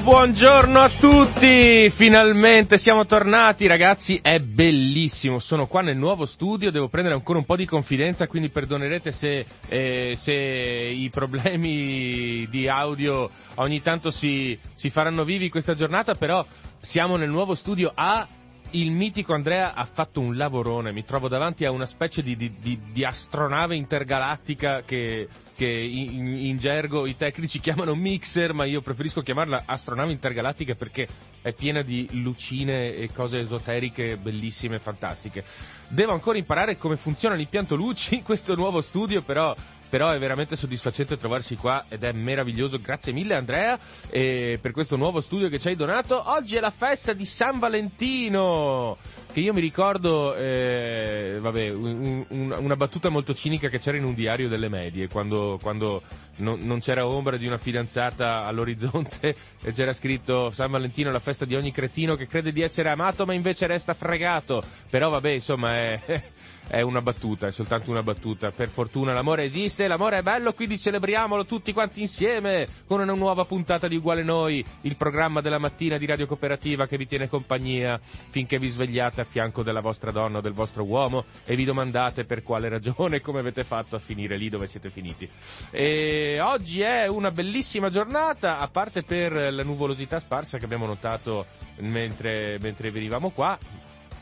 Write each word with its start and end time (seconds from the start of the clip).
Buongiorno 0.00 0.78
a 0.78 0.88
tutti! 0.90 1.90
Finalmente 1.90 2.78
siamo 2.78 3.06
tornati, 3.06 3.66
ragazzi, 3.66 4.18
è 4.22 4.38
bellissimo. 4.38 5.38
Sono 5.38 5.66
qua 5.66 5.80
nel 5.80 5.96
nuovo 5.96 6.24
studio, 6.24 6.70
devo 6.70 6.88
prendere 6.88 7.14
ancora 7.14 7.38
un 7.38 7.44
po' 7.44 7.56
di 7.56 7.64
confidenza, 7.66 8.26
quindi 8.26 8.50
perdonerete 8.50 9.12
se, 9.12 9.44
eh, 9.68 10.14
se 10.16 10.32
i 10.32 11.08
problemi 11.10 12.46
di 12.48 12.68
audio 12.68 13.30
ogni 13.56 13.82
tanto 13.82 14.10
si, 14.10 14.58
si 14.74 14.90
faranno 14.90 15.24
vivi 15.24 15.48
questa 15.48 15.74
giornata, 15.74 16.14
però 16.14 16.44
siamo 16.80 17.16
nel 17.16 17.30
nuovo 17.30 17.54
studio 17.54 17.90
A 17.94 18.26
il 18.72 18.90
mitico 18.90 19.32
Andrea 19.32 19.72
ha 19.74 19.84
fatto 19.84 20.20
un 20.20 20.36
lavorone, 20.36 20.92
mi 20.92 21.04
trovo 21.04 21.28
davanti 21.28 21.64
a 21.64 21.70
una 21.70 21.86
specie 21.86 22.22
di, 22.22 22.36
di, 22.36 22.52
di, 22.60 22.78
di 22.92 23.04
astronave 23.04 23.76
intergalattica 23.76 24.82
che, 24.82 25.28
che 25.54 25.66
in, 25.66 26.26
in, 26.26 26.58
gergo 26.58 27.06
i 27.06 27.16
tecnici 27.16 27.60
chiamano 27.60 27.94
mixer, 27.94 28.52
ma 28.52 28.66
io 28.66 28.82
preferisco 28.82 29.22
chiamarla 29.22 29.62
astronave 29.64 30.12
intergalattica 30.12 30.74
perché 30.74 31.06
è 31.40 31.52
piena 31.52 31.82
di 31.82 32.08
lucine 32.20 32.94
e 32.94 33.10
cose 33.12 33.38
esoteriche 33.38 34.16
bellissime 34.16 34.76
e 34.76 34.80
fantastiche. 34.80 35.44
Devo 35.88 36.12
ancora 36.12 36.36
imparare 36.36 36.76
come 36.76 36.96
funziona 36.96 37.34
l'impianto 37.34 37.74
luci 37.74 38.16
in 38.16 38.22
questo 38.22 38.54
nuovo 38.54 38.82
studio, 38.82 39.22
però 39.22 39.54
però 39.88 40.10
è 40.10 40.18
veramente 40.18 40.56
soddisfacente 40.56 41.16
trovarsi 41.16 41.56
qua 41.56 41.84
ed 41.88 42.04
è 42.04 42.12
meraviglioso. 42.12 42.78
Grazie 42.78 43.12
mille 43.12 43.34
Andrea 43.34 43.78
eh, 44.10 44.58
per 44.60 44.72
questo 44.72 44.96
nuovo 44.96 45.20
studio 45.20 45.48
che 45.48 45.58
ci 45.58 45.68
hai 45.68 45.76
donato. 45.76 46.22
Oggi 46.30 46.56
è 46.56 46.60
la 46.60 46.70
festa 46.70 47.12
di 47.12 47.24
San 47.24 47.58
Valentino, 47.58 48.96
che 49.32 49.40
io 49.40 49.52
mi 49.52 49.60
ricordo, 49.60 50.34
eh, 50.34 51.38
vabbè, 51.40 51.70
un, 51.70 52.24
un, 52.28 52.56
una 52.58 52.76
battuta 52.76 53.08
molto 53.08 53.34
cinica 53.34 53.68
che 53.68 53.78
c'era 53.78 53.96
in 53.96 54.04
un 54.04 54.14
diario 54.14 54.48
delle 54.48 54.68
medie, 54.68 55.08
quando, 55.08 55.58
quando 55.60 56.02
non, 56.36 56.60
non, 56.60 56.80
c'era 56.80 57.06
ombra 57.06 57.36
di 57.36 57.46
una 57.46 57.58
fidanzata 57.58 58.44
all'orizzonte 58.44 59.34
e 59.62 59.72
c'era 59.72 59.92
scritto 59.92 60.50
San 60.50 60.70
Valentino, 60.70 61.10
la 61.10 61.18
festa 61.18 61.44
di 61.44 61.54
ogni 61.54 61.72
cretino 61.72 62.14
che 62.14 62.26
crede 62.26 62.52
di 62.52 62.62
essere 62.62 62.90
amato 62.90 63.24
ma 63.24 63.34
invece 63.34 63.66
resta 63.66 63.94
fregato. 63.94 64.62
Però 64.90 65.08
vabbè, 65.10 65.30
insomma, 65.30 65.74
è 65.74 66.22
è 66.68 66.80
una 66.80 67.00
battuta, 67.00 67.46
è 67.46 67.52
soltanto 67.52 67.90
una 67.90 68.02
battuta. 68.02 68.50
Per 68.50 68.68
fortuna 68.68 69.12
l'amore 69.12 69.44
esiste, 69.44 69.86
l'amore 69.86 70.18
è 70.18 70.22
bello, 70.22 70.52
quindi 70.52 70.78
celebriamolo 70.78 71.44
tutti 71.44 71.72
quanti 71.72 72.00
insieme 72.00 72.66
con 72.86 73.00
una 73.00 73.14
nuova 73.14 73.44
puntata 73.44 73.88
di 73.88 73.96
Uguale 73.96 74.22
Noi, 74.22 74.64
il 74.82 74.96
programma 74.96 75.40
della 75.40 75.58
mattina 75.58 75.98
di 75.98 76.06
Radio 76.06 76.26
Cooperativa 76.26 76.86
che 76.86 76.96
vi 76.96 77.06
tiene 77.06 77.28
compagnia 77.28 77.98
finché 78.30 78.58
vi 78.58 78.68
svegliate 78.68 79.20
a 79.20 79.24
fianco 79.24 79.62
della 79.62 79.80
vostra 79.80 80.10
donna 80.10 80.38
o 80.38 80.40
del 80.40 80.52
vostro 80.52 80.84
uomo 80.84 81.24
e 81.44 81.56
vi 81.56 81.64
domandate 81.64 82.24
per 82.24 82.42
quale 82.42 82.68
ragione 82.68 83.20
come 83.20 83.40
avete 83.40 83.64
fatto 83.64 83.96
a 83.96 83.98
finire 83.98 84.36
lì 84.36 84.48
dove 84.48 84.66
siete 84.66 84.90
finiti. 84.90 85.28
E 85.70 86.38
oggi 86.40 86.80
è 86.80 87.06
una 87.06 87.30
bellissima 87.30 87.90
giornata, 87.90 88.58
a 88.58 88.68
parte 88.68 89.02
per 89.02 89.32
la 89.32 89.62
nuvolosità 89.62 90.18
sparsa 90.18 90.58
che 90.58 90.64
abbiamo 90.64 90.86
notato 90.86 91.46
mentre, 91.78 92.58
mentre 92.60 92.90
venivamo 92.90 93.30
qua, 93.30 93.58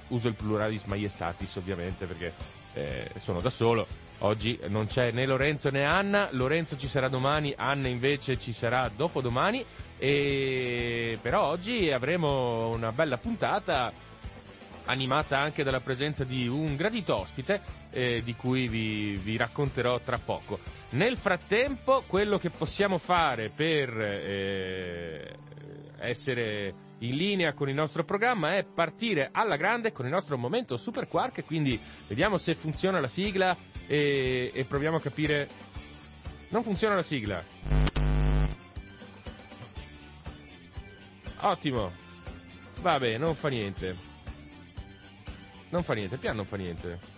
uso 0.09 0.29
il 0.29 0.35
pluralis 0.35 0.85
maiestatis 0.85 1.55
ovviamente 1.57 2.07
perché 2.07 2.33
eh, 2.75 3.11
sono 3.19 3.41
da 3.41 3.51
solo. 3.51 3.87
Oggi 4.21 4.59
non 4.69 4.87
c'è 4.87 5.11
né 5.13 5.27
Lorenzo 5.27 5.69
né 5.71 5.85
Anna, 5.85 6.29
Lorenzo 6.33 6.77
ci 6.79 6.89
sarà 6.89 7.09
domani, 7.09 7.53
Anna 7.57 7.89
invece 7.89 8.39
ci 8.39 8.53
sarà 8.53 8.91
dopodomani, 8.95 9.63
e... 9.99 11.19
però 11.21 11.49
oggi 11.49 11.91
avremo 11.91 12.69
una 12.69 12.93
bella 12.93 13.19
puntata 13.19 13.93
animata 14.87 15.39
anche 15.39 15.63
dalla 15.63 15.81
presenza 15.81 16.25
di 16.25 16.47
un 16.47 16.77
gradito 16.77 17.17
ospite 17.17 17.61
eh, 17.91 18.23
di 18.23 18.35
cui 18.35 18.69
vi, 18.69 19.17
vi, 19.17 19.37
racconterò 19.37 20.01
tra 20.01 20.19
poco. 20.19 20.61
Nel 20.91 21.17
frattempo 21.17 22.03
quello 22.07 22.39
che 22.39 22.51
possiamo 22.51 22.99
fare 22.99 23.51
per 23.55 23.91
eh, 24.01 25.37
essere 25.99 26.75
in 27.01 27.17
linea 27.17 27.53
con 27.53 27.69
il 27.69 27.75
nostro 27.75 28.05
programma 28.05 28.57
è 28.57 28.65
partire 28.65 29.29
alla 29.33 29.57
grande 29.57 29.93
con 29.93 30.07
il 30.07 30.11
nostro 30.11 30.39
momento 30.39 30.77
Super 30.77 31.09
Quark, 31.09 31.45
quindi 31.45 31.79
vediamo 32.09 32.39
se 32.39 32.55
funziona 32.55 33.01
la 33.01 33.09
sigla 33.09 33.57
e, 33.87 34.51
e 34.55 34.65
proviamo 34.65 34.97
a 34.97 35.01
capire... 35.01 35.49
Non 36.49 36.63
funziona 36.63 36.95
la 36.95 37.03
sigla. 37.03 37.43
Ottimo. 41.41 41.93
Vabbè, 42.81 43.19
non 43.19 43.35
fa 43.35 43.49
niente. 43.49 43.97
Non 45.71 45.83
fa 45.83 45.95
niente, 45.95 46.17
piano 46.19 46.37
non 46.37 46.47
fa 46.47 46.57
niente. 46.57 47.16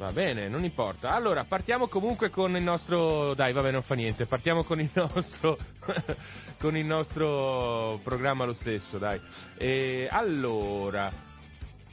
Va 0.00 0.12
bene, 0.12 0.48
non 0.48 0.64
importa. 0.64 1.10
Allora, 1.10 1.44
partiamo 1.44 1.86
comunque 1.86 2.30
con 2.30 2.56
il 2.56 2.62
nostro... 2.62 3.34
Dai, 3.34 3.52
vabbè, 3.52 3.70
non 3.70 3.82
fa 3.82 3.94
niente. 3.94 4.24
Partiamo 4.24 4.64
con 4.64 4.80
il 4.80 4.88
nostro... 4.94 5.58
con 6.58 6.74
il 6.74 6.86
nostro 6.86 8.00
programma 8.02 8.46
lo 8.46 8.54
stesso, 8.54 8.96
dai. 8.96 9.20
E 9.58 10.08
allora... 10.10 11.10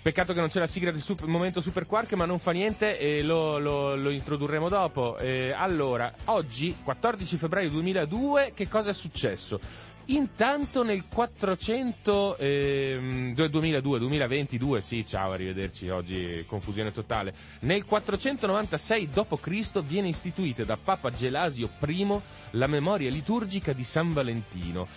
Peccato 0.02 0.32
che 0.32 0.40
non 0.40 0.48
c'è 0.48 0.60
la 0.60 0.68
sigla 0.68 0.92
del 0.92 1.02
super, 1.02 1.28
momento 1.28 1.60
Super 1.60 1.86
Quark, 1.86 2.14
ma 2.14 2.24
non 2.24 2.40
fa 2.40 2.52
niente 2.52 2.98
e 2.98 3.24
lo, 3.24 3.58
lo, 3.58 3.98
lo 3.98 4.10
introdurremo 4.10 4.70
dopo. 4.70 5.18
E 5.18 5.52
allora, 5.52 6.14
oggi, 6.26 6.78
14 6.82 7.36
febbraio 7.36 7.70
2002, 7.72 8.54
che 8.56 8.70
cosa 8.70 8.92
è 8.92 8.94
successo? 8.94 9.60
Intanto 10.10 10.84
nel 10.84 11.04
400, 11.06 12.38
ehm, 12.38 13.34
2002, 13.34 14.00
2022, 14.00 14.80
sì, 14.80 15.06
ciao, 15.06 15.32
arrivederci, 15.32 15.90
oggi 15.90 16.46
confusione 16.48 16.92
totale. 16.92 17.34
Nel 17.62 17.84
496 17.84 19.10
d.C. 19.10 19.84
viene 19.84 20.08
istituita 20.08 20.64
da 20.64 20.78
Papa 20.78 21.10
Gelasio 21.10 21.70
I 21.86 22.20
la 22.52 22.68
memoria 22.68 23.10
liturgica 23.10 23.74
di 23.74 23.84
San 23.84 24.12
Valentino. 24.12 24.88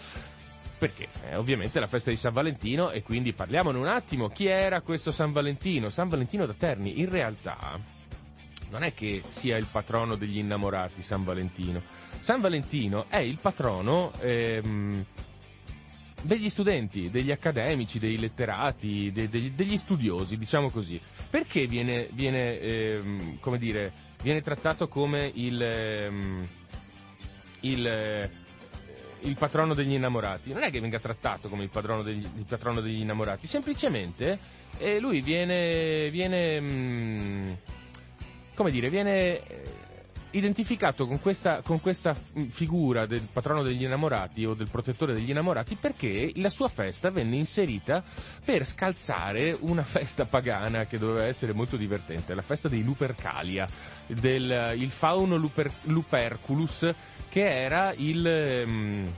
Perché? 0.78 1.09
Eh, 1.28 1.34
ovviamente 1.34 1.78
è 1.78 1.81
la 1.81 1.88
festa 1.88 2.10
di 2.10 2.16
San 2.16 2.32
Valentino 2.32 2.92
e 2.92 3.03
quindi 3.03 3.32
parliamone 3.32 3.78
un 3.78 3.88
attimo. 3.88 4.28
Chi 4.28 4.47
era 4.47 4.81
questo 4.81 5.10
San 5.10 5.32
Valentino? 5.32 5.88
San 5.88 6.09
Valentino 6.09 6.47
da 6.47 6.54
Terni, 6.54 7.00
in 7.00 7.10
realtà 7.10 7.98
non 8.70 8.82
è 8.84 8.94
che 8.94 9.22
sia 9.28 9.56
il 9.56 9.66
patrono 9.70 10.16
degli 10.16 10.38
innamorati 10.38 11.03
San 11.03 11.25
Valentino. 11.25 11.82
San 12.20 12.41
Valentino 12.41 13.06
è 13.08 13.19
il 13.19 13.38
patrono 13.41 14.12
ehm, 14.20 15.04
degli 16.22 16.48
studenti, 16.48 17.10
degli 17.10 17.30
accademici, 17.30 17.98
dei 17.98 18.19
letterati, 18.19 19.10
de, 19.12 19.28
de, 19.28 19.54
degli 19.54 19.76
studiosi, 19.76 20.36
diciamo 20.36 20.70
così. 20.70 21.00
Perché 21.28 21.66
viene, 21.66 22.09
viene, 22.12 22.59
ehm, 22.60 23.38
come 23.41 23.59
dire, 23.59 23.92
viene 24.22 24.41
trattato 24.42 24.86
come 24.88 25.30
il, 25.34 25.60
ehm, 25.60 26.48
il, 27.60 27.86
eh, 27.86 28.30
il, 29.22 29.36
patrono 29.36 29.75
degli 29.75 29.92
innamorati? 29.92 30.53
Non 30.53 30.62
è 30.62 30.70
che 30.70 30.80
venga 30.80 31.00
trattato 31.00 31.48
come 31.48 31.65
il, 31.65 32.03
degli, 32.04 32.27
il 32.36 32.47
patrono 32.47 32.80
degli 32.80 33.00
innamorati, 33.00 33.47
semplicemente 33.47 34.39
eh, 34.78 35.00
lui 35.00 35.21
viene, 35.22 36.10
viene 36.10 36.60
mh, 36.60 36.72
mm, 36.72 37.53
come 38.60 38.72
dire, 38.72 38.91
viene 38.91 39.39
eh, 39.39 39.62
identificato 40.33 41.07
con 41.07 41.18
questa, 41.18 41.62
con 41.62 41.80
questa, 41.80 42.15
figura 42.51 43.07
del 43.07 43.27
patrono 43.33 43.62
degli 43.62 43.84
innamorati 43.84 44.45
o 44.45 44.53
del 44.53 44.68
protettore 44.71 45.15
degli 45.15 45.30
innamorati 45.30 45.77
perché 45.77 46.30
la 46.34 46.51
sua 46.51 46.68
festa 46.68 47.09
venne 47.09 47.36
inserita 47.36 48.04
per 48.45 48.66
scalzare 48.66 49.57
una 49.60 49.80
festa 49.83 50.27
pagana 50.27 50.84
che 50.84 50.98
doveva 50.98 51.24
essere 51.24 51.54
molto 51.54 51.78
divertente, 51.78 52.34
la 52.34 52.42
festa 52.42 52.68
dei 52.68 52.83
Lupercalia, 52.83 53.66
del 54.09 54.74
il 54.77 54.91
fauno 54.91 55.36
Luper, 55.36 55.72
Luperculus 55.84 56.95
che 57.30 57.41
era 57.41 57.95
il... 57.97 58.65
Um, 58.66 59.15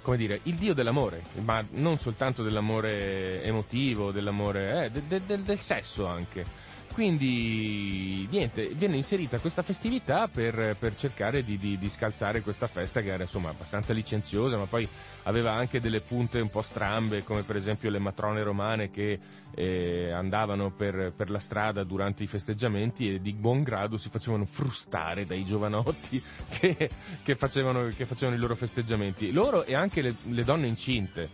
come 0.00 0.16
dire, 0.16 0.40
il 0.44 0.54
dio 0.54 0.72
dell'amore, 0.72 1.22
ma 1.42 1.62
non 1.72 1.98
soltanto 1.98 2.42
dell'amore 2.42 3.42
emotivo, 3.42 4.10
dell'amore, 4.10 4.86
eh, 4.86 4.90
de, 4.90 5.20
de, 5.26 5.42
del 5.42 5.58
sesso 5.58 6.06
anche 6.06 6.67
quindi 6.92 8.26
niente, 8.30 8.68
viene 8.74 8.96
inserita 8.96 9.38
questa 9.38 9.62
festività 9.62 10.28
per, 10.28 10.76
per 10.78 10.94
cercare 10.94 11.42
di, 11.42 11.56
di, 11.56 11.78
di, 11.78 11.88
scalzare 11.88 12.40
questa 12.40 12.66
festa 12.66 13.00
che 13.00 13.10
era 13.10 13.22
insomma 13.22 13.50
abbastanza 13.50 13.92
licenziosa, 13.92 14.56
ma 14.56 14.66
poi 14.66 14.88
aveva 15.24 15.52
anche 15.52 15.80
delle 15.80 16.00
punte 16.00 16.40
un 16.40 16.50
po' 16.50 16.62
strambe, 16.62 17.22
come 17.22 17.42
per 17.42 17.56
esempio 17.56 17.90
le 17.90 17.98
matrone 17.98 18.42
romane 18.42 18.90
che 18.90 19.18
eh, 19.54 20.10
andavano 20.10 20.70
per, 20.70 21.12
per, 21.16 21.30
la 21.30 21.38
strada 21.38 21.84
durante 21.84 22.22
i 22.22 22.26
festeggiamenti 22.26 23.14
e 23.14 23.20
di 23.20 23.32
buon 23.32 23.62
grado 23.62 23.96
si 23.96 24.08
facevano 24.08 24.44
frustare 24.44 25.24
dai 25.24 25.44
giovanotti 25.44 26.22
che, 26.50 26.90
che, 27.22 27.34
facevano, 27.36 27.88
che 27.88 28.06
facevano, 28.06 28.36
i 28.36 28.40
loro 28.40 28.54
festeggiamenti. 28.54 29.32
Loro 29.32 29.64
e 29.64 29.74
anche 29.74 30.02
le, 30.02 30.14
le 30.24 30.44
donne 30.44 30.66
incinte, 30.66 31.30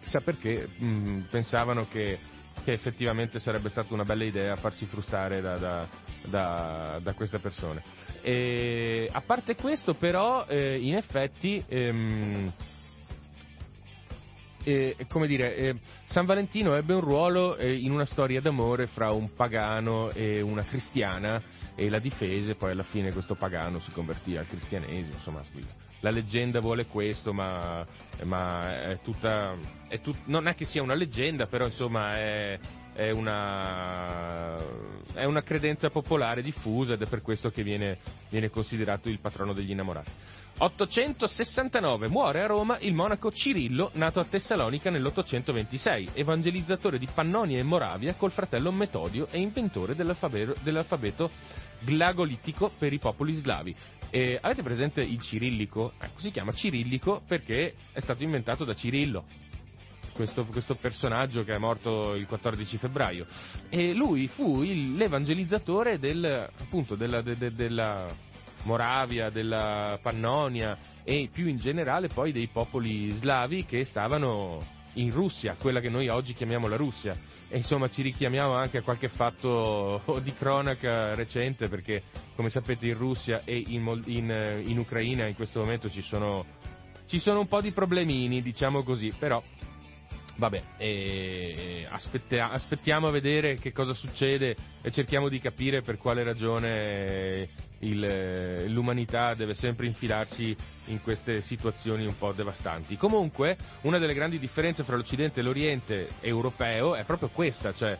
chissà 0.00 0.20
perché 0.20 0.68
mh, 0.76 1.26
pensavano 1.30 1.86
che 1.88 2.18
che 2.64 2.72
effettivamente 2.72 3.38
sarebbe 3.38 3.68
stata 3.68 3.92
una 3.94 4.04
bella 4.04 4.24
idea 4.24 4.56
farsi 4.56 4.86
frustare 4.86 5.40
da, 5.40 5.56
da, 5.56 5.86
da, 6.26 7.00
da 7.02 7.12
queste 7.14 7.38
persone. 7.38 7.82
E, 8.20 9.08
a 9.10 9.20
parte 9.20 9.56
questo, 9.56 9.94
però, 9.94 10.46
eh, 10.46 10.78
in 10.80 10.96
effetti. 10.96 11.62
Ehm, 11.68 12.52
eh, 14.64 14.96
come 15.08 15.26
dire, 15.26 15.56
eh, 15.56 15.74
San 16.04 16.24
Valentino 16.24 16.76
ebbe 16.76 16.94
un 16.94 17.00
ruolo 17.00 17.56
eh, 17.56 17.74
in 17.76 17.90
una 17.90 18.04
storia 18.04 18.40
d'amore 18.40 18.86
fra 18.86 19.12
un 19.12 19.32
pagano 19.34 20.10
e 20.12 20.40
una 20.40 20.62
cristiana 20.62 21.42
e 21.74 21.88
la 21.88 21.98
difese, 21.98 22.54
poi 22.54 22.70
alla 22.70 22.84
fine 22.84 23.12
questo 23.12 23.34
pagano 23.34 23.80
si 23.80 23.90
convertì 23.90 24.36
al 24.36 24.46
cristianesimo, 24.46 25.14
insomma, 25.14 25.42
la 26.02 26.10
leggenda 26.10 26.60
vuole 26.60 26.86
questo, 26.86 27.32
ma, 27.32 27.86
ma 28.24 28.90
è 28.90 28.98
tutta, 29.02 29.56
è 29.88 30.00
tut, 30.00 30.18
non 30.26 30.48
è 30.48 30.54
che 30.54 30.64
sia 30.64 30.82
una 30.82 30.94
leggenda, 30.94 31.46
però 31.46 31.64
insomma 31.64 32.16
è, 32.18 32.58
è, 32.92 33.10
una, 33.10 34.56
è 35.14 35.24
una 35.24 35.42
credenza 35.42 35.90
popolare 35.90 36.42
diffusa 36.42 36.94
ed 36.94 37.02
è 37.02 37.06
per 37.06 37.22
questo 37.22 37.50
che 37.50 37.62
viene, 37.62 37.98
viene 38.28 38.50
considerato 38.50 39.08
il 39.08 39.20
patrono 39.20 39.52
degli 39.52 39.70
innamorati. 39.70 40.10
869 40.58 42.08
muore 42.08 42.42
a 42.42 42.46
Roma 42.46 42.78
il 42.80 42.94
monaco 42.94 43.30
Cirillo, 43.30 43.90
nato 43.94 44.20
a 44.20 44.24
Tessalonica 44.24 44.90
nell'826, 44.90 46.10
evangelizzatore 46.14 46.98
di 46.98 47.08
Pannonia 47.12 47.58
e 47.58 47.62
Moravia 47.62 48.14
col 48.14 48.32
fratello 48.32 48.72
Metodio 48.72 49.28
e 49.30 49.40
inventore 49.40 49.94
dell'alfabeto, 49.94 51.30
glagolitico 51.80 52.70
per 52.76 52.92
i 52.92 52.98
popoli 52.98 53.34
slavi. 53.34 53.76
E 54.14 54.38
avete 54.38 54.62
presente 54.62 55.00
il 55.00 55.22
cirillico? 55.22 55.94
Ecco, 55.98 56.18
si 56.20 56.30
chiama 56.30 56.52
cirillico 56.52 57.22
perché 57.26 57.72
è 57.92 58.00
stato 58.00 58.22
inventato 58.22 58.62
da 58.66 58.74
Cirillo. 58.74 59.24
Questo, 60.12 60.44
questo, 60.44 60.74
personaggio 60.74 61.44
che 61.44 61.54
è 61.54 61.58
morto 61.58 62.14
il 62.14 62.26
14 62.26 62.76
febbraio. 62.76 63.24
E 63.70 63.94
lui 63.94 64.28
fu 64.28 64.60
il, 64.62 64.96
l'evangelizzatore 64.96 65.98
del, 65.98 66.22
appunto, 66.26 66.94
della, 66.94 67.22
de, 67.22 67.38
de, 67.38 67.54
della 67.54 68.06
Moravia, 68.64 69.30
della 69.30 69.98
Pannonia 70.02 70.76
e 71.04 71.30
più 71.32 71.46
in 71.46 71.56
generale 71.56 72.08
poi 72.08 72.32
dei 72.32 72.48
popoli 72.48 73.08
slavi 73.08 73.64
che 73.64 73.82
stavano 73.84 74.81
in 74.94 75.10
Russia, 75.10 75.56
quella 75.58 75.80
che 75.80 75.88
noi 75.88 76.08
oggi 76.08 76.34
chiamiamo 76.34 76.66
la 76.68 76.76
Russia. 76.76 77.16
E 77.48 77.56
insomma 77.56 77.88
ci 77.88 78.02
richiamiamo 78.02 78.54
anche 78.54 78.78
a 78.78 78.82
qualche 78.82 79.08
fatto 79.08 80.02
di 80.22 80.32
cronaca 80.32 81.14
recente 81.14 81.68
perché 81.68 82.02
come 82.34 82.48
sapete 82.48 82.86
in 82.86 82.96
Russia 82.96 83.42
e 83.44 83.62
in, 83.66 84.02
in, 84.06 84.62
in 84.66 84.78
Ucraina 84.78 85.26
in 85.26 85.34
questo 85.34 85.60
momento 85.60 85.88
ci 85.90 86.02
sono, 86.02 86.44
ci 87.06 87.18
sono 87.18 87.40
un 87.40 87.48
po' 87.48 87.60
di 87.60 87.72
problemini, 87.72 88.42
diciamo 88.42 88.82
così, 88.82 89.12
però 89.18 89.42
Vabbè, 90.42 90.62
eh, 90.78 91.86
aspettia, 91.88 92.50
aspettiamo 92.50 93.06
a 93.06 93.12
vedere 93.12 93.54
che 93.54 93.70
cosa 93.70 93.92
succede 93.92 94.56
e 94.82 94.90
cerchiamo 94.90 95.28
di 95.28 95.38
capire 95.38 95.82
per 95.82 95.98
quale 95.98 96.24
ragione 96.24 97.48
il, 97.78 98.64
l'umanità 98.66 99.34
deve 99.34 99.54
sempre 99.54 99.86
infilarsi 99.86 100.56
in 100.86 101.00
queste 101.00 101.42
situazioni 101.42 102.04
un 102.06 102.18
po' 102.18 102.32
devastanti. 102.32 102.96
Comunque, 102.96 103.56
una 103.82 103.98
delle 103.98 104.14
grandi 104.14 104.40
differenze 104.40 104.82
fra 104.82 104.96
l'Occidente 104.96 105.38
e 105.38 105.42
l'Oriente 105.44 106.08
europeo 106.18 106.96
è 106.96 107.04
proprio 107.04 107.28
questa, 107.28 107.72
cioè 107.72 107.96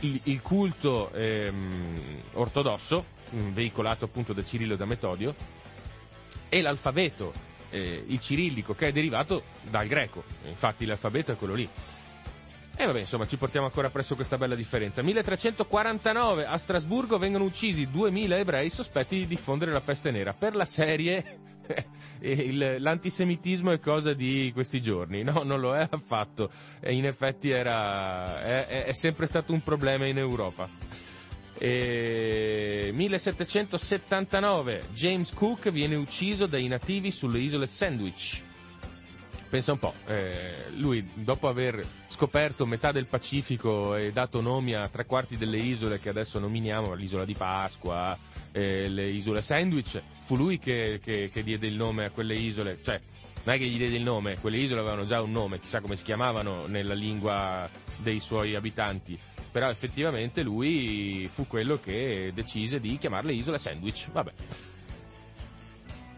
il, 0.00 0.20
il 0.24 0.42
culto 0.42 1.12
ehm, 1.12 2.22
ortodosso, 2.32 3.04
veicolato 3.52 4.04
appunto 4.04 4.32
da 4.32 4.42
Cirillo 4.42 4.74
e 4.74 4.76
da 4.76 4.84
Metodio, 4.84 5.32
e 6.48 6.60
l'alfabeto 6.60 7.46
eh, 7.70 8.04
il 8.06 8.20
cirillico 8.20 8.74
che 8.74 8.88
è 8.88 8.92
derivato 8.92 9.42
dal 9.70 9.86
greco, 9.86 10.24
infatti 10.46 10.86
l'alfabeto 10.86 11.32
è 11.32 11.36
quello 11.36 11.54
lì. 11.54 11.68
E 12.80 12.86
vabbè, 12.86 13.00
insomma, 13.00 13.26
ci 13.26 13.36
portiamo 13.36 13.66
ancora 13.66 13.90
presso 13.90 14.14
questa 14.14 14.38
bella 14.38 14.54
differenza. 14.54 15.02
1349 15.02 16.46
a 16.46 16.56
Strasburgo 16.56 17.18
vengono 17.18 17.42
uccisi 17.42 17.90
2000 17.90 18.36
ebrei 18.36 18.70
sospetti 18.70 19.16
di 19.16 19.26
diffondere 19.26 19.72
la 19.72 19.80
peste 19.80 20.12
nera. 20.12 20.32
Per 20.32 20.54
la 20.54 20.64
serie 20.64 21.40
il, 22.22 22.76
l'antisemitismo 22.78 23.72
è 23.72 23.80
cosa 23.80 24.12
di 24.12 24.52
questi 24.52 24.80
giorni, 24.80 25.24
no, 25.24 25.42
non 25.42 25.58
lo 25.58 25.74
è 25.74 25.88
affatto. 25.90 26.50
E 26.78 26.94
in 26.94 27.04
effetti 27.04 27.50
era, 27.50 28.42
è, 28.42 28.84
è 28.84 28.92
sempre 28.92 29.26
stato 29.26 29.52
un 29.52 29.60
problema 29.60 30.06
in 30.06 30.18
Europa. 30.18 30.68
E 31.58 32.90
1779 32.94 34.82
James 34.92 35.32
Cook 35.34 35.70
viene 35.70 35.96
ucciso 35.96 36.46
dai 36.46 36.68
nativi 36.68 37.10
sulle 37.10 37.40
isole 37.40 37.66
Sandwich. 37.66 38.42
Pensa 39.48 39.72
un 39.72 39.78
po', 39.78 39.94
eh, 40.06 40.66
lui 40.76 41.08
dopo 41.14 41.48
aver 41.48 41.82
scoperto 42.08 42.66
metà 42.66 42.92
del 42.92 43.06
Pacifico 43.06 43.96
e 43.96 44.12
dato 44.12 44.42
nomi 44.42 44.74
a 44.74 44.88
tre 44.88 45.06
quarti 45.06 45.38
delle 45.38 45.56
isole 45.56 45.98
che 45.98 46.10
adesso 46.10 46.38
nominiamo, 46.38 46.92
l'isola 46.92 47.24
di 47.24 47.34
Pasqua, 47.34 48.16
eh, 48.52 48.88
le 48.88 49.08
isole 49.08 49.40
Sandwich, 49.40 50.02
fu 50.24 50.36
lui 50.36 50.58
che, 50.58 51.00
che, 51.02 51.30
che 51.32 51.42
diede 51.42 51.66
il 51.66 51.76
nome 51.76 52.04
a 52.04 52.10
quelle 52.10 52.34
isole, 52.34 52.78
cioè 52.82 53.00
non 53.44 53.54
è 53.54 53.58
che 53.58 53.66
gli 53.66 53.78
diede 53.78 53.96
il 53.96 54.02
nome, 54.02 54.38
quelle 54.38 54.58
isole 54.58 54.80
avevano 54.80 55.04
già 55.04 55.22
un 55.22 55.32
nome, 55.32 55.58
chissà 55.58 55.80
come 55.80 55.96
si 55.96 56.04
chiamavano 56.04 56.66
nella 56.66 56.92
lingua 56.92 57.66
dei 57.96 58.20
suoi 58.20 58.54
abitanti, 58.54 59.18
però 59.50 59.70
effettivamente 59.70 60.42
lui 60.42 61.28
fu 61.32 61.46
quello 61.46 61.78
che 61.82 62.30
decise 62.34 62.80
di 62.80 62.98
chiamarle 62.98 63.32
isole 63.32 63.58
sandwich, 63.58 64.10
vabbè. 64.10 64.32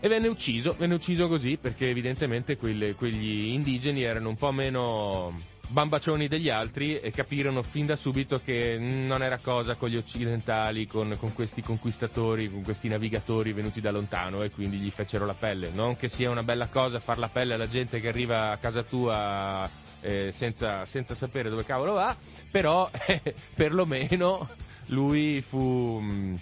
E 0.03 0.09
venne 0.09 0.29
ucciso, 0.29 0.75
venne 0.79 0.95
ucciso 0.95 1.29
così 1.29 1.59
perché 1.61 1.89
evidentemente 1.89 2.57
quelle, 2.57 2.95
quegli 2.95 3.53
indigeni 3.53 4.03
erano 4.03 4.31
un 4.31 4.37
po' 4.37 4.51
meno 4.51 5.59
bambacioni 5.71 6.27
degli 6.27 6.49
altri 6.49 6.99
e 6.99 7.11
capirono 7.11 7.63
fin 7.63 7.87
da 7.87 7.97
subito 7.97 8.41
che 8.41 8.77
non 8.79 9.23
era 9.23 9.39
cosa 9.39 9.77
con 9.77 9.89
gli 9.89 9.97
occidentali, 9.97 10.87
con, 10.87 11.17
con, 11.19 11.33
questi 11.33 11.63
conquistatori, 11.63 12.51
con 12.51 12.63
questi 12.63 12.89
navigatori 12.89 13.53
venuti 13.53 13.81
da 13.81 13.93
lontano 13.93 14.43
e 14.43 14.51
quindi 14.51 14.79
gli 14.79 14.91
fecero 14.91 15.27
la 15.27 15.35
pelle. 15.35 15.71
Non 15.71 15.97
che 15.97 16.09
sia 16.09 16.31
una 16.31 16.43
bella 16.43 16.69
cosa 16.69 16.99
far 16.99 17.19
la 17.19 17.29
pelle 17.29 17.55
alla 17.55 17.69
gente 17.69 18.01
che 18.01 18.09
arriva 18.09 18.51
a 18.51 18.57
casa 18.57 18.83
tua 18.83 19.69
eh, 20.01 20.31
senza, 20.33 20.85
senza, 20.85 21.15
sapere 21.15 21.51
dove 21.51 21.65
cavolo 21.65 21.93
va, 21.93 22.17
però 22.51 22.91
eh, 23.07 23.35
perlomeno 23.55 24.49
lui 24.87 25.41
fu... 25.43 26.01
Mm, 26.01 26.35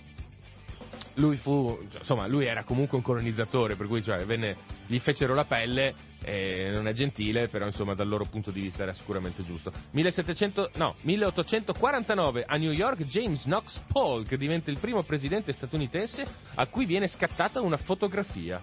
lui 1.15 1.37
fu, 1.37 1.79
insomma, 1.97 2.27
lui 2.27 2.47
era 2.47 2.63
comunque 2.63 2.97
un 2.97 3.03
colonizzatore, 3.03 3.75
per 3.75 3.87
cui 3.89 4.03
cioè, 4.03 4.25
venne, 4.25 4.57
gli 4.87 4.99
fecero 5.01 5.35
la 5.35 5.45
pelle, 5.45 5.93
eh, 6.23 6.71
non 6.73 6.87
è 6.87 6.93
gentile, 6.93 7.49
però 7.49 7.67
insomma 7.67 7.95
dal 7.95 8.09
loro 8.09 8.25
punto 8.25 8.53
di 8.53 8.61
vista 8.61 8.85
era 8.85 8.93
sicuramente 8.93 9.45
giusto. 9.45 9.73
1700, 9.91 10.71
no, 10.77 10.95
1849 11.01 12.45
a 12.47 12.57
New 12.57 12.71
York 12.71 13.03
James 13.03 13.45
Knox 13.45 13.81
Polk 13.93 14.35
diventa 14.37 14.71
il 14.71 14.79
primo 14.79 15.03
presidente 15.03 15.53
statunitense 15.53 16.25
a 16.55 16.67
cui 16.67 16.87
viene 16.87 17.09
scattata 17.09 17.61
una 17.61 17.77
fotografia. 17.77 18.63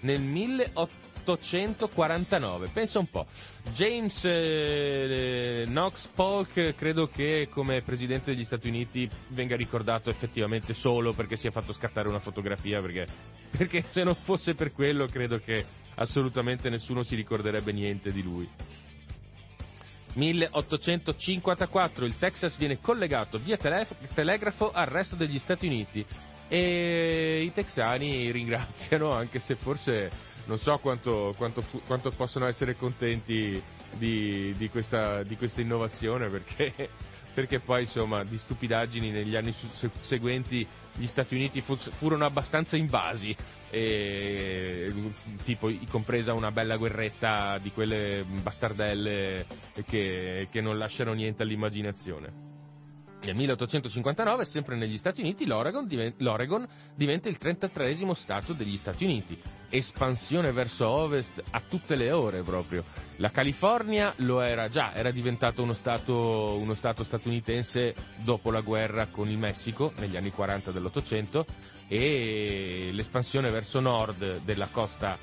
Nel 0.00 0.20
1800 0.20 1.13
1849. 1.24 2.68
Pensa 2.68 2.98
un 2.98 3.08
po'. 3.08 3.26
James 3.72 4.24
eh, 4.24 5.64
Knox 5.66 6.06
Polk 6.08 6.74
credo 6.74 7.08
che 7.08 7.48
come 7.50 7.82
presidente 7.82 8.32
degli 8.32 8.44
Stati 8.44 8.68
Uniti 8.68 9.08
venga 9.28 9.56
ricordato 9.56 10.10
effettivamente 10.10 10.74
solo 10.74 11.12
perché 11.12 11.36
si 11.36 11.46
è 11.46 11.50
fatto 11.50 11.72
scattare 11.72 12.08
una 12.08 12.18
fotografia 12.18 12.80
perché, 12.80 13.06
perché 13.56 13.82
se 13.88 14.04
non 14.04 14.14
fosse 14.14 14.54
per 14.54 14.72
quello 14.72 15.06
credo 15.06 15.38
che 15.38 15.64
assolutamente 15.96 16.68
nessuno 16.68 17.02
si 17.02 17.14
ricorderebbe 17.14 17.72
niente 17.72 18.12
di 18.12 18.22
lui. 18.22 18.48
1854 20.14 22.04
il 22.04 22.16
Texas 22.16 22.56
viene 22.56 22.78
collegato 22.80 23.38
via 23.38 23.56
telef- 23.56 24.14
telegrafo 24.14 24.70
al 24.70 24.86
resto 24.86 25.16
degli 25.16 25.38
Stati 25.40 25.66
Uniti 25.66 26.06
e 26.48 27.42
i 27.42 27.52
texani 27.52 28.30
ringraziano 28.30 29.10
anche 29.10 29.38
se 29.38 29.54
forse 29.56 30.10
non 30.46 30.58
so 30.58 30.78
quanto, 30.78 31.34
quanto, 31.36 31.62
quanto 31.86 32.10
possono 32.10 32.46
essere 32.46 32.76
contenti 32.76 33.62
di, 33.96 34.54
di, 34.56 34.68
questa, 34.68 35.22
di 35.22 35.36
questa, 35.36 35.60
innovazione 35.60 36.28
perché, 36.28 36.88
perché, 37.32 37.60
poi 37.60 37.82
insomma 37.82 38.24
di 38.24 38.36
stupidaggini 38.36 39.10
negli 39.10 39.36
anni 39.36 39.54
seguenti 40.00 40.66
gli 40.94 41.06
Stati 41.06 41.34
Uniti 41.34 41.60
fu, 41.60 41.76
furono 41.76 42.24
abbastanza 42.24 42.76
invasi 42.76 43.34
e, 43.70 44.92
tipo 45.44 45.70
compresa 45.90 46.32
una 46.32 46.50
bella 46.50 46.76
guerretta 46.76 47.58
di 47.58 47.72
quelle 47.72 48.24
bastardelle 48.24 49.46
che, 49.86 50.48
che 50.50 50.60
non 50.60 50.78
lasciano 50.78 51.12
niente 51.12 51.42
all'immaginazione 51.42 52.53
Nel 53.24 53.36
1859, 53.36 54.44
sempre 54.44 54.76
negli 54.76 54.98
Stati 54.98 55.22
Uniti, 55.22 55.46
l'Oregon, 55.46 55.86
diven- 55.86 56.14
l'Oregon 56.18 56.66
diventa 56.94 57.30
il 57.30 57.38
33 57.38 57.94
stato 58.14 58.52
degli 58.52 58.76
Stati 58.76 59.04
Uniti. 59.04 59.40
Espansione 59.70 60.52
verso 60.52 60.86
ovest 60.86 61.42
a 61.50 61.62
tutte 61.66 61.96
le 61.96 62.12
ore 62.12 62.42
proprio. 62.42 62.84
La 63.16 63.30
California 63.30 64.12
lo 64.16 64.42
era 64.42 64.68
già, 64.68 64.92
era 64.92 65.10
diventato 65.10 65.62
uno 65.62 65.72
stato, 65.72 66.56
uno 66.58 66.74
stato 66.74 67.02
statunitense 67.02 67.94
dopo 68.22 68.50
la 68.50 68.60
guerra 68.60 69.06
con 69.06 69.28
il 69.28 69.38
Messico 69.38 69.92
negli 69.96 70.16
anni 70.16 70.30
40 70.30 70.70
dell'Ottocento 70.70 71.46
e 71.88 72.90
l'espansione 72.92 73.50
verso 73.50 73.80
nord 73.80 74.42
della 74.44 74.68
costa 74.70 75.16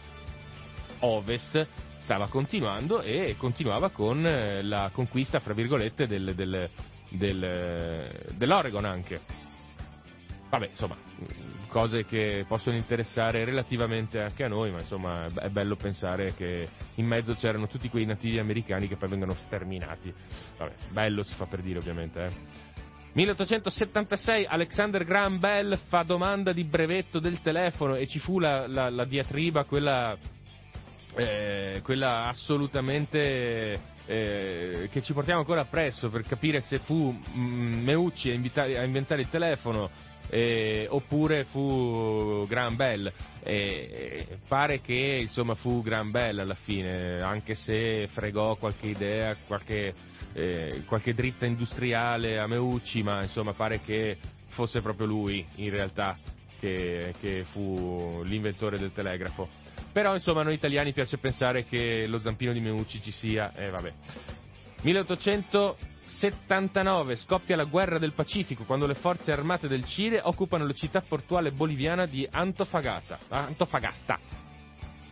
ovest 1.02 1.68
stava 1.98 2.28
continuando 2.28 3.02
e 3.02 3.36
continuava 3.38 3.90
con 3.90 4.26
eh, 4.26 4.64
la 4.64 4.90
conquista, 4.92 5.40
fra 5.40 5.54
virgolette, 5.54 6.08
del, 6.08 6.34
del, 6.34 6.70
del, 7.12 8.10
dell'Oregon 8.36 8.86
anche. 8.86 9.20
Vabbè, 10.50 10.68
insomma, 10.68 10.98
cose 11.68 12.04
che 12.04 12.44
possono 12.46 12.76
interessare 12.76 13.46
relativamente 13.46 14.20
anche 14.20 14.44
a 14.44 14.50
noi, 14.50 14.72
ma 14.72 14.80
insomma 14.80 15.26
è 15.28 15.50
bello 15.50 15.78
pensare 15.78 16.34
che 16.34 16.68
in 16.96 17.06
mezzo 17.06 17.34
c'erano 17.34 17.68
tutti 17.68 17.90
quei 17.90 18.06
nativi 18.06 18.38
americani 18.40 18.88
che 18.88 18.98
poi 18.98 19.10
vengono 19.10 19.34
sterminati. 19.34 20.14
Vabbè, 20.58 20.74
bello 20.90 21.24
si 21.24 21.34
fa 21.34 21.46
per 21.46 21.62
dire 21.62 21.80
ovviamente, 21.80 22.26
eh. 22.26 22.70
1876 23.14 24.46
Alexander 24.46 25.04
Graham 25.04 25.38
Bell 25.40 25.76
fa 25.76 26.04
domanda 26.04 26.54
di 26.54 26.64
brevetto 26.64 27.20
del 27.20 27.42
telefono 27.42 27.96
e 27.96 28.08
ci 28.08 28.20
fu 28.20 28.40
la, 28.40 28.68
la, 28.68 28.90
la 28.90 29.04
diatriba, 29.04 29.66
quella, 29.66 30.18
eh, 31.16 31.82
quella 31.84 32.28
assolutamente 32.28 33.80
eh, 34.12 34.90
che 34.92 35.02
ci 35.02 35.14
portiamo 35.14 35.40
ancora 35.40 35.62
appresso 35.62 36.10
per 36.10 36.24
capire 36.24 36.60
se 36.60 36.80
fu 36.80 37.18
mm, 37.34 37.82
Meucci 37.82 38.30
a, 38.30 38.34
invitare, 38.34 38.78
a, 38.78 38.84
inventare 38.84 39.22
il 39.22 39.30
telefono 39.30 39.90
eh, 40.30 40.86
oppure 40.90 41.46
fu 41.46 42.46
Graham 42.46 42.76
Bell. 42.76 43.12
Eh, 43.42 44.28
pare 44.48 44.82
che 44.82 45.18
insomma 45.22 45.56
fu 45.56 45.82
Graham 45.82 46.12
Bell 46.12 46.40
alla 46.40 46.56
fine, 46.56 47.20
anche 47.22 47.56
se 47.56 48.08
fregò 48.08 48.58
qualche 48.58 48.88
idea, 48.88 49.34
qualche 49.48 49.94
eh, 50.34 50.84
qualche 50.86 51.14
dritta 51.14 51.46
industriale 51.46 52.38
a 52.38 52.48
Meucci, 52.48 53.04
ma 53.04 53.22
insomma 53.22 53.54
pare 53.54 53.80
che 53.82 54.18
fosse 54.48 54.82
proprio 54.82 55.08
lui 55.08 55.46
in 55.56 55.70
realtà 55.70 56.18
che, 56.60 57.14
che 57.20 57.44
fu 57.50 58.22
l'inventore 58.26 58.78
del 58.78 58.92
telegrafo. 58.92 59.61
Però 59.92 60.14
insomma 60.14 60.42
a 60.42 60.44
noi 60.44 60.54
italiani 60.54 60.94
piace 60.94 61.18
pensare 61.18 61.66
che 61.66 62.06
lo 62.08 62.20
zampino 62.20 62.54
di 62.54 62.62
Meucci 62.62 63.02
ci 63.02 63.12
sia, 63.12 63.52
e 63.54 63.66
eh, 63.66 63.70
vabbè. 63.70 63.94
1879 64.84 67.16
scoppia 67.16 67.56
la 67.56 67.66
guerra 67.66 68.00
del 68.00 68.14
Pacifico 68.14 68.64
quando 68.64 68.88
le 68.88 68.96
forze 68.96 69.32
armate 69.32 69.68
del 69.68 69.84
Cile 69.84 70.20
occupano 70.24 70.66
la 70.66 70.74
città 70.74 71.02
portuale 71.02 71.52
boliviana 71.52 72.06
di 72.06 72.28
Antofagasta. 72.30 73.20
Antofagasta. 73.28 74.20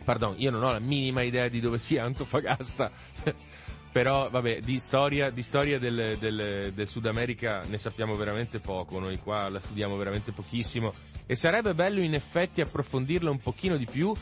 Pardon, 0.02 0.34
io 0.38 0.50
non 0.50 0.64
ho 0.64 0.72
la 0.72 0.80
minima 0.80 1.22
idea 1.22 1.48
di 1.48 1.60
dove 1.60 1.78
sia 1.78 2.04
Antofagasta. 2.04 2.90
però 3.92 4.30
vabbè, 4.30 4.60
di 4.60 4.78
storia, 4.78 5.30
di 5.30 5.42
storia 5.42 5.78
del, 5.78 6.16
del, 6.18 6.72
del, 6.72 6.86
Sud 6.86 7.06
America 7.06 7.62
ne 7.66 7.76
sappiamo 7.76 8.14
veramente 8.14 8.60
poco, 8.60 9.00
noi 9.00 9.18
qua 9.18 9.48
la 9.48 9.58
studiamo 9.58 9.96
veramente 9.96 10.30
pochissimo 10.30 10.94
e 11.26 11.34
sarebbe 11.34 11.74
bello 11.74 12.00
in 12.00 12.14
effetti 12.14 12.60
approfondirla 12.60 13.30
un 13.30 13.40
pochino 13.40 13.76
di 13.76 13.86
più 13.86 14.14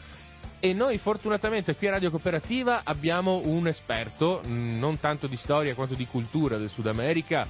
e 0.60 0.72
noi 0.72 0.98
fortunatamente 0.98 1.76
qui 1.76 1.86
a 1.86 1.92
Radio 1.92 2.10
Cooperativa 2.10 2.82
abbiamo 2.84 3.40
un 3.44 3.68
esperto, 3.68 4.42
mm, 4.46 4.78
non 4.78 4.98
tanto 4.98 5.26
di 5.26 5.36
storia 5.36 5.74
quanto 5.74 5.94
di 5.94 6.06
cultura 6.06 6.56
del 6.58 6.68
Sud 6.68 6.86
America, 6.86 7.46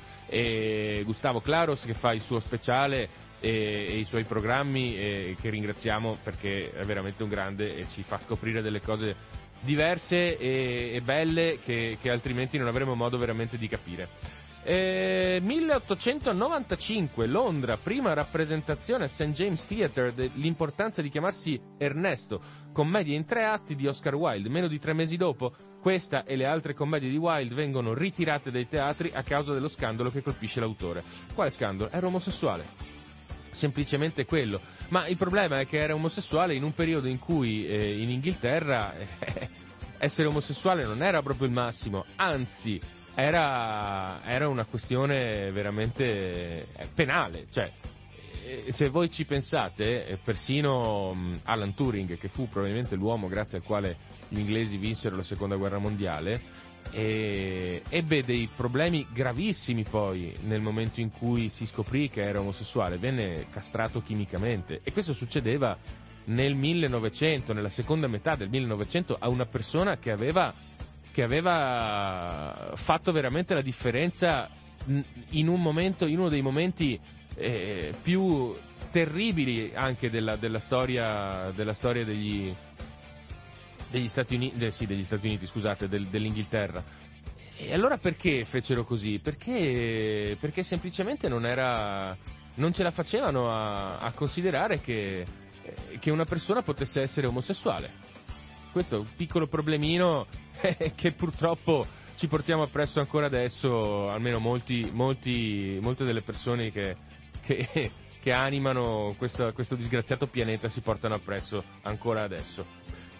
Gustavo 1.04 1.40
Claros 1.40 1.84
che 1.84 1.94
fa 1.94 2.12
il 2.12 2.20
suo 2.20 2.38
speciale 2.38 3.08
e, 3.40 3.86
e, 3.88 3.98
i 3.98 4.04
suoi 4.04 4.24
programmi 4.24 4.94
e 4.96 5.36
che 5.40 5.48
ringraziamo 5.48 6.18
perché 6.22 6.70
è 6.70 6.84
veramente 6.84 7.22
un 7.22 7.30
grande 7.30 7.74
e 7.76 7.88
ci 7.88 8.02
fa 8.02 8.18
scoprire 8.18 8.60
delle 8.60 8.82
cose 8.82 9.16
diverse 9.60 10.36
e, 10.36 10.92
e 10.94 11.00
belle 11.00 11.58
che, 11.64 11.96
che, 12.00 12.10
altrimenti 12.10 12.58
non 12.58 12.68
avremo 12.68 12.94
modo 12.94 13.18
veramente 13.18 13.56
di 13.56 13.68
capire. 13.68 14.08
Eh, 14.70 15.40
1895, 15.40 17.26
Londra, 17.26 17.78
prima 17.78 18.12
rappresentazione 18.12 19.04
a 19.04 19.08
St. 19.08 19.30
James 19.30 19.64
Theatre 19.64 20.12
dell'importanza 20.12 21.00
di 21.00 21.08
chiamarsi 21.08 21.58
Ernesto, 21.78 22.42
commedia 22.70 23.16
in 23.16 23.24
tre 23.24 23.46
atti 23.46 23.74
di 23.74 23.86
Oscar 23.86 24.14
Wilde. 24.14 24.50
Meno 24.50 24.68
di 24.68 24.78
tre 24.78 24.92
mesi 24.92 25.16
dopo, 25.16 25.54
questa 25.80 26.24
e 26.24 26.36
le 26.36 26.44
altre 26.44 26.74
commedie 26.74 27.08
di 27.08 27.16
Wilde 27.16 27.54
vengono 27.54 27.94
ritirate 27.94 28.50
dai 28.50 28.68
teatri 28.68 29.10
a 29.14 29.22
causa 29.22 29.54
dello 29.54 29.68
scandalo 29.68 30.10
che 30.10 30.20
colpisce 30.20 30.60
l'autore. 30.60 31.02
Quale 31.34 31.48
scandalo? 31.48 31.88
Era 31.90 32.06
omosessuale 32.06 32.96
semplicemente 33.50 34.26
quello. 34.26 34.60
Ma 34.90 35.06
il 35.06 35.16
problema 35.16 35.60
è 35.60 35.66
che 35.66 35.78
era 35.78 35.94
omosessuale 35.94 36.54
in 36.54 36.62
un 36.62 36.74
periodo 36.74 37.08
in 37.08 37.18
cui 37.18 37.66
eh, 37.66 38.02
in 38.02 38.10
Inghilterra 38.10 38.94
eh, 38.94 39.08
essere 39.96 40.28
omosessuale 40.28 40.84
non 40.84 41.02
era 41.02 41.22
proprio 41.22 41.46
il 41.46 41.54
massimo, 41.54 42.04
anzi 42.16 42.78
era, 43.20 44.22
era 44.24 44.48
una 44.48 44.64
questione 44.64 45.50
veramente 45.50 46.66
eh, 46.72 46.86
penale. 46.94 47.46
Cioè, 47.50 47.68
eh, 48.44 48.66
se 48.68 48.88
voi 48.90 49.10
ci 49.10 49.24
pensate, 49.24 50.06
eh, 50.06 50.16
persino 50.18 51.12
mm, 51.14 51.32
Alan 51.42 51.74
Turing, 51.74 52.16
che 52.16 52.28
fu 52.28 52.48
probabilmente 52.48 52.94
l'uomo 52.94 53.26
grazie 53.26 53.58
al 53.58 53.64
quale 53.64 53.96
gli 54.28 54.38
inglesi 54.38 54.76
vinsero 54.76 55.16
la 55.16 55.22
seconda 55.22 55.56
guerra 55.56 55.78
mondiale, 55.78 56.66
ebbe 56.90 58.22
dei 58.22 58.48
problemi 58.56 59.06
gravissimi 59.12 59.82
poi 59.82 60.32
nel 60.44 60.62
momento 60.62 61.00
in 61.00 61.10
cui 61.10 61.50
si 61.50 61.66
scoprì 61.66 62.08
che 62.08 62.22
era 62.22 62.40
omosessuale, 62.40 62.96
venne 62.96 63.48
castrato 63.50 64.00
chimicamente 64.00 64.80
e 64.82 64.92
questo 64.92 65.12
succedeva 65.12 65.76
nel 66.26 66.54
1900, 66.54 67.52
nella 67.52 67.68
seconda 67.68 68.06
metà 68.06 68.36
del 68.36 68.48
1900 68.48 69.16
a 69.18 69.28
una 69.28 69.44
persona 69.44 69.98
che 69.98 70.10
aveva, 70.10 70.50
che 71.18 71.24
aveva 71.24 72.74
fatto 72.76 73.10
veramente 73.10 73.52
la 73.52 73.60
differenza 73.60 74.48
in, 75.30 75.48
un 75.48 75.60
momento, 75.60 76.06
in 76.06 76.20
uno 76.20 76.28
dei 76.28 76.42
momenti 76.42 76.96
eh, 77.34 77.92
più 78.00 78.54
terribili 78.92 79.72
anche 79.74 80.10
della, 80.10 80.36
della, 80.36 80.60
storia, 80.60 81.50
della 81.56 81.72
storia 81.72 82.04
degli, 82.04 82.54
degli 83.90 84.06
Stati 84.06 84.36
Uniti, 84.36 84.64
eh, 84.64 84.70
sì, 84.70 84.86
degli 84.86 85.02
Stati 85.02 85.26
Uniti, 85.26 85.48
scusate, 85.48 85.88
del, 85.88 86.06
dell'Inghilterra. 86.06 86.84
E 87.56 87.74
allora 87.74 87.98
perché 87.98 88.44
fecero 88.44 88.84
così? 88.84 89.18
Perché, 89.18 90.36
perché 90.38 90.62
semplicemente 90.62 91.28
non, 91.28 91.46
era, 91.46 92.16
non 92.54 92.72
ce 92.72 92.84
la 92.84 92.92
facevano 92.92 93.50
a, 93.50 93.98
a 93.98 94.12
considerare 94.12 94.80
che, 94.80 95.26
eh, 95.62 95.98
che, 95.98 96.12
una 96.12 96.24
persona 96.26 96.62
potesse 96.62 97.00
essere 97.00 97.26
omosessuale. 97.26 98.17
Questo 98.78 98.94
è 98.94 99.00
un 99.00 99.16
piccolo 99.16 99.48
problemino 99.48 100.28
che 100.94 101.10
purtroppo 101.10 101.84
ci 102.14 102.28
portiamo 102.28 102.62
appresso 102.62 103.00
ancora 103.00 103.26
adesso, 103.26 104.08
almeno 104.08 104.38
molti, 104.38 104.88
molti, 104.92 105.80
molte 105.82 106.04
delle 106.04 106.22
persone 106.22 106.70
che, 106.70 106.94
che, 107.42 107.90
che 108.22 108.30
animano 108.30 109.16
questo, 109.18 109.52
questo 109.52 109.74
disgraziato 109.74 110.28
pianeta 110.28 110.68
si 110.68 110.80
portano 110.80 111.16
appresso 111.16 111.64
ancora 111.82 112.22
adesso. 112.22 112.64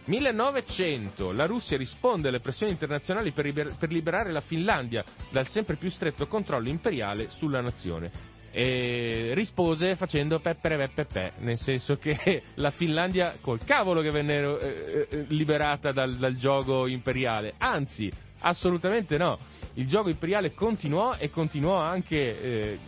1900 0.05 1.33
la 1.33 1.47
Russia 1.47 1.77
risponde 1.77 2.29
alle 2.29 2.39
pressioni 2.39 2.71
internazionali 2.71 3.33
per, 3.33 3.47
liber- 3.47 3.77
per 3.77 3.91
liberare 3.91 4.31
la 4.31 4.41
Finlandia 4.41 5.05
dal 5.31 5.49
sempre 5.49 5.75
più 5.75 5.91
stretto 5.91 6.29
controllo 6.29 6.69
imperiale 6.69 7.31
sulla 7.31 7.61
nazione 7.61 8.38
e 8.59 9.35
rispose 9.35 9.95
facendo 9.95 10.41
peppere 10.41 10.89
peppe, 10.89 11.35
nel 11.39 11.59
senso 11.59 11.97
che 11.97 12.43
la 12.55 12.73
Finlandia 12.73 13.37
col 13.41 13.61
cavolo 13.65 14.01
che 14.01 14.11
venne 14.11 14.41
eh, 14.41 15.07
eh, 15.09 15.25
liberata 15.29 15.93
dal, 15.93 16.17
dal, 16.17 16.35
gioco 16.35 16.89
imperiale, 16.89 17.55
anzi 17.59 18.11
assolutamente 18.41 19.17
no, 19.17 19.39
il 19.75 19.87
gioco 19.87 20.09
imperiale 20.09 20.55
continuò 20.55 21.15
e 21.17 21.31
continuò 21.31 21.77
anche, 21.77 22.43
eh, 22.43 22.79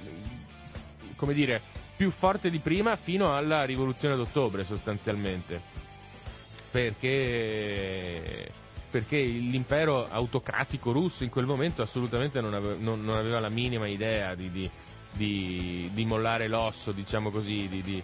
come 1.14 1.34
dire, 1.34 1.62
più 1.96 2.10
forte 2.10 2.50
di 2.50 2.58
prima 2.58 2.96
fino 2.96 3.36
alla 3.36 3.62
rivoluzione 3.62 4.16
d'ottobre 4.16 4.64
sostanzialmente. 4.64 5.60
Perché, 6.72 8.50
perché 8.90 9.18
l'impero 9.20 10.04
autocratico 10.04 10.90
russo 10.90 11.22
in 11.22 11.30
quel 11.30 11.46
momento 11.46 11.80
assolutamente 11.82 12.40
non 12.40 12.54
aveva, 12.54 12.74
non, 12.76 13.04
non 13.04 13.16
aveva 13.16 13.38
la 13.38 13.50
minima 13.50 13.86
idea 13.86 14.34
di, 14.34 14.50
di, 14.50 14.70
di, 15.12 15.90
di, 15.92 16.04
mollare 16.04 16.48
l'osso, 16.48 16.92
diciamo 16.92 17.30
così, 17.30 17.68
di, 17.68 18.02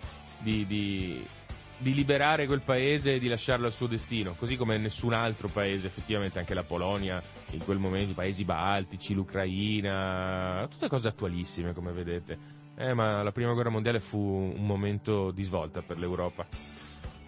di 1.79 1.93
liberare 1.93 2.47
quel 2.47 2.63
paese 2.63 3.15
e 3.15 3.19
di 3.19 3.29
lasciarlo 3.29 3.67
al 3.67 3.73
suo 3.73 3.87
destino, 3.87 4.35
così 4.35 4.57
come 4.57 4.79
nessun 4.79 5.13
altro 5.13 5.49
paese, 5.49 5.87
effettivamente 5.87 6.39
anche 6.39 6.55
la 6.55 6.63
Polonia, 6.63 7.23
in 7.51 7.63
quel 7.65 7.79
momento, 7.79 8.13
i 8.13 8.15
paesi 8.15 8.45
baltici, 8.45 9.15
l'Ucraina, 9.15 10.67
tutte 10.71 10.89
cose 10.89 11.09
attualissime 11.09 11.75
come 11.75 11.93
vedete. 11.93 12.55
Eh, 12.79 12.93
ma 12.95 13.23
la 13.23 13.33
prima 13.33 13.53
guerra 13.53 13.71
mondiale 13.71 14.01
fu 14.01 14.19
un 14.19 14.65
momento 14.65 15.31
di 15.31 15.43
svolta 15.43 15.83
per 15.83 15.99
l'Europa. 15.99 16.47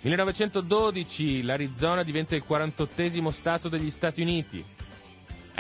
1912 0.00 1.42
l'Arizona 1.42 2.02
diventa 2.02 2.36
il 2.36 2.44
48 2.44 3.30
stato 3.30 3.68
degli 3.68 3.90
Stati 3.90 4.22
Uniti. 4.22 4.64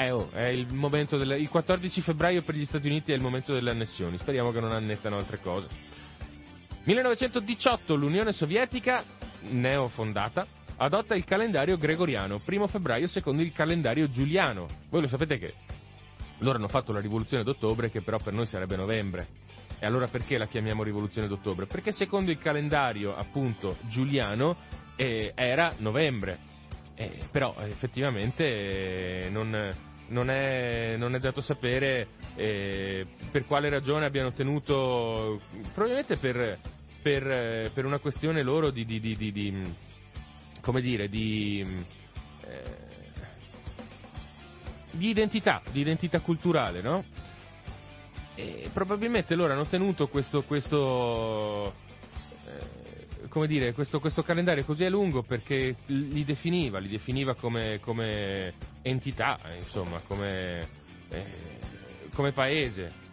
Eh, 0.00 0.12
oh, 0.12 0.28
il 0.32 0.72
momento 0.72 1.16
del, 1.16 1.40
il 1.40 1.48
14 1.48 2.00
febbraio 2.00 2.42
per 2.42 2.54
gli 2.54 2.64
Stati 2.64 2.86
Uniti 2.86 3.10
è 3.10 3.16
il 3.16 3.20
momento 3.20 3.52
delle 3.52 3.72
annessioni. 3.72 4.16
Speriamo 4.16 4.52
che 4.52 4.60
non 4.60 4.70
annettano 4.70 5.16
altre 5.16 5.40
cose. 5.40 5.66
1918 6.84 7.96
l'Unione 7.96 8.32
Sovietica, 8.32 9.02
neofondata, 9.48 10.46
adotta 10.76 11.16
il 11.16 11.24
calendario 11.24 11.76
gregoriano, 11.76 12.38
primo 12.38 12.68
febbraio 12.68 13.08
secondo 13.08 13.42
il 13.42 13.50
calendario 13.50 14.08
giuliano. 14.08 14.68
Voi 14.88 15.00
lo 15.00 15.08
sapete 15.08 15.36
che 15.36 15.54
loro 16.38 16.58
hanno 16.58 16.68
fatto 16.68 16.92
la 16.92 17.00
rivoluzione 17.00 17.42
d'ottobre 17.42 17.90
che 17.90 18.00
però 18.00 18.18
per 18.18 18.32
noi 18.32 18.46
sarebbe 18.46 18.76
novembre. 18.76 19.26
E 19.80 19.86
allora 19.86 20.06
perché 20.06 20.38
la 20.38 20.46
chiamiamo 20.46 20.84
rivoluzione 20.84 21.26
d'ottobre? 21.26 21.66
Perché 21.66 21.90
secondo 21.90 22.30
il 22.30 22.38
calendario 22.38 23.16
appunto 23.16 23.76
giuliano 23.88 24.54
eh, 24.94 25.32
era 25.34 25.74
novembre. 25.78 26.46
Eh, 26.94 27.18
però 27.30 27.54
effettivamente 27.60 29.24
eh, 29.24 29.28
non, 29.28 29.54
non, 30.08 30.30
è, 30.30 30.96
non, 30.96 31.14
è, 31.14 31.18
dato 31.18 31.40
sapere 31.40 32.08
eh, 32.34 33.06
per 33.30 33.44
quale 33.44 33.68
ragione 33.68 34.06
abbiano 34.06 34.32
tenuto, 34.32 35.40
probabilmente 35.72 36.16
per, 36.16 36.58
per, 37.02 37.70
per 37.72 37.84
una 37.84 37.98
questione 37.98 38.42
loro 38.42 38.70
di, 38.70 38.84
di, 38.84 39.00
di, 39.00 39.16
di 39.16 39.62
come 40.60 40.80
dire, 40.80 41.08
di, 41.08 41.64
eh, 42.44 42.76
di 44.90 45.08
identità, 45.08 45.62
di 45.70 45.80
identità 45.80 46.20
culturale, 46.20 46.80
no? 46.82 47.04
E 48.34 48.68
probabilmente 48.72 49.34
loro 49.34 49.52
hanno 49.52 49.66
tenuto 49.66 50.06
questo, 50.08 50.42
questo 50.42 51.66
eh, 51.66 51.87
come 53.28 53.46
dire, 53.46 53.72
questo, 53.72 54.00
questo, 54.00 54.22
calendario 54.22 54.64
così 54.64 54.84
a 54.84 54.90
lungo 54.90 55.22
perché 55.22 55.76
li 55.86 56.24
definiva, 56.24 56.78
li 56.78 56.88
definiva 56.88 57.34
come, 57.34 57.78
come 57.80 58.54
entità, 58.82 59.38
insomma, 59.56 60.00
come, 60.06 60.66
eh, 61.10 61.24
come 62.14 62.32
paese. 62.32 63.06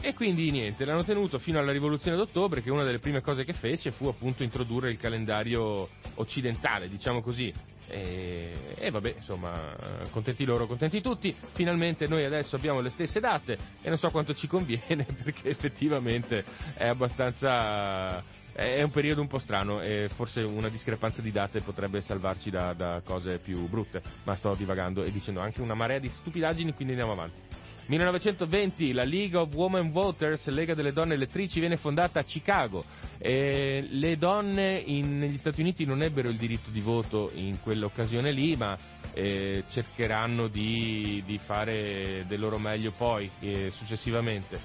E 0.00 0.12
quindi 0.12 0.50
niente, 0.50 0.84
l'hanno 0.84 1.02
tenuto 1.02 1.38
fino 1.38 1.58
alla 1.58 1.72
rivoluzione 1.72 2.14
d'ottobre, 2.16 2.60
che 2.60 2.70
una 2.70 2.84
delle 2.84 2.98
prime 2.98 3.22
cose 3.22 3.42
che 3.42 3.54
fece 3.54 3.90
fu 3.90 4.06
appunto 4.06 4.42
introdurre 4.42 4.90
il 4.90 4.98
calendario 4.98 5.88
occidentale, 6.16 6.90
diciamo 6.90 7.22
così. 7.22 7.50
E, 7.88 8.52
e, 8.76 8.90
vabbè, 8.90 9.14
insomma, 9.16 9.74
contenti 10.10 10.44
loro, 10.44 10.66
contenti 10.66 11.00
tutti. 11.00 11.34
Finalmente 11.52 12.06
noi 12.06 12.24
adesso 12.24 12.56
abbiamo 12.56 12.80
le 12.80 12.90
stesse 12.90 13.18
date 13.18 13.56
e 13.80 13.88
non 13.88 13.96
so 13.96 14.10
quanto 14.10 14.34
ci 14.34 14.46
conviene 14.46 15.06
perché 15.24 15.48
effettivamente 15.48 16.44
è 16.74 16.86
abbastanza. 16.86 18.42
È 18.54 18.82
un 18.82 18.90
periodo 18.90 19.20
un 19.20 19.26
po' 19.26 19.38
strano 19.38 19.82
e 19.82 20.08
forse 20.08 20.42
una 20.42 20.68
discrepanza 20.68 21.20
di 21.20 21.32
date 21.32 21.60
potrebbe 21.60 22.00
salvarci 22.00 22.50
da, 22.50 22.72
da 22.72 23.02
cose 23.04 23.38
più 23.38 23.68
brutte. 23.68 24.00
Ma 24.22 24.36
sto 24.36 24.54
divagando 24.54 25.02
e 25.02 25.10
dicendo 25.10 25.40
anche 25.40 25.60
una 25.60 25.74
marea 25.74 25.98
di 25.98 26.08
stupidaggini, 26.08 26.72
quindi 26.72 26.92
andiamo 26.92 27.12
avanti. 27.12 27.54
1920 27.86 28.92
la 28.92 29.04
League 29.04 29.36
of 29.36 29.52
Women 29.52 29.90
Voters, 29.90 30.48
Lega 30.48 30.74
delle 30.74 30.92
Donne 30.92 31.14
Elettrici, 31.14 31.60
viene 31.60 31.76
fondata 31.76 32.20
a 32.20 32.22
Chicago. 32.22 32.84
E 33.18 33.86
le 33.90 34.16
donne 34.16 34.76
in, 34.78 35.18
negli 35.18 35.36
Stati 35.36 35.60
Uniti 35.60 35.84
non 35.84 36.02
ebbero 36.02 36.28
il 36.28 36.36
diritto 36.36 36.70
di 36.70 36.80
voto 36.80 37.30
in 37.34 37.60
quell'occasione 37.60 38.30
lì, 38.30 38.56
ma 38.56 38.78
eh, 39.12 39.64
cercheranno 39.68 40.46
di, 40.48 41.22
di, 41.26 41.38
fare 41.38 42.24
del 42.26 42.40
loro 42.40 42.58
meglio 42.58 42.92
poi, 42.96 43.30
eh, 43.40 43.70
successivamente. 43.70 44.58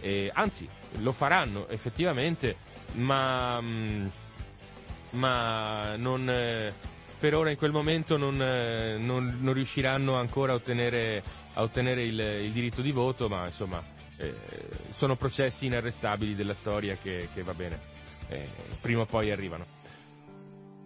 Eh, 0.00 0.30
anzi, 0.34 0.68
lo 0.98 1.12
faranno 1.12 1.68
effettivamente, 1.68 2.56
ma, 2.94 3.60
mm, 3.60 4.06
ma 5.10 5.96
non 5.96 6.28
eh, 6.28 6.72
per 7.18 7.34
ora 7.34 7.50
in 7.50 7.56
quel 7.56 7.72
momento 7.72 8.16
non, 8.16 8.40
eh, 8.40 8.98
non, 8.98 9.38
non 9.40 9.54
riusciranno 9.54 10.14
ancora 10.16 10.52
a 10.52 10.56
ottenere, 10.56 11.22
a 11.54 11.62
ottenere 11.62 12.04
il, 12.04 12.18
il, 12.18 12.50
diritto 12.52 12.82
di 12.82 12.92
voto, 12.92 13.28
ma 13.28 13.46
insomma 13.46 13.82
eh, 14.18 14.34
sono 14.92 15.16
processi 15.16 15.66
inarrestabili 15.66 16.34
della 16.34 16.54
storia 16.54 16.96
che, 17.00 17.28
che 17.32 17.42
va 17.42 17.54
bene, 17.54 17.78
eh, 18.28 18.46
prima 18.80 19.02
o 19.02 19.06
poi 19.06 19.30
arrivano. 19.30 19.64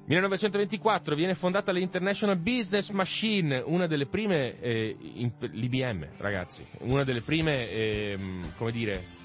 1924 0.06 1.14
viene 1.14 1.34
fondata 1.34 1.70
l'International 1.70 2.38
Business 2.38 2.88
Machine, 2.90 3.58
una 3.58 3.86
delle 3.86 4.06
prime, 4.06 4.58
eh, 4.60 4.96
in, 4.98 5.32
l'IBM 5.38 6.06
ragazzi, 6.16 6.64
una 6.78 7.04
delle 7.04 7.20
prime, 7.20 7.68
ehm, 7.68 8.54
come 8.56 8.71
dire, 8.71 8.94
eh, 8.94 9.18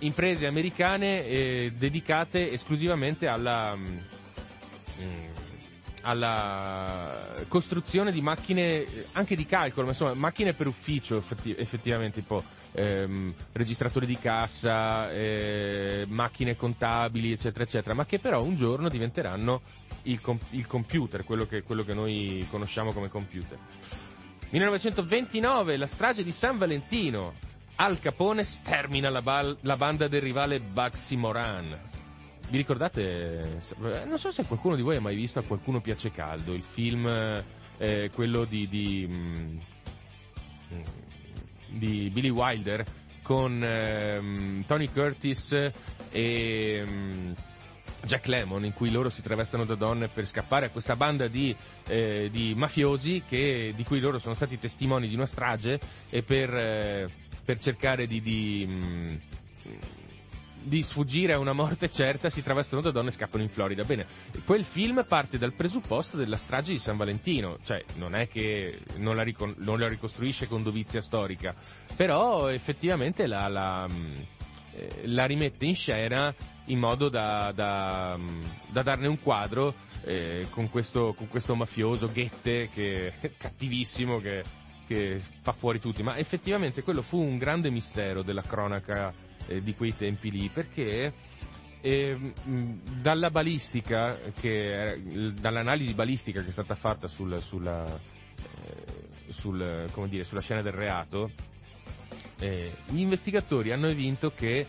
imprese 0.00 0.46
americane 0.46 1.24
eh, 1.24 1.72
dedicate 1.76 2.52
esclusivamente 2.52 3.26
alla, 3.26 3.74
mh, 3.74 4.04
mm, 5.00 5.24
alla 6.02 7.44
costruzione 7.48 8.12
di 8.12 8.20
macchine 8.20 8.86
anche 9.12 9.34
di 9.36 9.46
calcolo, 9.46 9.84
ma 9.86 9.92
insomma 9.92 10.14
macchine 10.14 10.54
per 10.54 10.66
ufficio 10.66 11.16
effetti, 11.16 11.54
effettivamente, 11.56 12.20
tipo 12.20 12.42
ehm, 12.72 13.34
registratori 13.52 14.06
di 14.06 14.18
cassa, 14.18 15.10
eh, 15.10 16.04
macchine 16.08 16.56
contabili, 16.56 17.32
eccetera, 17.32 17.64
eccetera, 17.64 17.94
ma 17.94 18.06
che 18.06 18.18
però 18.18 18.42
un 18.42 18.54
giorno 18.54 18.88
diventeranno 18.88 19.62
il, 20.02 20.20
com- 20.20 20.38
il 20.50 20.66
computer, 20.66 21.24
quello 21.24 21.46
che, 21.46 21.62
quello 21.62 21.84
che 21.84 21.94
noi 21.94 22.46
conosciamo 22.50 22.92
come 22.92 23.08
computer. 23.08 23.58
1929, 24.50 25.76
la 25.76 25.86
strage 25.86 26.24
di 26.24 26.32
San 26.32 26.58
Valentino. 26.58 27.34
Al 27.82 27.98
Capone 27.98 28.44
stermina 28.44 29.08
la, 29.08 29.22
bal- 29.22 29.56
la 29.62 29.78
banda 29.78 30.06
del 30.06 30.20
rivale 30.20 30.60
Bugsy 30.60 31.16
Moran. 31.16 31.80
Vi 32.50 32.56
ricordate? 32.58 33.58
Eh, 33.80 34.04
non 34.04 34.18
so 34.18 34.30
se 34.30 34.44
qualcuno 34.44 34.76
di 34.76 34.82
voi 34.82 34.96
ha 34.96 35.00
mai 35.00 35.16
visto 35.16 35.38
A 35.38 35.44
qualcuno 35.44 35.80
piace 35.80 36.10
caldo, 36.10 36.52
il 36.52 36.62
film, 36.62 37.06
eh, 37.78 38.10
quello 38.12 38.44
di, 38.44 38.68
di, 38.68 39.08
mm, 39.08 39.58
di, 41.68 42.10
Billy 42.10 42.28
Wilder 42.28 42.84
con 43.22 43.64
eh, 43.64 44.62
Tony 44.66 44.88
Curtis 44.90 45.70
e 46.10 46.84
um, 46.86 47.34
Jack 48.04 48.26
Lemon, 48.26 48.66
in 48.66 48.74
cui 48.74 48.90
loro 48.90 49.08
si 49.08 49.22
travestono 49.22 49.64
da 49.64 49.74
donne 49.74 50.08
per 50.08 50.26
scappare 50.26 50.66
a 50.66 50.70
questa 50.70 50.96
banda 50.96 51.28
di, 51.28 51.56
eh, 51.86 52.28
di 52.30 52.52
mafiosi 52.54 53.22
che, 53.26 53.72
di 53.74 53.84
cui 53.84 54.00
loro 54.00 54.18
sono 54.18 54.34
stati 54.34 54.58
testimoni 54.58 55.08
di 55.08 55.14
una 55.14 55.24
strage 55.24 55.80
e 56.10 56.22
per, 56.22 56.54
eh, 56.54 57.19
per 57.44 57.58
cercare 57.58 58.06
di, 58.06 58.20
di 58.20 58.64
um, 58.66 59.20
di 60.62 60.82
sfuggire 60.82 61.32
a 61.32 61.38
una 61.38 61.52
morte 61.52 61.90
certa 61.90 62.28
si 62.28 62.42
travestono 62.42 62.82
da 62.82 62.90
donne 62.90 63.08
e 63.08 63.12
scappano 63.12 63.42
in 63.42 63.48
Florida. 63.48 63.82
Bene, 63.84 64.06
quel 64.44 64.64
film 64.64 65.04
parte 65.06 65.38
dal 65.38 65.54
presupposto 65.54 66.16
della 66.16 66.36
strage 66.36 66.72
di 66.72 66.78
San 66.78 66.96
Valentino, 66.96 67.58
cioè 67.64 67.82
non 67.96 68.14
è 68.14 68.28
che 68.28 68.80
non 68.96 69.16
la, 69.16 69.22
ricon- 69.22 69.54
non 69.58 69.78
la 69.78 69.88
ricostruisce 69.88 70.46
con 70.46 70.62
dovizia 70.62 71.00
storica, 71.00 71.54
però 71.96 72.48
effettivamente 72.48 73.26
la, 73.26 73.48
la, 73.48 73.88
eh, 74.72 75.06
la 75.06 75.24
rimette 75.24 75.64
in 75.64 75.74
scena 75.74 76.34
in 76.66 76.78
modo 76.78 77.08
da, 77.08 77.52
da, 77.52 78.18
da 78.68 78.82
darne 78.82 79.08
un 79.08 79.20
quadro 79.20 79.74
eh, 80.04 80.46
con, 80.50 80.68
questo, 80.70 81.14
con, 81.14 81.26
questo, 81.28 81.54
mafioso 81.54 82.06
Ghette 82.06 82.68
che 82.72 83.12
cattivissimo 83.36 84.18
che, 84.18 84.44
che 84.90 85.20
fa 85.20 85.52
fuori 85.52 85.78
tutti, 85.78 86.02
ma 86.02 86.16
effettivamente 86.16 86.82
quello 86.82 87.00
fu 87.00 87.22
un 87.22 87.38
grande 87.38 87.70
mistero 87.70 88.22
della 88.22 88.42
cronaca 88.42 89.14
eh, 89.46 89.62
di 89.62 89.76
quei 89.76 89.94
tempi 89.96 90.32
lì, 90.32 90.48
perché 90.48 91.12
eh, 91.80 92.32
dalla 93.00 93.30
balistica, 93.30 94.18
che, 94.40 95.00
dall'analisi 95.38 95.94
balistica 95.94 96.42
che 96.42 96.48
è 96.48 96.50
stata 96.50 96.74
fatta 96.74 97.06
sul, 97.06 97.40
sulla, 97.40 97.84
eh, 97.86 99.28
sul, 99.28 99.86
dire, 100.08 100.24
sulla, 100.24 100.40
scena 100.40 100.60
del 100.60 100.72
reato, 100.72 101.30
eh, 102.40 102.72
gli 102.88 102.98
investigatori 102.98 103.70
hanno 103.70 103.86
evinto 103.86 104.32
che 104.32 104.66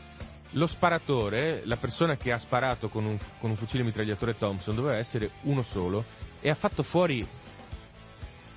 lo 0.51 0.67
sparatore, 0.67 1.65
la 1.65 1.77
persona 1.77 2.15
che 2.15 2.31
ha 2.31 2.37
sparato 2.37 2.89
con 2.89 3.05
un, 3.05 3.17
con 3.39 3.49
un 3.49 3.55
fucile 3.55 3.81
mitragliatore 3.81 4.37
Thompson, 4.37 4.75
doveva 4.75 4.97
essere 4.97 5.31
uno 5.45 5.63
solo 5.63 6.05
e 6.41 6.51
ha 6.51 6.55
fatto 6.55 6.83
fuori 6.83 7.25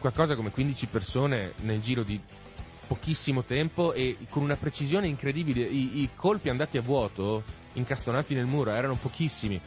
qualcosa 0.04 0.34
come 0.34 0.50
15 0.50 0.86
persone 0.88 1.54
nel 1.62 1.80
giro 1.80 2.02
di 2.02 2.20
pochissimo 2.86 3.42
tempo 3.42 3.94
e 3.94 4.18
con 4.28 4.42
una 4.42 4.56
precisione 4.56 5.08
incredibile. 5.08 5.62
I, 5.62 6.02
I, 6.02 6.10
colpi 6.14 6.50
andati 6.50 6.76
a 6.76 6.82
vuoto, 6.82 7.42
incastonati 7.72 8.34
nel 8.34 8.44
muro, 8.44 8.70
erano 8.70 8.96
pochissimi. 8.96 9.58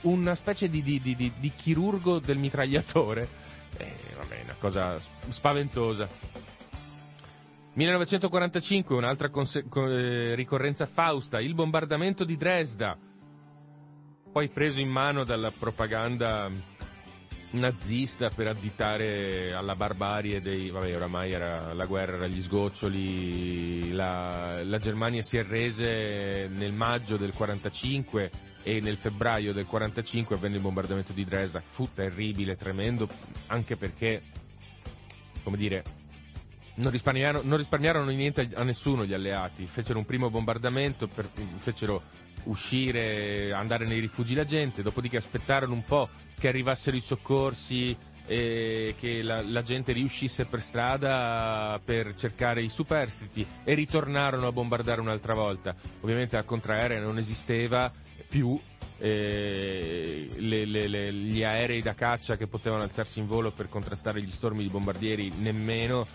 Una 0.00 0.34
specie 0.34 0.68
di, 0.68 0.82
di, 0.82 1.00
di, 1.00 1.14
di 1.14 1.52
chirurgo 1.54 2.18
del 2.18 2.38
mitragliatore. 2.38 3.44
Eh, 3.78 4.14
vabbè, 4.16 4.40
una 4.42 4.54
cosa 4.58 4.98
spaventosa. 5.28 6.08
1945, 7.74 8.96
un'altra 8.96 9.28
conse- 9.28 9.66
eh, 9.70 10.34
ricorrenza 10.34 10.86
fausta, 10.86 11.40
il 11.40 11.52
bombardamento 11.52 12.24
di 12.24 12.38
Dresda, 12.38 12.96
poi 14.32 14.48
preso 14.48 14.80
in 14.80 14.88
mano 14.88 15.24
dalla 15.24 15.50
propaganda 15.50 16.50
nazista 17.52 18.28
per 18.30 18.48
additare 18.48 19.52
alla 19.54 19.74
barbarie 19.74 20.40
dei... 20.40 20.70
vabbè 20.70 20.94
oramai 20.94 21.32
era 21.32 21.72
la 21.72 21.86
guerra, 21.86 22.16
era 22.16 22.26
gli 22.26 22.40
sgoccioli, 22.40 23.92
la, 23.92 24.62
la 24.64 24.78
Germania 24.78 25.22
si 25.22 25.38
arrese 25.38 26.48
nel 26.48 26.72
maggio 26.72 27.16
del 27.16 27.32
45 27.32 28.30
e 28.62 28.80
nel 28.80 28.96
febbraio 28.96 29.52
del 29.52 29.66
45 29.66 30.34
avvenne 30.34 30.56
il 30.56 30.62
bombardamento 30.62 31.12
di 31.12 31.24
Dresda, 31.24 31.60
fu 31.64 31.88
terribile, 31.94 32.56
tremendo, 32.56 33.08
anche 33.46 33.76
perché, 33.76 34.22
come 35.44 35.56
dire, 35.56 35.84
non 36.76 36.90
risparmiarono, 36.90 37.46
non 37.46 37.58
risparmiarono 37.58 38.10
niente 38.10 38.48
a 38.54 38.62
nessuno 38.62 39.04
gli 39.04 39.12
alleati, 39.12 39.66
fecero 39.66 39.98
un 39.98 40.04
primo 40.04 40.30
bombardamento, 40.30 41.06
per, 41.06 41.28
fecero 41.58 42.02
uscire, 42.44 43.52
andare 43.52 43.86
nei 43.86 44.00
rifugi 44.00 44.34
la 44.34 44.44
gente, 44.44 44.82
dopodiché 44.82 45.16
aspettarono 45.16 45.72
un 45.72 45.84
po' 45.84 46.08
che 46.38 46.48
arrivassero 46.48 46.96
i 46.96 47.00
soccorsi 47.00 47.96
e 48.26 48.94
che 48.98 49.22
la, 49.22 49.40
la, 49.42 49.62
gente 49.62 49.92
riuscisse 49.92 50.46
per 50.46 50.60
strada 50.60 51.80
per 51.82 52.14
cercare 52.16 52.60
i 52.60 52.68
superstiti 52.68 53.46
e 53.62 53.74
ritornarono 53.74 54.48
a 54.48 54.52
bombardare 54.52 55.00
un'altra 55.00 55.34
volta. 55.34 55.74
Ovviamente 56.00 56.36
la 56.36 56.42
contraerea 56.42 57.00
non 57.00 57.18
esisteva 57.18 57.90
più, 58.28 58.58
eh, 58.98 60.28
le, 60.36 60.64
le, 60.64 60.88
le, 60.88 61.12
gli 61.12 61.44
aerei 61.44 61.80
da 61.82 61.94
caccia 61.94 62.36
che 62.36 62.48
potevano 62.48 62.82
alzarsi 62.82 63.20
in 63.20 63.26
volo 63.26 63.52
per 63.52 63.68
contrastare 63.68 64.22
gli 64.22 64.30
stormi 64.30 64.62
di 64.62 64.70
bombardieri 64.70 65.30
nemmeno, 65.38 66.06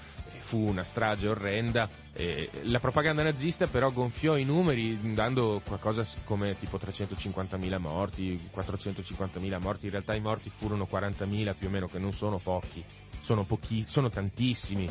fu 0.52 0.68
una 0.68 0.84
strage 0.84 1.30
orrenda. 1.30 1.88
Eh, 2.12 2.50
la 2.64 2.82
propaganda 2.82 3.24
nazista 3.24 3.68
però 3.68 3.90
gonfiò 3.90 4.36
i 4.36 4.44
numeri 4.44 5.14
dando 5.14 5.62
qualcosa 5.66 6.06
come 6.26 6.60
tipo 6.60 6.78
350.000 6.78 7.80
morti, 7.80 8.50
450.000 8.54 9.62
morti, 9.62 9.86
in 9.86 9.92
realtà 9.92 10.14
i 10.14 10.20
morti 10.20 10.50
furono 10.50 10.86
40.000 10.92 11.56
più 11.58 11.70
o 11.70 11.72
meno, 11.72 11.88
che 11.88 12.00
non 12.00 12.12
sono 12.12 12.38
pochi, 12.38 12.84
sono, 13.22 13.46
pochi, 13.46 13.84
sono 13.84 14.10
tantissimi, 14.10 14.90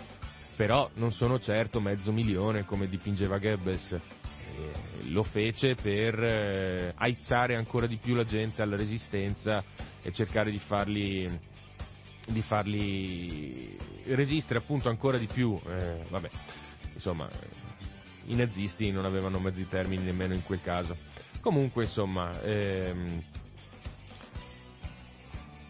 però 0.57 0.89
non 0.95 1.13
sono 1.13 1.39
certo 1.39 1.79
mezzo 1.79 2.11
milione 2.11 2.65
come 2.65 2.89
dipingeva 2.89 3.37
Goebbels. 3.37 3.93
Eh, 3.93 5.11
lo 5.11 5.23
fece 5.23 5.75
per 5.75 6.23
eh, 6.23 6.95
aizzare 6.97 7.55
ancora 7.55 7.87
di 7.87 7.99
più 7.99 8.15
la 8.15 8.25
gente 8.25 8.63
alla 8.63 8.77
resistenza 8.77 9.63
e 10.01 10.11
cercare 10.11 10.51
di 10.51 10.59
farli 10.59 11.29
di 12.27 12.43
farli 12.43 13.77
resistere 14.07 14.59
appunto 14.59 14.89
ancora 14.89 15.19
di 15.19 15.27
più. 15.27 15.59
Eh, 15.67 16.05
vabbè, 16.09 16.31
insomma, 16.95 17.29
i 18.27 18.35
nazisti 18.35 18.91
non 18.91 19.05
avevano 19.05 19.39
mezzi 19.39 19.67
termini 19.69 20.05
nemmeno 20.05 20.35
in 20.35 20.43
quel 20.45 20.61
caso. 20.61 20.97
Comunque, 21.41 21.85
insomma, 21.85 22.41
ehm, 22.43 23.23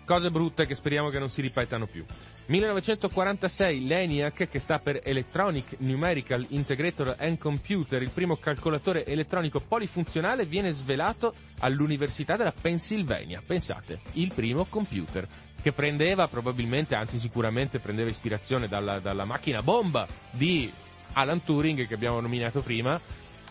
cose 0.05 0.31
brutte 0.31 0.67
che 0.67 0.75
speriamo 0.75 1.09
che 1.09 1.21
non 1.21 1.29
si 1.29 1.41
ripetano 1.41 1.87
più. 1.87 2.05
1946 2.47 3.87
l'ENIAC, 3.87 4.49
che 4.49 4.59
sta 4.59 4.81
per 4.81 5.01
Electronic 5.05 5.77
Numerical 5.79 6.45
Integrator 6.49 7.15
and 7.17 7.39
Computer, 7.39 8.03
il 8.03 8.11
primo 8.11 8.35
calcolatore 8.35 9.07
elettronico 9.07 9.61
polifunzionale, 9.61 10.47
viene 10.47 10.73
svelato 10.73 11.33
all'Università 11.61 12.35
della 12.35 12.53
Pennsylvania. 12.61 13.41
Pensate, 13.47 14.01
il 14.15 14.33
primo 14.35 14.65
computer 14.65 15.29
che 15.61 15.73
prendeva 15.73 16.29
probabilmente, 16.29 16.95
anzi 16.95 17.19
sicuramente 17.19 17.79
prendeva 17.79 18.09
ispirazione 18.09 18.69
dalla, 18.69 19.01
dalla 19.01 19.25
macchina 19.25 19.63
bomba 19.63 20.07
di 20.31 20.71
Alan 21.13 21.43
Turing 21.43 21.87
che 21.87 21.95
abbiamo 21.95 22.21
nominato 22.21 22.61
prima 22.61 23.01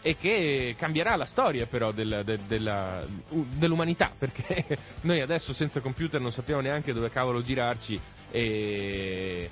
e 0.02 0.16
che 0.16 0.76
cambierà 0.78 1.16
la 1.16 1.26
storia 1.26 1.66
però 1.66 1.92
del, 1.92 2.22
de, 2.24 2.40
della, 2.48 3.06
dell'umanità 3.30 4.14
perché 4.18 4.66
noi 5.02 5.20
adesso 5.20 5.52
senza 5.54 5.82
computer 5.82 6.22
non 6.22 6.32
sappiamo 6.32 6.62
neanche 6.62 6.94
dove 6.94 7.10
cavolo 7.10 7.42
girarci 7.42 8.00
e, 8.32 9.50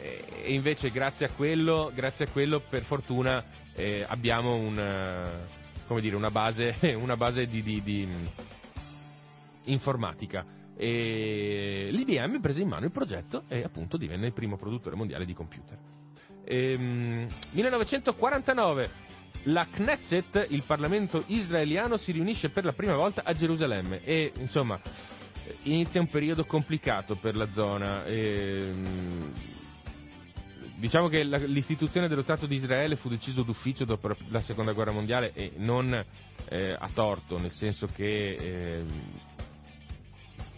e 0.00 0.52
invece 0.52 0.90
grazie 0.90 1.26
a 1.26 1.30
quello, 1.30 1.90
grazie 1.94 2.26
a 2.26 2.30
quello 2.30 2.60
per 2.60 2.82
fortuna 2.82 3.42
eh, 3.74 4.04
abbiamo 4.06 4.54
una, 4.54 5.28
dire, 6.00 6.14
una, 6.14 6.30
base, 6.30 6.76
una 6.96 7.16
base 7.16 7.46
di, 7.46 7.62
di, 7.62 7.82
di 7.82 8.08
informatica 9.64 10.58
e 10.82 11.90
l'IBM 11.92 12.40
prese 12.40 12.62
in 12.62 12.68
mano 12.68 12.86
il 12.86 12.90
progetto 12.90 13.42
e 13.48 13.62
appunto 13.62 13.98
divenne 13.98 14.28
il 14.28 14.32
primo 14.32 14.56
produttore 14.56 14.96
mondiale 14.96 15.26
di 15.26 15.34
computer. 15.34 15.76
Ehm, 16.42 17.26
1949 17.50 18.90
la 19.44 19.66
Knesset, 19.70 20.46
il 20.48 20.62
Parlamento 20.62 21.24
israeliano, 21.26 21.98
si 21.98 22.12
riunisce 22.12 22.48
per 22.48 22.64
la 22.64 22.72
prima 22.72 22.96
volta 22.96 23.24
a 23.24 23.34
Gerusalemme 23.34 24.02
e 24.04 24.32
insomma 24.38 24.80
inizia 25.64 26.00
un 26.00 26.08
periodo 26.08 26.46
complicato 26.46 27.14
per 27.14 27.36
la 27.36 27.50
zona. 27.52 28.06
Ehm, 28.06 29.32
diciamo 30.76 31.08
che 31.08 31.24
la, 31.24 31.36
l'istituzione 31.36 32.08
dello 32.08 32.22
Stato 32.22 32.46
di 32.46 32.54
Israele 32.54 32.96
fu 32.96 33.10
deciso 33.10 33.42
d'ufficio 33.42 33.84
dopo 33.84 34.16
la 34.28 34.40
seconda 34.40 34.72
guerra 34.72 34.92
mondiale 34.92 35.32
e 35.34 35.52
non 35.56 35.92
eh, 36.48 36.72
a 36.72 36.88
torto, 36.94 37.38
nel 37.38 37.50
senso 37.50 37.86
che 37.86 38.32
eh, 38.32 38.84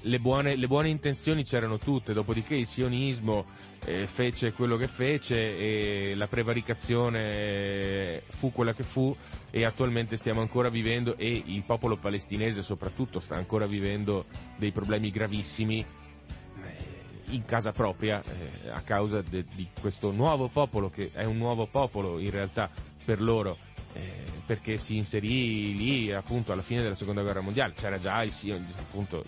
le 0.03 0.19
buone, 0.19 0.57
le 0.57 0.67
buone, 0.67 0.88
intenzioni 0.88 1.45
c'erano 1.45 1.79
tutte, 1.79 2.12
dopodiché 2.12 2.55
il 2.55 2.67
sionismo 2.67 3.47
eh, 3.85 4.07
fece 4.07 4.53
quello 4.53 4.77
che 4.77 4.88
fece 4.88 5.37
e 5.37 6.15
la 6.15 6.27
prevaricazione 6.27 8.23
fu 8.29 8.53
quella 8.53 8.73
che 8.73 8.83
fu 8.83 9.15
e 9.51 9.65
attualmente 9.65 10.17
stiamo 10.17 10.41
ancora 10.41 10.69
vivendo 10.69 11.17
e 11.17 11.43
il 11.45 11.62
popolo 11.65 11.97
palestinese 11.97 12.62
soprattutto 12.62 13.21
sta 13.21 13.37
ancora 13.37 13.67
vivendo 13.67 14.27
dei 14.57 14.73
problemi 14.73 15.11
gravissimi 15.11 15.79
eh, 15.79 17.35
in 17.35 17.45
casa 17.45 17.73
propria 17.73 18.23
eh, 18.23 18.69
a 18.71 18.81
causa 18.81 19.21
de, 19.23 19.45
di 19.55 19.69
questo 19.81 20.11
nuovo 20.11 20.49
popolo 20.49 20.91
che 20.91 21.11
è 21.12 21.25
un 21.25 21.38
nuovo 21.38 21.67
popolo 21.67 22.19
in 22.19 22.31
realtà 22.31 22.71
per 23.05 23.21
loro 23.21 23.57
eh, 23.95 24.25
perché 24.47 24.77
si 24.77 24.97
inserì 24.97 25.77
lì 25.77 26.12
appunto 26.12 26.53
alla 26.53 26.62
fine 26.62 26.83
della 26.83 26.95
seconda 26.95 27.23
guerra 27.23 27.41
mondiale. 27.41 27.75
C'era 27.75 27.99
già 27.99 28.23
il, 28.23 28.33
appunto 28.79 29.25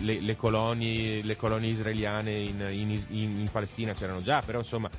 le, 0.00 0.20
le, 0.20 0.36
colonie, 0.36 1.22
le 1.22 1.36
colonie, 1.36 1.70
israeliane 1.70 2.32
in, 2.32 2.60
in, 2.70 2.90
in, 3.08 3.40
in, 3.40 3.48
Palestina 3.50 3.92
c'erano 3.92 4.22
già, 4.22 4.40
però 4.44 4.58
insomma 4.58 4.90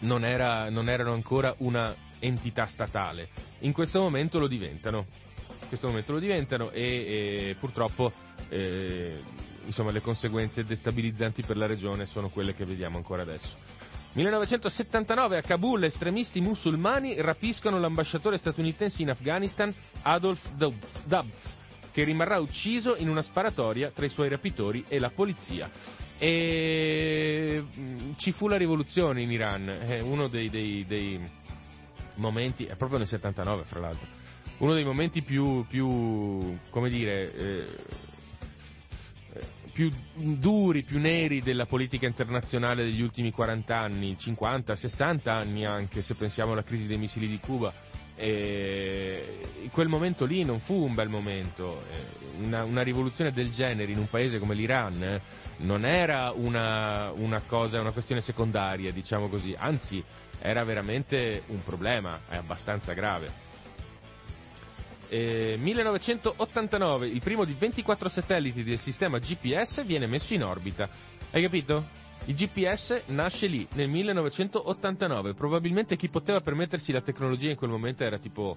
non, 0.00 0.24
era, 0.24 0.68
non 0.70 0.88
erano 0.88 1.12
ancora 1.12 1.54
una 1.58 1.94
entità 2.18 2.66
statale. 2.66 3.28
In 3.60 3.72
questo 3.72 4.00
momento 4.00 4.38
lo 4.38 4.48
diventano. 4.48 5.06
In 5.60 5.68
questo 5.68 5.88
momento 5.88 6.12
lo 6.12 6.18
diventano 6.18 6.70
e, 6.70 6.82
e 7.50 7.56
purtroppo 7.58 8.12
eh, 8.48 9.20
insomma, 9.64 9.90
le 9.90 10.00
conseguenze 10.00 10.64
destabilizzanti 10.64 11.42
per 11.42 11.56
la 11.56 11.66
regione 11.66 12.06
sono 12.06 12.28
quelle 12.28 12.54
che 12.54 12.64
vediamo 12.64 12.96
ancora 12.96 13.22
adesso. 13.22 13.56
1979 14.12 15.36
a 15.36 15.42
Kabul 15.42 15.84
estremisti 15.84 16.40
musulmani 16.40 17.20
rapiscono 17.20 17.78
l'ambasciatore 17.78 18.38
statunitense 18.38 19.02
in 19.02 19.10
Afghanistan 19.10 19.74
Adolf 20.02 20.48
Dubs 20.54 21.56
che 21.96 22.04
rimarrà 22.04 22.38
ucciso 22.38 22.94
in 22.98 23.08
una 23.08 23.22
sparatoria 23.22 23.90
tra 23.90 24.04
i 24.04 24.10
suoi 24.10 24.28
rapitori 24.28 24.84
e 24.86 24.98
la 24.98 25.08
polizia. 25.08 25.70
E 26.18 27.64
mm, 27.74 28.12
ci 28.16 28.32
fu 28.32 28.48
la 28.48 28.58
rivoluzione 28.58 29.22
in 29.22 29.30
Iran, 29.30 29.66
è 29.66 30.00
uno 30.02 30.28
dei, 30.28 30.50
dei, 30.50 30.84
dei 30.86 31.18
momenti, 32.16 32.66
è 32.66 32.76
proprio 32.76 32.98
nel 32.98 33.06
79 33.06 33.64
fra 33.64 33.80
l'altro, 33.80 34.06
uno 34.58 34.74
dei 34.74 34.84
momenti 34.84 35.22
più, 35.22 35.64
più 35.66 36.58
come 36.68 36.90
dire, 36.90 37.32
eh, 37.34 37.64
eh 39.32 39.54
più 39.72 39.90
duri, 40.12 40.82
più 40.82 40.98
neri 40.98 41.40
della 41.40 41.64
politica 41.64 42.06
internazionale 42.06 42.84
degli 42.84 43.00
ultimi 43.00 43.30
40 43.30 43.74
anni, 43.74 44.18
50, 44.18 44.76
60 44.76 45.32
anni 45.32 45.64
anche, 45.64 46.02
se 46.02 46.14
pensiamo 46.14 46.52
alla 46.52 46.62
crisi 46.62 46.86
dei 46.86 46.98
missili 46.98 47.26
di 47.26 47.40
Cuba 47.40 47.72
e 48.16 49.68
quel 49.70 49.88
momento 49.88 50.24
lì 50.24 50.42
non 50.42 50.58
fu 50.58 50.82
un 50.84 50.94
bel 50.94 51.08
momento, 51.08 51.82
una, 52.38 52.64
una 52.64 52.82
rivoluzione 52.82 53.30
del 53.30 53.50
genere 53.50 53.92
in 53.92 53.98
un 53.98 54.08
paese 54.08 54.38
come 54.38 54.54
l'Iran 54.54 55.02
eh, 55.02 55.20
non 55.58 55.84
era 55.84 56.32
una, 56.34 57.10
una, 57.12 57.40
cosa, 57.42 57.80
una 57.80 57.92
questione 57.92 58.20
secondaria, 58.22 58.90
diciamo 58.90 59.28
così, 59.28 59.54
anzi 59.56 60.02
era 60.38 60.64
veramente 60.64 61.42
un 61.48 61.62
problema, 61.62 62.20
è 62.28 62.36
abbastanza 62.36 62.92
grave. 62.92 63.44
Eh, 65.08 65.56
1989, 65.58 67.06
il 67.06 67.20
primo 67.20 67.44
di 67.44 67.54
24 67.56 68.08
satelliti 68.08 68.64
del 68.64 68.78
sistema 68.78 69.18
GPS 69.18 69.84
viene 69.84 70.06
messo 70.06 70.34
in 70.34 70.42
orbita. 70.42 70.88
Hai 71.30 71.42
capito? 71.42 72.04
Il 72.28 72.34
GPS 72.34 73.02
nasce 73.06 73.46
lì, 73.46 73.66
nel 73.74 73.88
1989. 73.88 75.34
Probabilmente 75.34 75.94
chi 75.96 76.08
poteva 76.08 76.40
permettersi 76.40 76.90
la 76.90 77.00
tecnologia 77.00 77.50
in 77.50 77.56
quel 77.56 77.70
momento 77.70 78.02
era 78.02 78.18
tipo 78.18 78.56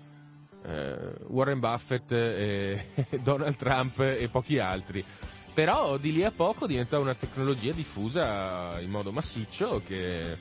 eh, 0.63 1.13
Warren 1.27 1.59
Buffett, 1.59 2.11
e 2.11 2.85
Donald 3.21 3.55
Trump 3.57 3.99
e 3.99 4.27
pochi 4.29 4.57
altri. 4.57 5.05
Però 5.53 5.97
di 5.97 6.11
lì 6.11 6.23
a 6.23 6.31
poco 6.31 6.65
diventò 6.65 6.99
una 6.99 7.13
tecnologia 7.13 7.71
diffusa 7.71 8.79
in 8.79 8.89
modo 8.89 9.11
massiccio 9.11 9.81
che, 9.85 10.37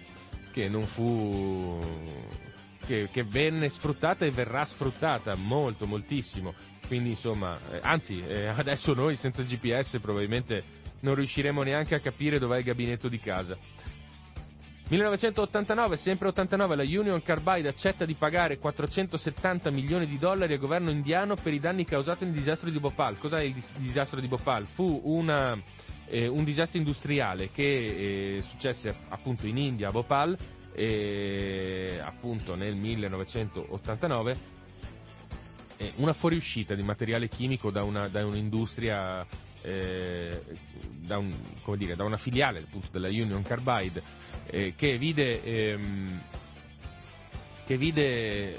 che 0.51 0.69
non 0.69 0.85
fu... 0.85 1.79
Che, 2.87 3.11
che, 3.13 3.23
venne 3.23 3.69
sfruttata 3.69 4.25
e 4.25 4.31
verrà 4.31 4.65
sfruttata 4.65 5.35
molto, 5.35 5.87
moltissimo. 5.87 6.55
Quindi 6.87 7.11
insomma, 7.11 7.59
eh, 7.71 7.81
anzi, 7.83 8.19
eh, 8.21 8.47
adesso 8.47 8.95
noi 8.95 9.17
senza 9.17 9.43
GPS 9.43 9.99
probabilmente 10.01 10.65
non 11.01 11.15
riusciremo 11.15 11.63
neanche 11.63 11.95
a 11.95 12.01
capire 12.01 12.39
dov'è 12.39 12.59
il 12.59 12.65
gabinetto 12.65 13.09
di 13.09 13.19
casa. 13.19 13.57
1989, 14.91 15.97
sempre 15.97 16.29
89, 16.29 16.77
la 16.77 16.83
Union 16.83 17.23
Carbide 17.23 17.69
accetta 17.69 18.07
di 18.07 18.15
pagare 18.15 18.57
470 18.57 19.71
milioni 19.71 20.07
di 20.07 20.17
dollari 20.17 20.55
al 20.55 20.59
governo 20.59 20.89
indiano 20.91 21.35
per 21.35 21.53
i 21.53 21.61
danni 21.61 21.85
causati 21.85 22.25
nel 22.25 22.33
disastro 22.33 22.71
di 22.71 22.81
Bhopal. 22.81 23.19
Cos'è 23.19 23.43
il 23.43 23.55
disastro 23.81 24.19
di 24.19 24.29
Bhopal? 24.29 24.67
Fu 24.67 25.03
una, 25.05 25.61
eh, 26.07 26.27
un 26.27 26.43
disastro 26.43 26.79
industriale 26.79 27.51
che 27.51 28.37
eh, 28.37 28.41
successe 28.41 28.95
appunto 29.11 29.47
in 29.47 29.59
India, 29.59 29.89
a 29.89 29.93
Bhopal, 29.93 30.35
eh, 30.73 32.01
appunto 32.03 32.55
nel 32.55 32.75
1989, 32.75 34.37
eh, 35.77 35.93
una 35.97 36.15
fuoriuscita 36.15 36.75
di 36.75 36.83
materiale 36.83 37.29
chimico 37.29 37.71
da, 37.71 37.85
una, 37.85 38.09
da 38.09 38.25
un'industria, 38.25 39.27
eh, 39.69 40.43
da, 41.07 41.19
un, 41.19 41.31
dire, 41.77 41.95
da, 41.95 42.05
una 42.05 42.17
filiale 42.17 42.61
appunto, 42.61 42.89
della 42.91 43.09
Union 43.09 43.43
Carbide, 43.43 44.03
eh, 44.47 44.75
che 44.77 44.97
vide 44.97 45.43
ehm, 45.43 46.21
che 47.69 47.77
vide 47.77 48.57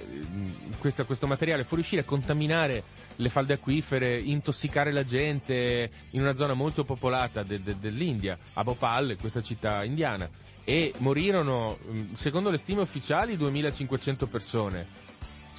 questa, 0.78 1.04
questo 1.04 1.26
materiale 1.26 1.64
fuoriuscire 1.64 2.02
a 2.02 2.06
contaminare 2.06 2.84
le 3.16 3.30
falde 3.30 3.54
acquifere, 3.54 4.20
intossicare 4.20 4.92
la 4.92 5.02
gente 5.04 5.90
in 6.12 6.22
una 6.22 6.36
zona 6.36 6.54
molto 6.54 6.84
popolata 6.84 7.42
de, 7.42 7.60
de, 7.60 7.80
dell'India, 7.80 8.38
a 8.54 8.64
Bhopal, 8.64 9.18
questa 9.20 9.42
città 9.42 9.84
indiana, 9.84 10.30
e 10.64 10.94
morirono, 11.00 11.76
secondo 12.14 12.52
le 12.52 12.58
stime 12.58 12.82
ufficiali, 12.82 13.36
2500 13.36 14.28
persone. 14.28 14.88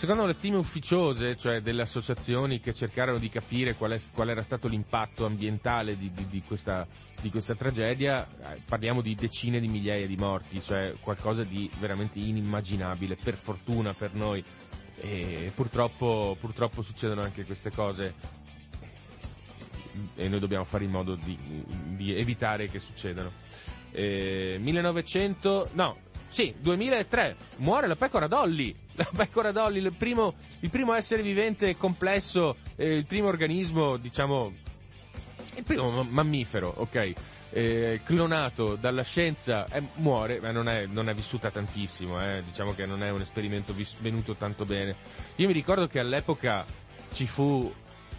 Secondo 0.00 0.24
le 0.24 0.32
stime 0.32 0.56
ufficiose, 0.56 1.36
cioè 1.36 1.60
delle 1.60 1.82
associazioni 1.82 2.58
che 2.58 2.72
cercarono 2.72 3.18
di 3.18 3.28
capire 3.28 3.74
qual, 3.74 3.90
è, 3.90 4.00
qual 4.14 4.30
era 4.30 4.40
stato 4.40 4.66
l'impatto 4.66 5.26
ambientale 5.26 5.94
di, 5.98 6.10
di, 6.10 6.26
di, 6.26 6.42
questa, 6.42 6.86
di, 7.20 7.28
questa, 7.28 7.54
tragedia, 7.54 8.26
eh, 8.26 8.62
parliamo 8.64 9.02
di 9.02 9.14
decine 9.14 9.60
di 9.60 9.68
migliaia 9.68 10.06
di 10.06 10.16
morti, 10.16 10.62
cioè 10.62 10.94
qualcosa 11.02 11.44
di 11.44 11.70
veramente 11.80 12.18
inimmaginabile, 12.18 13.16
per 13.16 13.34
fortuna 13.34 13.92
per 13.92 14.14
noi. 14.14 14.42
E 14.96 15.52
purtroppo, 15.54 16.34
purtroppo 16.40 16.80
succedono 16.80 17.20
anche 17.20 17.44
queste 17.44 17.70
cose 17.70 18.14
e 20.14 20.28
noi 20.28 20.40
dobbiamo 20.40 20.64
fare 20.64 20.84
in 20.84 20.92
modo 20.92 21.14
di, 21.14 22.14
evitare 22.14 22.70
che 22.70 22.78
succedano. 22.78 23.32
Eh, 23.90 24.56
1900, 24.58 25.68
no, 25.74 25.98
sì, 26.30 26.54
2003, 26.60 27.36
muore 27.56 27.88
la 27.88 27.96
pecora 27.96 28.28
Dolly. 28.28 28.72
La 29.10 29.10
pecora 29.16 29.50
Dolly, 29.50 29.78
il 29.78 29.94
primo, 29.96 30.34
il 30.60 30.68
primo 30.68 30.92
essere 30.92 31.22
vivente 31.22 31.74
complesso, 31.74 32.56
eh, 32.76 32.96
il 32.96 33.06
primo 33.06 33.28
organismo, 33.28 33.96
diciamo, 33.96 34.52
il 35.56 35.62
primo 35.62 36.02
mammifero, 36.02 36.70
ok? 36.76 37.12
Eh, 37.52 38.00
clonato 38.04 38.76
dalla 38.76 39.02
scienza, 39.02 39.64
eh, 39.66 39.82
muore, 39.96 40.38
ma 40.40 40.50
non 40.50 40.68
è, 40.68 40.84
non 40.84 41.08
è, 41.08 41.14
vissuta 41.14 41.50
tantissimo, 41.50 42.20
eh, 42.22 42.42
diciamo 42.44 42.74
che 42.74 42.84
non 42.84 43.02
è 43.02 43.10
un 43.10 43.22
esperimento 43.22 43.72
vis- 43.72 43.96
venuto 44.00 44.34
tanto 44.34 44.66
bene. 44.66 44.94
Io 45.36 45.46
mi 45.46 45.54
ricordo 45.54 45.86
che 45.86 45.98
all'epoca 45.98 46.66
ci 47.12 47.26
fu 47.26 47.72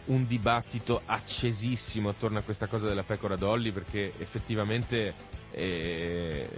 un 0.06 0.26
dibattito 0.26 1.04
accesissimo 1.06 2.10
attorno 2.10 2.40
a 2.40 2.42
questa 2.42 2.66
cosa 2.66 2.88
della 2.88 3.04
pecora 3.04 3.36
Dolly 3.36 3.72
perché 3.72 4.12
effettivamente 4.18 5.14
eh, 5.52 6.50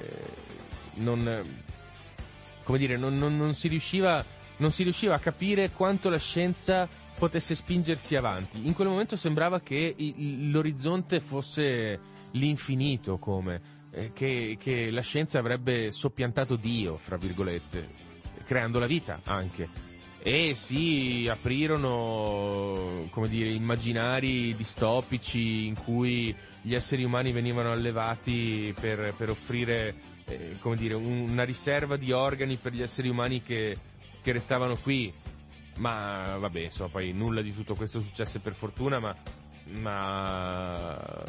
non, 0.96 1.46
come 2.64 2.78
dire, 2.78 2.98
non, 2.98 3.16
non, 3.16 3.36
non, 3.36 3.54
si 3.54 3.68
riusciva, 3.68 4.24
non 4.58 4.72
si 4.72 4.84
riusciva 4.84 5.16
a 5.16 5.20
capire 5.20 5.72
quanto 5.72 6.10
la 6.10 6.18
scienza 6.18 6.88
potesse 7.18 7.56
spingersi 7.56 8.16
avanti. 8.16 8.66
In 8.66 8.74
quel 8.74 8.88
momento 8.88 9.16
sembrava 9.16 9.60
che 9.60 9.96
l'orizzonte 10.52 11.20
fosse 11.20 12.00
l'infinito, 12.32 13.18
come, 13.18 13.62
eh, 13.92 14.12
che, 14.14 14.58
che 14.60 14.90
la 14.90 15.02
scienza 15.02 15.40
avrebbe 15.40 15.92
soppiantato 15.92 16.56
Dio, 16.56 16.98
fra 16.98 17.18
virgolette, 17.18 17.90
creando 18.46 18.80
la 18.80 18.88
vita 18.88 19.20
anche 19.24 19.92
e 20.26 20.56
si 20.56 21.28
aprirono 21.30 23.08
come 23.10 23.28
dire, 23.28 23.52
immaginari 23.52 24.56
distopici 24.56 25.68
in 25.68 25.76
cui 25.76 26.34
gli 26.62 26.74
esseri 26.74 27.04
umani 27.04 27.34
venivano 27.34 27.74
allevati 27.74 28.74
per, 28.80 29.14
per 29.18 29.30
offrire 29.30 29.94
eh, 30.26 30.58
come 30.60 30.76
dire, 30.76 30.94
una 30.94 31.44
riserva 31.44 31.98
di 31.98 32.12
organi 32.12 32.58
per 32.58 32.74
gli 32.74 32.82
esseri 32.82 33.10
umani 33.10 33.42
che, 33.42 33.78
che 34.22 34.32
restavano 34.32 34.76
qui. 34.76 35.14
Ma 35.78 36.38
vabbè, 36.38 36.60
insomma, 36.62 36.90
poi 36.90 37.14
nulla 37.14 37.42
di 37.42 37.54
tutto 37.54 37.76
questo 37.76 38.00
successe 38.00 38.40
per 38.40 38.54
fortuna, 38.54 39.00
ma, 39.00 39.16
ma, 39.80 41.24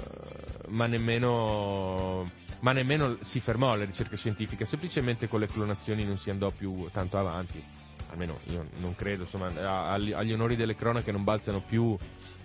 ma, 0.68 0.86
nemmeno, 0.86 2.30
ma 2.60 2.72
nemmeno 2.72 3.16
si 3.20 3.40
fermò 3.40 3.74
la 3.74 3.84
ricerca 3.84 4.16
scientifica, 4.16 4.64
semplicemente 4.66 5.28
con 5.28 5.40
le 5.40 5.46
clonazioni 5.46 6.04
non 6.04 6.18
si 6.18 6.30
andò 6.30 6.50
più 6.50 6.88
tanto 6.92 7.16
avanti. 7.16 7.83
Almeno 8.14 8.38
io 8.44 8.64
non 8.76 8.94
credo, 8.94 9.24
insomma, 9.24 9.48
agli, 9.90 10.32
onori 10.32 10.54
delle 10.54 10.76
cronache 10.76 11.10
non 11.10 11.24
balzano 11.24 11.60
più 11.60 11.96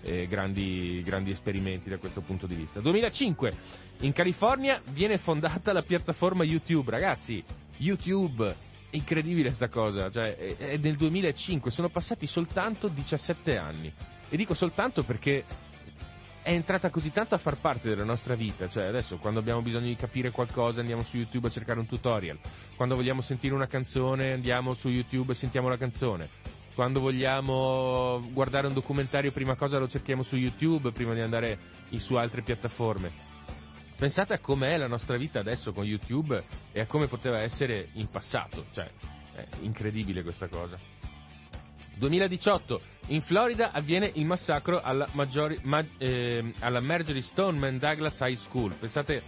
eh, 0.02 0.26
grandi, 0.26 1.00
grandi, 1.04 1.30
esperimenti 1.30 1.88
da 1.88 1.98
questo 1.98 2.22
punto 2.22 2.48
di 2.48 2.56
vista. 2.56 2.80
2005, 2.80 3.54
in 4.00 4.12
California 4.12 4.82
viene 4.90 5.16
fondata 5.16 5.72
la 5.72 5.82
piattaforma 5.82 6.42
YouTube, 6.42 6.90
ragazzi, 6.90 7.42
YouTube, 7.76 8.52
incredibile 8.90 9.50
sta 9.50 9.68
cosa, 9.68 10.10
cioè 10.10 10.34
è, 10.34 10.56
è 10.56 10.78
del 10.78 10.96
2005, 10.96 11.70
sono 11.70 11.88
passati 11.88 12.26
soltanto 12.26 12.88
17 12.88 13.56
anni. 13.56 13.92
E 14.28 14.36
dico 14.36 14.54
soltanto 14.54 15.04
perché 15.04 15.44
è 16.50 16.54
entrata 16.54 16.90
così 16.90 17.12
tanto 17.12 17.36
a 17.36 17.38
far 17.38 17.58
parte 17.58 17.88
della 17.88 18.02
nostra 18.02 18.34
vita, 18.34 18.68
cioè 18.68 18.86
adesso 18.86 19.18
quando 19.18 19.38
abbiamo 19.38 19.62
bisogno 19.62 19.86
di 19.86 19.94
capire 19.94 20.32
qualcosa 20.32 20.80
andiamo 20.80 21.02
su 21.02 21.16
YouTube 21.16 21.46
a 21.46 21.50
cercare 21.50 21.78
un 21.78 21.86
tutorial, 21.86 22.40
quando 22.74 22.96
vogliamo 22.96 23.20
sentire 23.20 23.54
una 23.54 23.68
canzone 23.68 24.32
andiamo 24.32 24.74
su 24.74 24.88
YouTube 24.88 25.30
e 25.30 25.36
sentiamo 25.36 25.68
la 25.68 25.76
canzone, 25.76 26.28
quando 26.74 26.98
vogliamo 26.98 28.20
guardare 28.32 28.66
un 28.66 28.72
documentario 28.72 29.30
prima 29.30 29.54
cosa 29.54 29.78
lo 29.78 29.86
cerchiamo 29.86 30.24
su 30.24 30.36
YouTube 30.36 30.90
prima 30.90 31.14
di 31.14 31.20
andare 31.20 31.56
su 31.98 32.16
altre 32.16 32.42
piattaforme. 32.42 33.12
Pensate 33.96 34.34
a 34.34 34.40
com'è 34.40 34.76
la 34.76 34.88
nostra 34.88 35.16
vita 35.16 35.38
adesso 35.38 35.72
con 35.72 35.84
YouTube 35.84 36.42
e 36.72 36.80
a 36.80 36.86
come 36.86 37.06
poteva 37.06 37.42
essere 37.42 37.90
in 37.92 38.08
passato, 38.08 38.66
cioè 38.72 38.90
è 39.34 39.46
incredibile 39.60 40.24
questa 40.24 40.48
cosa. 40.48 40.99
2018 42.00 42.80
in 43.08 43.20
Florida 43.20 43.72
avviene 43.72 44.10
il 44.14 44.24
massacro 44.24 44.80
alla, 44.80 45.06
maggiori, 45.12 45.58
ma, 45.64 45.84
eh, 45.98 46.52
alla 46.60 46.80
Marjorie 46.80 47.20
Stoneman 47.20 47.78
Douglas 47.78 48.18
High 48.20 48.36
School. 48.36 48.72
Pensate 48.72 49.22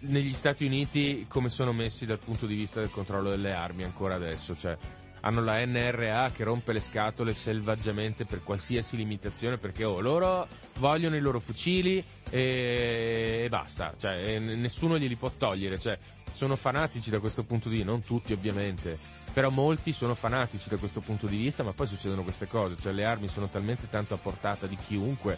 negli 0.00 0.32
Stati 0.32 0.64
Uniti 0.64 1.26
come 1.28 1.50
sono 1.50 1.72
messi 1.72 2.06
dal 2.06 2.18
punto 2.18 2.46
di 2.46 2.54
vista 2.54 2.80
del 2.80 2.90
controllo 2.90 3.28
delle 3.28 3.52
armi 3.52 3.84
ancora 3.84 4.14
adesso, 4.14 4.56
cioè 4.56 4.76
hanno 5.20 5.42
la 5.42 5.64
NRA 5.64 6.30
che 6.30 6.44
rompe 6.44 6.72
le 6.72 6.80
scatole 6.80 7.34
selvaggiamente 7.34 8.24
per 8.24 8.42
qualsiasi 8.42 8.96
limitazione 8.96 9.58
perché 9.58 9.84
oh, 9.84 10.00
loro 10.00 10.46
vogliono 10.78 11.16
i 11.16 11.20
loro 11.20 11.40
fucili 11.40 12.02
e, 12.30 13.42
e 13.44 13.48
basta, 13.50 13.94
cioè, 13.98 14.34
e 14.34 14.38
nessuno 14.38 14.98
glieli 14.98 15.16
può 15.16 15.30
togliere, 15.36 15.78
cioè, 15.78 15.98
sono 16.32 16.56
fanatici 16.56 17.10
da 17.10 17.18
questo 17.18 17.42
punto 17.44 17.68
di 17.68 17.76
vista, 17.76 17.90
non 17.90 18.02
tutti 18.02 18.32
ovviamente, 18.32 18.96
però 19.36 19.50
molti 19.50 19.92
sono 19.92 20.14
fanatici 20.14 20.70
da 20.70 20.78
questo 20.78 21.00
punto 21.00 21.26
di 21.26 21.36
vista, 21.36 21.62
ma 21.62 21.74
poi 21.74 21.86
succedono 21.86 22.22
queste 22.22 22.48
cose, 22.48 22.74
cioè 22.80 22.92
le 22.92 23.04
armi 23.04 23.28
sono 23.28 23.48
talmente 23.48 23.86
tanto 23.90 24.14
a 24.14 24.16
portata 24.16 24.66
di 24.66 24.76
chiunque 24.76 25.36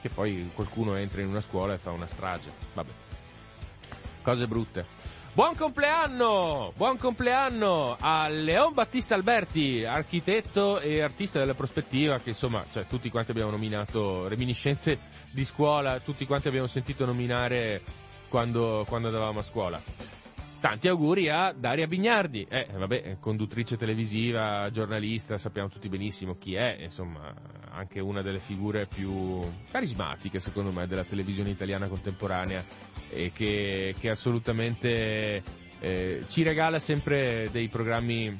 che 0.00 0.08
poi 0.08 0.48
qualcuno 0.54 0.94
entra 0.94 1.20
in 1.20 1.26
una 1.26 1.40
scuola 1.40 1.74
e 1.74 1.78
fa 1.78 1.90
una 1.90 2.06
strage, 2.06 2.48
vabbè, 2.74 2.90
cose 4.22 4.46
brutte. 4.46 4.86
Buon 5.32 5.56
compleanno! 5.56 6.72
Buon 6.76 6.96
compleanno 6.96 7.96
a 7.98 8.28
Leon 8.28 8.72
Battista 8.72 9.16
Alberti, 9.16 9.84
architetto 9.84 10.78
e 10.78 11.02
artista 11.02 11.40
della 11.40 11.54
prospettiva, 11.54 12.20
che 12.20 12.28
insomma, 12.28 12.64
cioè, 12.70 12.86
tutti 12.86 13.10
quanti 13.10 13.32
abbiamo 13.32 13.50
nominato 13.50 14.28
reminiscenze 14.28 14.96
di 15.32 15.44
scuola, 15.44 15.98
tutti 15.98 16.24
quanti 16.24 16.46
abbiamo 16.46 16.68
sentito 16.68 17.04
nominare 17.04 17.82
quando, 18.28 18.84
quando 18.86 19.08
andavamo 19.08 19.40
a 19.40 19.42
scuola. 19.42 19.82
Tanti 20.60 20.88
auguri 20.88 21.28
a 21.28 21.52
Daria 21.52 21.86
Bignardi, 21.86 22.44
eh, 22.48 22.66
vabbè, 22.74 23.18
conduttrice 23.20 23.76
televisiva, 23.76 24.68
giornalista, 24.72 25.38
sappiamo 25.38 25.68
tutti 25.68 25.88
benissimo 25.88 26.34
chi 26.36 26.54
è, 26.56 26.78
insomma, 26.80 27.32
anche 27.70 28.00
una 28.00 28.22
delle 28.22 28.40
figure 28.40 28.86
più 28.86 29.40
carismatiche, 29.70 30.40
secondo 30.40 30.72
me, 30.72 30.88
della 30.88 31.04
televisione 31.04 31.50
italiana 31.50 31.86
contemporanea 31.86 32.64
e 33.10 33.30
che, 33.32 33.94
che 34.00 34.10
assolutamente 34.10 35.42
eh, 35.78 36.24
ci 36.26 36.42
regala 36.42 36.80
sempre 36.80 37.48
dei 37.52 37.68
programmi 37.68 38.36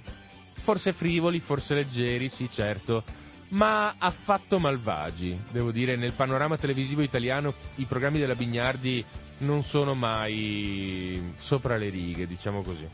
forse 0.55 0.93
frivoli, 0.93 1.39
forse 1.39 1.75
leggeri, 1.75 2.29
sì, 2.29 2.51
certo, 2.51 3.05
ma 3.51 3.95
affatto 3.99 4.59
malvagi. 4.59 5.39
Devo 5.51 5.71
dire, 5.71 5.97
nel 5.97 6.13
panorama 6.13 6.57
televisivo 6.57 7.03
italiano 7.03 7.55
i 7.77 7.85
programmi 7.85 8.19
della 8.19 8.35
Bignardi 8.35 9.05
non 9.39 9.63
sono 9.63 9.95
mai 9.95 11.33
sopra 11.37 11.77
le 11.77 11.89
righe, 11.89 12.27
diciamo 12.27 12.63
così. 12.63 12.87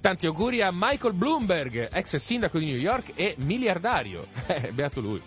Tanti 0.00 0.26
auguri 0.26 0.60
a 0.60 0.68
Michael 0.70 1.14
Bloomberg, 1.14 1.88
ex 1.90 2.16
sindaco 2.16 2.58
di 2.58 2.66
New 2.66 2.76
York 2.76 3.12
e 3.14 3.34
miliardario. 3.38 4.26
Eh, 4.46 4.72
beato 4.72 5.00
lui. 5.00 5.20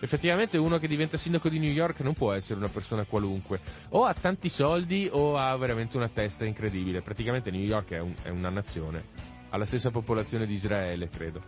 Effettivamente 0.00 0.58
uno 0.58 0.78
che 0.78 0.86
diventa 0.86 1.16
sindaco 1.16 1.48
di 1.48 1.58
New 1.58 1.72
York 1.72 2.00
non 2.00 2.12
può 2.12 2.32
essere 2.32 2.58
una 2.58 2.68
persona 2.68 3.04
qualunque. 3.04 3.60
O 3.90 4.04
ha 4.04 4.12
tanti 4.12 4.48
soldi 4.48 5.08
o 5.10 5.36
ha 5.36 5.56
veramente 5.56 5.96
una 5.96 6.08
testa 6.08 6.44
incredibile. 6.44 7.00
Praticamente 7.00 7.50
New 7.50 7.64
York 7.64 7.92
è, 7.92 7.98
un, 7.98 8.14
è 8.22 8.28
una 8.28 8.50
nazione. 8.50 9.02
Ha 9.48 9.56
la 9.56 9.64
stessa 9.64 9.90
popolazione 9.90 10.46
di 10.46 10.52
Israele, 10.52 11.08
credo. 11.08 11.40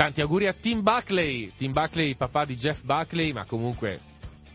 Tanti 0.00 0.22
auguri 0.22 0.46
a 0.46 0.54
Tim 0.54 0.80
Buckley. 0.80 1.52
Tim 1.58 1.72
Buckley, 1.72 2.14
papà 2.14 2.46
di 2.46 2.56
Jeff 2.56 2.84
Buckley, 2.84 3.32
ma 3.32 3.44
comunque 3.44 4.00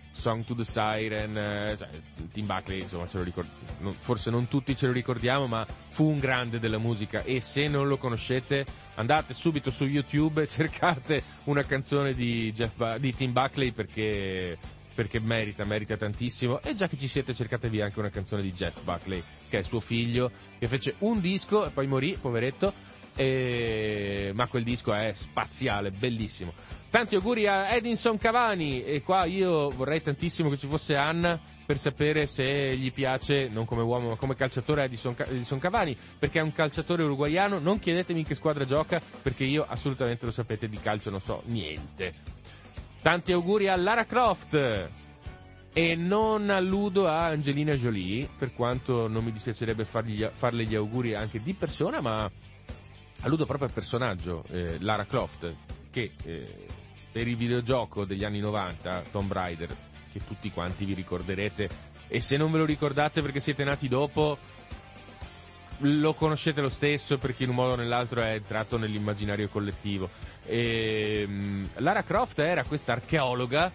Song 0.10 0.44
to 0.44 0.56
the 0.56 0.64
Siren, 0.64 1.38
eh, 1.38 1.78
cioè, 1.78 1.88
Tim 2.32 2.48
Buckley, 2.48 2.80
insomma, 2.80 3.08
ce 3.08 3.18
lo 3.20 3.24
ricord- 3.24 3.48
forse 4.00 4.32
non 4.32 4.48
tutti 4.48 4.76
ce 4.76 4.88
lo 4.88 4.92
ricordiamo, 4.92 5.46
ma 5.46 5.64
fu 5.90 6.10
un 6.10 6.18
grande 6.18 6.58
della 6.58 6.80
musica 6.80 7.22
e 7.22 7.42
se 7.42 7.68
non 7.68 7.88
lo 7.88 7.98
conoscete 7.98 8.66
andate 8.96 9.36
subito 9.36 9.70
su 9.70 9.86
YouTube 9.86 10.42
e 10.42 10.48
cercate 10.50 11.22
una 11.44 11.62
canzone 11.62 12.14
di, 12.14 12.52
Jeff 12.52 12.96
di 12.96 13.14
Tim 13.14 13.32
Buckley 13.32 13.72
perché 13.72 14.58
perché 14.96 15.20
merita, 15.20 15.66
merita 15.66 15.98
tantissimo. 15.98 16.62
E 16.62 16.74
già 16.74 16.88
che 16.88 16.98
ci 16.98 17.10
siete, 17.10 17.36
cercatevi 17.36 17.82
anche 17.82 18.00
una 18.00 18.10
canzone 18.10 18.42
di 18.42 18.54
Jeff 18.54 18.82
Buckley, 18.82 19.22
che 19.50 19.60
è 19.60 19.62
suo 19.62 19.82
figlio, 19.82 20.32
che 20.58 20.68
fece 20.68 20.96
un 21.00 21.20
disco 21.20 21.66
e 21.66 21.70
poi 21.70 21.86
morì, 21.86 22.18
poveretto. 22.20 22.74
E... 23.16 24.32
Ma 24.34 24.48
quel 24.48 24.64
disco 24.64 24.94
è 24.94 25.14
spaziale, 25.14 25.92
bellissimo. 25.92 26.54
Tanti 26.90 27.16
auguri 27.16 27.48
a 27.48 27.74
Edinson 27.74 28.18
Cavani. 28.18 28.84
E 28.84 29.02
qua 29.02 29.26
io 29.26 29.70
vorrei 29.70 30.02
tantissimo 30.02 30.50
che 30.50 30.58
ci 30.58 30.68
fosse 30.68 30.96
Anna 30.96 31.40
per 31.66 31.78
sapere 31.78 32.26
se 32.28 32.76
gli 32.76 32.92
piace, 32.92 33.48
non 33.48 33.66
come 33.66 33.82
uomo 33.82 34.10
ma 34.10 34.16
come 34.16 34.36
calciatore, 34.36 34.84
Edison, 34.84 35.16
Cavani, 35.60 35.98
perché 36.20 36.40
è 36.40 36.44
un 36.44 36.54
calciatore 36.54 37.04
uruguaiano. 37.04 37.60
Non 37.60 37.80
chiedetemi 37.80 38.20
in 38.20 38.26
che 38.26 38.36
squadra 38.36 38.66
gioca, 38.66 39.02
perché 39.22 39.44
io 39.44 39.66
assolutamente 39.68 40.26
lo 40.26 40.32
sapete 40.32 40.68
di 40.68 40.78
calcio 40.78 41.10
non 41.10 41.20
so 41.22 41.42
niente. 41.46 42.14
Tanti 43.02 43.32
auguri 43.32 43.68
a 43.68 43.76
Lara 43.76 44.06
Croft 44.06 44.90
e 45.74 45.96
non 45.96 46.50
alludo 46.50 47.08
a 47.08 47.26
Angelina 47.26 47.74
Jolie, 47.74 48.30
per 48.38 48.54
quanto 48.54 49.08
non 49.08 49.24
mi 49.24 49.32
dispiacerebbe 49.32 49.84
fargli, 49.84 50.26
farle 50.32 50.64
gli 50.64 50.76
auguri 50.76 51.14
anche 51.14 51.42
di 51.42 51.54
persona, 51.54 52.00
ma 52.00 52.32
alludo 53.22 53.46
proprio 53.46 53.68
al 53.68 53.74
personaggio, 53.74 54.44
eh, 54.50 54.78
Lara 54.82 55.06
Croft, 55.06 55.54
che 55.92 56.12
eh, 56.24 56.68
per 57.12 57.28
il 57.28 57.38
videogioco 57.38 58.06
degli 58.06 58.24
anni 58.24 58.40
90, 58.40 59.04
Tomb 59.12 59.32
Raider, 59.32 59.70
che 60.12 60.22
tutti 60.26 60.52
quanti 60.52 60.86
vi 60.86 60.94
ricorderete, 60.94 61.70
e 62.08 62.20
se 62.20 62.38
non 62.38 62.52
ve 62.52 62.60
lo 62.60 62.66
ricordate 62.66 63.22
perché 63.22 63.40
siete 63.40 63.64
nati 63.64 63.88
dopo, 63.88 64.38
lo 65.80 66.14
conoscete 66.14 66.62
lo 66.62 66.70
stesso 66.70 67.18
perché 67.18 67.44
in 67.44 67.50
un 67.50 67.56
modo 67.56 67.74
o 67.74 67.76
nell'altro 67.76 68.22
è 68.22 68.34
entrato 68.34 68.78
nell'immaginario 68.78 69.50
collettivo. 69.50 70.10
E, 70.46 71.26
um, 71.28 71.68
Lara 71.76 72.04
Croft 72.04 72.40
era 72.40 72.64
questa 72.64 72.94
archeologa 72.94 73.72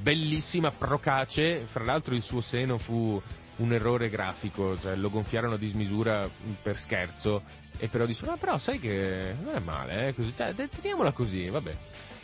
bellissima, 0.00 0.70
procace, 0.70 1.64
fra 1.64 1.84
l'altro 1.84 2.14
il 2.14 2.22
suo 2.22 2.40
seno 2.40 2.78
fu 2.78 3.20
un 3.60 3.72
errore 3.72 4.08
grafico, 4.08 4.78
cioè 4.78 4.96
lo 4.96 5.10
gonfiarono 5.10 5.54
a 5.54 5.58
dismisura 5.58 6.28
per 6.62 6.78
scherzo 6.78 7.42
e 7.78 7.88
però 7.88 8.04
disse 8.04 8.26
no 8.26 8.36
però 8.36 8.58
sai 8.58 8.78
che 8.78 9.34
non 9.42 9.54
è 9.54 9.60
male, 9.60 10.08
eh, 10.08 10.14
così, 10.14 10.32
cioè, 10.36 10.54
teniamola 10.54 11.12
così, 11.12 11.48
vabbè. 11.48 11.76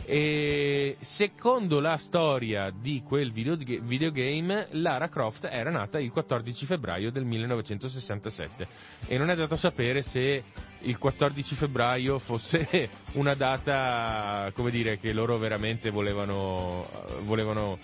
E 0.09 0.97
secondo 1.01 1.81
la 1.81 1.97
storia 1.97 2.71
di 2.71 3.03
quel 3.05 3.33
videogame, 3.33 4.69
Lara 4.71 5.09
Croft 5.09 5.49
era 5.51 5.71
nata 5.71 5.99
il 5.99 6.13
14 6.13 6.65
febbraio 6.65 7.11
del 7.11 7.25
1967 7.25 8.69
e 9.09 9.19
non 9.19 9.31
è 9.31 9.35
dato 9.35 9.57
sapere 9.57 10.03
se 10.03 10.45
il 10.79 10.97
14 10.97 11.57
febbraio 11.57 12.21
fosse 12.21 12.89
una 13.15 13.35
data, 13.35 14.49
come 14.55 14.71
dire, 14.71 15.01
che 15.01 15.13
loro 15.13 15.39
veramente 15.39 15.91
volevano, 15.91 16.89
volevano 17.25 17.77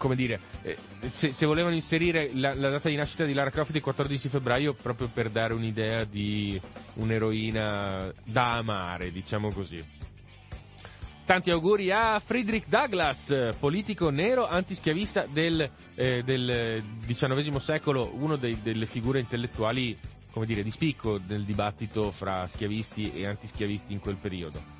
come 0.00 0.16
dire, 0.16 0.40
se, 1.08 1.32
se, 1.32 1.46
volevano 1.46 1.74
inserire 1.74 2.30
la, 2.34 2.52
la, 2.54 2.68
data 2.68 2.88
di 2.88 2.96
nascita 2.96 3.24
di 3.24 3.32
Lara 3.32 3.50
Croft 3.50 3.74
il 3.74 3.80
14 3.80 4.28
febbraio 4.28 4.74
proprio 4.74 5.08
per 5.08 5.30
dare 5.30 5.54
un'idea 5.54 6.04
di 6.04 6.60
un'eroina 6.94 8.12
da 8.24 8.56
amare, 8.56 9.10
diciamo 9.10 9.50
così. 9.50 9.82
Tanti 11.24 11.50
auguri 11.50 11.92
a 11.92 12.18
Friedrich 12.18 12.66
Douglass, 12.66 13.56
politico 13.58 14.10
nero 14.10 14.48
antischiavista 14.48 15.26
del, 15.30 15.70
eh, 15.94 16.22
del 16.24 16.82
XIX 17.06 17.56
secolo, 17.58 18.10
una 18.14 18.36
delle 18.36 18.86
figure 18.86 19.20
intellettuali, 19.20 19.96
come 20.32 20.44
dire, 20.44 20.64
di 20.64 20.70
spicco 20.70 21.20
nel 21.24 21.44
dibattito 21.44 22.10
fra 22.10 22.48
schiavisti 22.48 23.12
e 23.12 23.26
antischiavisti 23.26 23.92
in 23.92 24.00
quel 24.00 24.16
periodo. 24.16 24.79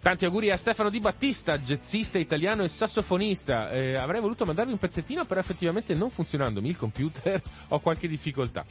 Tanti 0.00 0.24
auguri 0.24 0.50
a 0.50 0.56
Stefano 0.56 0.90
Di 0.90 1.00
Battista, 1.00 1.58
jazzista 1.58 2.18
italiano 2.18 2.62
e 2.62 2.68
sassofonista. 2.68 3.70
Eh, 3.70 3.96
avrei 3.96 4.20
voluto 4.20 4.44
mandarvi 4.44 4.70
un 4.70 4.78
pezzettino, 4.78 5.24
però 5.24 5.40
effettivamente 5.40 5.92
non 5.94 6.10
funzionandomi 6.10 6.68
il 6.68 6.76
computer 6.76 7.42
ho 7.68 7.80
qualche 7.80 8.06
difficoltà. 8.06 8.64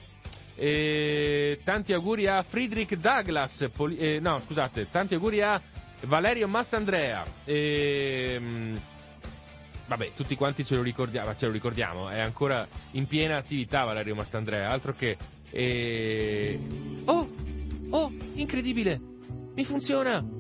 E 0.56 1.60
tanti 1.66 1.92
auguri 1.94 2.28
a 2.28 2.42
Friedrich 2.44 2.96
Douglass, 2.96 3.70
poli- 3.70 3.98
eh, 3.98 4.20
no 4.20 4.40
scusate, 4.40 4.90
tanti 4.90 5.16
auguri 5.16 5.42
a 5.42 5.62
Valerio 6.06 6.48
Mastandrea. 6.48 7.24
Ehm, 7.44 8.80
vabbè, 9.86 10.14
tutti 10.16 10.36
quanti 10.36 10.64
ce 10.64 10.76
lo 10.76 10.82
ricordiamo, 10.82 11.36
ce 11.36 11.46
lo 11.48 11.52
ricordiamo, 11.52 12.08
è 12.08 12.20
ancora 12.20 12.66
in 12.92 13.06
piena 13.06 13.36
attività 13.38 13.84
Valerio 13.84 14.16
Mastandrea, 14.16 14.70
altro 14.70 14.94
che... 14.94 15.18
Eh... 15.52 16.60
Oh, 17.06 17.30
oh, 17.90 18.12
incredibile, 18.36 19.00
mi 19.54 19.64
funziona. 19.66 20.37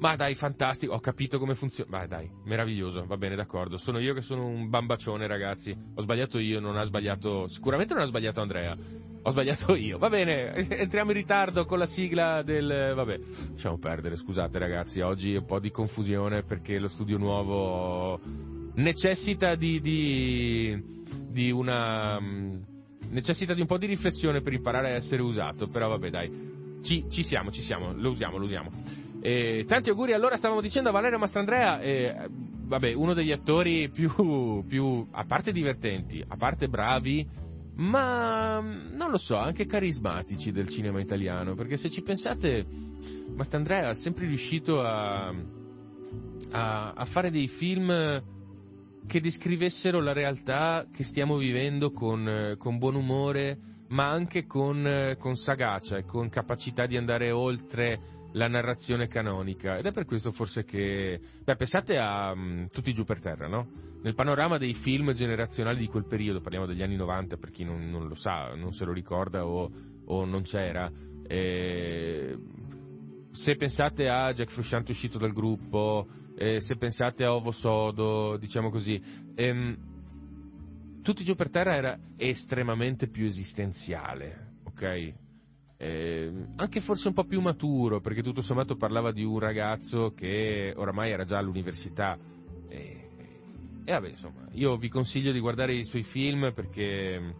Ma 0.00 0.16
dai, 0.16 0.34
fantastico, 0.34 0.94
ho 0.94 1.00
capito 1.00 1.38
come 1.38 1.54
funziona. 1.54 1.90
Ma 1.90 2.06
dai, 2.06 2.30
meraviglioso, 2.44 3.04
va 3.04 3.18
bene, 3.18 3.36
d'accordo. 3.36 3.76
Sono 3.76 3.98
io 3.98 4.14
che 4.14 4.22
sono 4.22 4.46
un 4.46 4.70
bambacione, 4.70 5.26
ragazzi. 5.26 5.76
Ho 5.94 6.00
sbagliato 6.00 6.38
io, 6.38 6.58
non 6.58 6.78
ha 6.78 6.84
sbagliato. 6.84 7.46
Sicuramente 7.48 7.92
non 7.92 8.04
ha 8.04 8.06
sbagliato 8.06 8.40
Andrea. 8.40 8.74
Ho 9.22 9.30
sbagliato 9.30 9.74
io. 9.74 9.98
Va 9.98 10.08
bene, 10.08 10.54
entriamo 10.56 11.10
in 11.10 11.16
ritardo 11.18 11.66
con 11.66 11.78
la 11.78 11.84
sigla 11.84 12.42
del... 12.42 12.92
Vabbè, 12.94 13.20
lasciamo 13.50 13.76
perdere, 13.76 14.16
scusate 14.16 14.58
ragazzi, 14.58 15.00
oggi 15.00 15.34
un 15.34 15.44
po' 15.44 15.60
di 15.60 15.70
confusione 15.70 16.42
perché 16.42 16.78
lo 16.78 16.88
studio 16.88 17.18
nuovo 17.18 18.18
necessita 18.76 19.54
di, 19.56 19.80
di, 19.82 21.04
di 21.28 21.50
una... 21.50 22.18
necessita 23.10 23.52
di 23.52 23.60
un 23.60 23.66
po' 23.66 23.76
di 23.76 23.84
riflessione 23.84 24.40
per 24.40 24.54
imparare 24.54 24.92
a 24.92 24.94
essere 24.94 25.20
usato, 25.20 25.68
però 25.68 25.88
vabbè 25.88 26.08
dai, 26.08 26.80
ci, 26.82 27.04
ci 27.10 27.22
siamo, 27.22 27.50
ci 27.50 27.60
siamo, 27.60 27.92
lo 27.92 28.10
usiamo, 28.10 28.38
lo 28.38 28.46
usiamo. 28.46 28.70
E 29.22 29.64
tanti 29.68 29.90
auguri, 29.90 30.14
allora 30.14 30.36
stavamo 30.36 30.62
dicendo 30.62 30.88
a 30.88 30.92
Valerio 30.92 31.18
Mastrandrea, 31.18 31.80
eh, 31.80 32.28
vabbè, 32.30 32.94
uno 32.94 33.12
degli 33.12 33.32
attori 33.32 33.90
più, 33.90 34.64
più, 34.66 35.06
a 35.10 35.24
parte 35.24 35.52
divertenti, 35.52 36.24
a 36.26 36.36
parte 36.36 36.68
bravi, 36.68 37.28
ma 37.74 38.60
non 38.60 39.10
lo 39.10 39.18
so, 39.18 39.36
anche 39.36 39.66
carismatici 39.66 40.52
del 40.52 40.68
cinema 40.68 41.00
italiano, 41.00 41.54
perché 41.54 41.76
se 41.76 41.90
ci 41.90 42.02
pensate, 42.02 42.64
Mastandrea 43.34 43.90
è 43.90 43.94
sempre 43.94 44.26
riuscito 44.26 44.80
a, 44.80 45.28
a, 46.50 46.92
a 46.92 47.04
fare 47.04 47.30
dei 47.30 47.48
film 47.48 48.22
che 49.06 49.20
descrivessero 49.20 50.00
la 50.00 50.12
realtà 50.12 50.86
che 50.92 51.04
stiamo 51.04 51.36
vivendo 51.36 51.90
con, 51.90 52.54
con 52.58 52.78
buon 52.78 52.94
umore, 52.94 53.58
ma 53.88 54.08
anche 54.08 54.46
con, 54.46 55.16
con 55.18 55.36
sagacia 55.36 55.96
e 55.96 56.04
con 56.04 56.28
capacità 56.28 56.86
di 56.86 56.96
andare 56.96 57.30
oltre 57.30 58.19
la 58.32 58.48
narrazione 58.48 59.08
canonica 59.08 59.78
ed 59.78 59.86
è 59.86 59.92
per 59.92 60.04
questo 60.04 60.30
forse 60.30 60.64
che 60.64 61.20
beh 61.42 61.56
pensate 61.56 61.98
a 61.98 62.32
um, 62.32 62.68
tutti 62.68 62.92
giù 62.92 63.04
per 63.04 63.20
terra 63.20 63.48
no? 63.48 63.68
nel 64.02 64.14
panorama 64.14 64.56
dei 64.56 64.74
film 64.74 65.12
generazionali 65.12 65.78
di 65.78 65.88
quel 65.88 66.06
periodo 66.06 66.40
parliamo 66.40 66.66
degli 66.66 66.82
anni 66.82 66.96
90 66.96 67.36
per 67.36 67.50
chi 67.50 67.64
non, 67.64 67.90
non 67.90 68.06
lo 68.06 68.14
sa 68.14 68.54
non 68.54 68.72
se 68.72 68.84
lo 68.84 68.92
ricorda 68.92 69.44
o, 69.44 69.70
o 70.04 70.24
non 70.24 70.42
c'era 70.42 70.90
eh, 71.26 72.38
se 73.32 73.56
pensate 73.56 74.08
a 74.08 74.32
Jack 74.32 74.50
Frusciante 74.50 74.92
uscito 74.92 75.18
dal 75.18 75.32
gruppo 75.32 76.06
eh, 76.36 76.60
se 76.60 76.76
pensate 76.76 77.24
a 77.24 77.34
Ovo 77.34 77.50
Sodo 77.50 78.36
diciamo 78.36 78.70
così 78.70 79.00
ehm, 79.34 81.02
tutti 81.02 81.24
giù 81.24 81.34
per 81.34 81.50
terra 81.50 81.74
era 81.74 81.98
estremamente 82.16 83.08
più 83.08 83.24
esistenziale 83.24 84.54
ok 84.64 85.14
eh, 85.82 86.30
anche 86.56 86.80
forse 86.80 87.08
un 87.08 87.14
po' 87.14 87.24
più 87.24 87.40
maturo, 87.40 88.00
perché 88.00 88.22
tutto 88.22 88.42
sommato 88.42 88.76
parlava 88.76 89.12
di 89.12 89.24
un 89.24 89.38
ragazzo 89.38 90.12
che 90.12 90.74
oramai 90.76 91.10
era 91.10 91.24
già 91.24 91.38
all'università. 91.38 92.18
E, 92.68 93.08
e 93.82 93.90
vabbè, 93.90 94.08
insomma, 94.08 94.46
io 94.52 94.76
vi 94.76 94.90
consiglio 94.90 95.32
di 95.32 95.40
guardare 95.40 95.72
i 95.72 95.84
suoi 95.84 96.02
film 96.02 96.52
perché, 96.52 97.34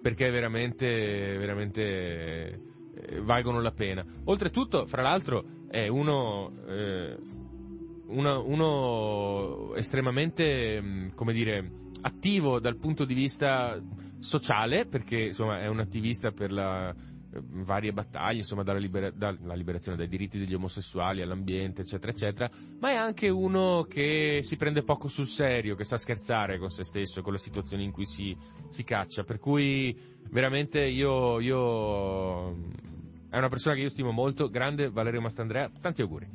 perché 0.00 0.30
veramente, 0.30 1.36
veramente 1.36 1.82
eh, 2.94 3.20
valgono 3.20 3.60
la 3.60 3.72
pena. 3.72 4.02
Oltretutto, 4.24 4.86
fra 4.86 5.02
l'altro, 5.02 5.44
è 5.68 5.88
uno, 5.88 6.50
eh, 6.68 7.18
uno, 8.06 8.44
uno 8.46 9.74
estremamente, 9.74 10.80
mm, 10.80 11.08
come 11.14 11.34
dire, 11.34 11.70
attivo 12.00 12.60
dal 12.60 12.78
punto 12.78 13.04
di 13.04 13.12
vista 13.12 13.78
sociale, 14.20 14.86
perché 14.86 15.18
insomma 15.18 15.60
è 15.60 15.66
un 15.66 15.80
attivista 15.80 16.30
per 16.30 16.50
la 16.50 16.94
varie 17.32 17.92
battaglie, 17.92 18.38
insomma, 18.38 18.62
dalla, 18.62 18.78
libera- 18.78 19.10
dalla, 19.10 19.54
liberazione 19.54 19.96
dai 19.96 20.08
diritti 20.08 20.38
degli 20.38 20.54
omosessuali 20.54 21.22
all'ambiente, 21.22 21.82
eccetera, 21.82 22.12
eccetera, 22.12 22.50
ma 22.80 22.90
è 22.90 22.94
anche 22.94 23.28
uno 23.28 23.86
che 23.88 24.40
si 24.42 24.56
prende 24.56 24.82
poco 24.82 25.08
sul 25.08 25.26
serio, 25.26 25.76
che 25.76 25.84
sa 25.84 25.96
scherzare 25.96 26.58
con 26.58 26.70
se 26.70 26.84
stesso, 26.84 27.22
con 27.22 27.32
le 27.32 27.38
situazioni 27.38 27.84
in 27.84 27.92
cui 27.92 28.06
si, 28.06 28.36
si 28.68 28.82
caccia, 28.82 29.22
per 29.22 29.38
cui 29.38 29.96
veramente 30.30 30.84
io, 30.84 31.38
io, 31.40 32.50
è 33.28 33.36
una 33.36 33.48
persona 33.48 33.74
che 33.76 33.82
io 33.82 33.88
stimo 33.88 34.10
molto, 34.10 34.48
grande 34.48 34.90
Valerio 34.90 35.20
Mastandrea, 35.20 35.70
tanti 35.80 36.02
auguri. 36.02 36.28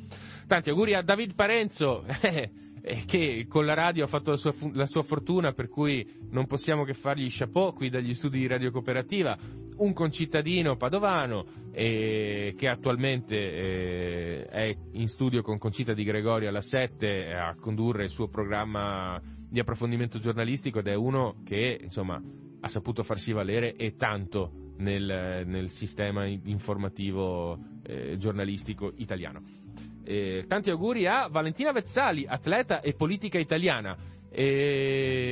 Tanti 0.46 0.70
auguri 0.70 0.94
a 0.94 1.02
David 1.02 1.34
Parenzo, 1.34 2.04
eh, 2.88 3.02
che 3.04 3.46
con 3.48 3.66
la 3.66 3.74
radio 3.74 4.04
ha 4.04 4.06
fatto 4.06 4.30
la 4.30 4.36
sua, 4.36 4.54
la 4.72 4.86
sua, 4.86 5.02
fortuna, 5.02 5.52
per 5.52 5.68
cui 5.68 6.08
non 6.30 6.46
possiamo 6.46 6.84
che 6.84 6.94
fargli 6.94 7.26
chapeau 7.28 7.72
qui 7.72 7.90
dagli 7.90 8.14
studi 8.14 8.38
di 8.38 8.46
Radio 8.46 8.70
Cooperativa, 8.70 9.36
un 9.78 9.92
concittadino 9.92 10.76
padovano 10.76 11.44
eh, 11.72 12.54
che 12.56 12.68
attualmente 12.68 13.36
eh, 13.36 14.44
è 14.44 14.76
in 14.92 15.08
studio 15.08 15.42
con 15.42 15.58
Concita 15.58 15.94
Di 15.94 16.04
Gregorio 16.04 16.48
alla 16.48 16.60
7 16.60 17.34
a 17.34 17.56
condurre 17.56 18.04
il 18.04 18.10
suo 18.10 18.28
programma 18.28 19.20
di 19.48 19.58
approfondimento 19.58 20.20
giornalistico 20.20 20.78
ed 20.78 20.86
è 20.86 20.94
uno 20.94 21.40
che 21.44 21.80
insomma 21.82 22.22
ha 22.60 22.68
saputo 22.68 23.02
farsi 23.02 23.32
valere 23.32 23.74
e 23.74 23.96
tanto 23.96 24.74
nel, 24.78 25.42
nel 25.44 25.70
sistema 25.70 26.24
informativo 26.24 27.58
eh, 27.82 28.16
giornalistico 28.16 28.92
italiano. 28.96 29.65
Eh, 30.06 30.44
tanti 30.46 30.70
auguri 30.70 31.06
a 31.06 31.26
Valentina 31.28 31.72
Vezzali, 31.72 32.24
atleta 32.26 32.80
e 32.80 32.94
politica 32.94 33.38
italiana. 33.38 33.96
E 34.30 35.26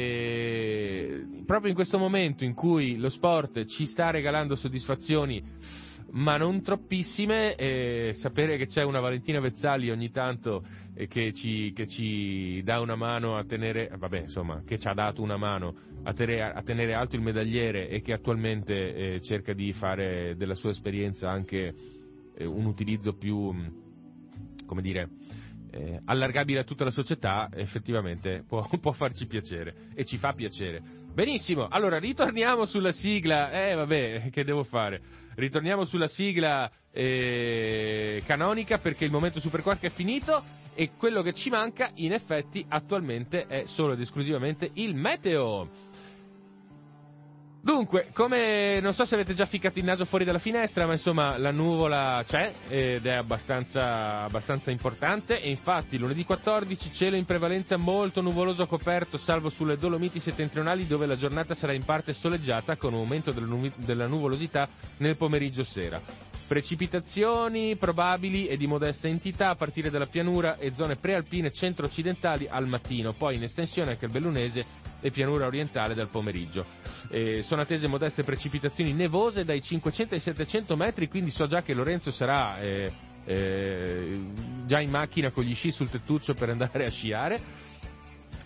proprio 1.46 1.68
in 1.68 1.74
questo 1.76 1.98
momento 1.98 2.44
in 2.44 2.54
cui 2.54 2.96
lo 2.96 3.08
sport 3.08 3.66
ci 3.66 3.86
sta 3.86 4.10
regalando 4.10 4.56
soddisfazioni 4.56 5.42
ma 6.14 6.36
non 6.36 6.62
troppissime, 6.62 7.56
eh, 7.56 8.10
sapere 8.14 8.56
che 8.56 8.66
c'è 8.66 8.84
una 8.84 9.00
Valentina 9.00 9.40
Vezzali 9.40 9.90
ogni 9.90 10.10
tanto 10.10 10.64
eh, 10.94 11.08
che, 11.08 11.32
ci, 11.32 11.72
che, 11.72 11.88
ci, 11.88 12.62
dà 12.62 12.78
una 12.80 12.94
mano 12.94 13.36
a 13.36 13.44
tenere, 13.44 13.90
vabbè 13.96 14.20
insomma, 14.20 14.62
che 14.64 14.78
ci 14.78 14.86
ha 14.86 14.94
dato 14.94 15.22
una 15.22 15.36
mano 15.36 15.74
a 16.04 16.12
tenere, 16.12 16.52
a 16.52 16.62
tenere 16.62 16.94
alto 16.94 17.16
il 17.16 17.22
medagliere 17.22 17.88
e 17.88 18.00
che 18.00 18.12
attualmente 18.12 18.94
eh, 18.94 19.20
cerca 19.22 19.52
di 19.54 19.72
fare 19.72 20.36
della 20.36 20.54
sua 20.54 20.70
esperienza 20.70 21.30
anche 21.30 21.74
eh, 22.36 22.44
un 22.44 22.66
utilizzo 22.66 23.14
più, 23.14 23.52
come 24.74 24.82
dire, 24.82 25.08
eh, 25.70 26.00
allargabile 26.04 26.60
a 26.60 26.64
tutta 26.64 26.82
la 26.82 26.90
società, 26.90 27.48
effettivamente 27.54 28.44
può, 28.46 28.66
può 28.80 28.90
farci 28.90 29.26
piacere 29.26 29.90
e 29.94 30.04
ci 30.04 30.16
fa 30.16 30.32
piacere. 30.32 30.82
Benissimo, 31.14 31.68
allora 31.68 31.98
ritorniamo 31.98 32.64
sulla 32.64 32.90
sigla, 32.90 33.52
eh 33.52 33.74
vabbè, 33.74 34.30
che 34.30 34.42
devo 34.42 34.64
fare? 34.64 35.00
Ritorniamo 35.36 35.84
sulla 35.84 36.08
sigla 36.08 36.68
eh, 36.90 38.20
canonica 38.26 38.78
perché 38.78 39.04
il 39.04 39.12
momento 39.12 39.38
Super 39.38 39.62
Quark 39.62 39.82
è 39.82 39.90
finito 39.90 40.42
e 40.74 40.90
quello 40.96 41.22
che 41.22 41.32
ci 41.32 41.50
manca 41.50 41.90
in 41.94 42.12
effetti 42.12 42.64
attualmente 42.68 43.46
è 43.46 43.64
solo 43.66 43.92
ed 43.92 44.00
esclusivamente 44.00 44.68
il 44.74 44.96
meteo. 44.96 45.68
Dunque, 47.64 48.08
come 48.12 48.78
non 48.80 48.92
so 48.92 49.06
se 49.06 49.14
avete 49.14 49.32
già 49.32 49.46
ficcato 49.46 49.78
il 49.78 49.86
naso 49.86 50.04
fuori 50.04 50.26
dalla 50.26 50.38
finestra, 50.38 50.84
ma 50.84 50.92
insomma 50.92 51.38
la 51.38 51.50
nuvola 51.50 52.22
c'è 52.22 52.52
ed 52.68 53.06
è 53.06 53.12
abbastanza, 53.12 54.24
abbastanza 54.24 54.70
importante 54.70 55.40
e 55.40 55.48
infatti 55.48 55.96
lunedì 55.96 56.26
14 56.26 56.92
cielo 56.92 57.16
in 57.16 57.24
prevalenza 57.24 57.78
molto 57.78 58.20
nuvoloso 58.20 58.66
coperto 58.66 59.16
salvo 59.16 59.48
sulle 59.48 59.78
Dolomiti 59.78 60.20
settentrionali 60.20 60.86
dove 60.86 61.06
la 61.06 61.16
giornata 61.16 61.54
sarà 61.54 61.72
in 61.72 61.86
parte 61.86 62.12
soleggiata 62.12 62.76
con 62.76 62.92
un 62.92 62.98
aumento 62.98 63.32
della, 63.32 63.46
nu- 63.46 63.72
della 63.76 64.06
nuvolosità 64.06 64.68
nel 64.98 65.16
pomeriggio 65.16 65.62
sera. 65.62 65.98
Precipitazioni 66.46 67.76
probabili 67.76 68.46
e 68.46 68.58
di 68.58 68.66
modesta 68.66 69.08
entità 69.08 69.48
a 69.48 69.54
partire 69.54 69.88
dalla 69.88 70.04
pianura 70.04 70.58
e 70.58 70.74
zone 70.74 70.96
prealpine 70.96 71.50
centro-occidentali 71.50 72.46
al 72.46 72.68
mattino, 72.68 73.14
poi 73.14 73.36
in 73.36 73.44
estensione 73.44 73.92
anche 73.92 74.04
il 74.04 74.10
bellunese 74.10 74.84
e 75.00 75.10
pianura 75.10 75.46
orientale 75.46 75.94
dal 75.94 76.08
pomeriggio. 76.08 76.64
Eh, 77.10 77.42
sono 77.54 77.62
attese 77.62 77.86
modeste 77.86 78.24
precipitazioni 78.24 78.92
nevose 78.92 79.44
dai 79.44 79.62
500 79.62 80.14
ai 80.14 80.20
700 80.20 80.74
metri, 80.74 81.08
quindi 81.08 81.30
so 81.30 81.46
già 81.46 81.62
che 81.62 81.72
Lorenzo 81.72 82.10
sarà 82.10 82.60
eh, 82.60 82.92
eh, 83.24 84.20
già 84.64 84.80
in 84.80 84.90
macchina 84.90 85.30
con 85.30 85.44
gli 85.44 85.54
sci 85.54 85.70
sul 85.70 85.88
tettuccio 85.88 86.34
per 86.34 86.48
andare 86.48 86.84
a 86.86 86.90
sciare. 86.90 87.40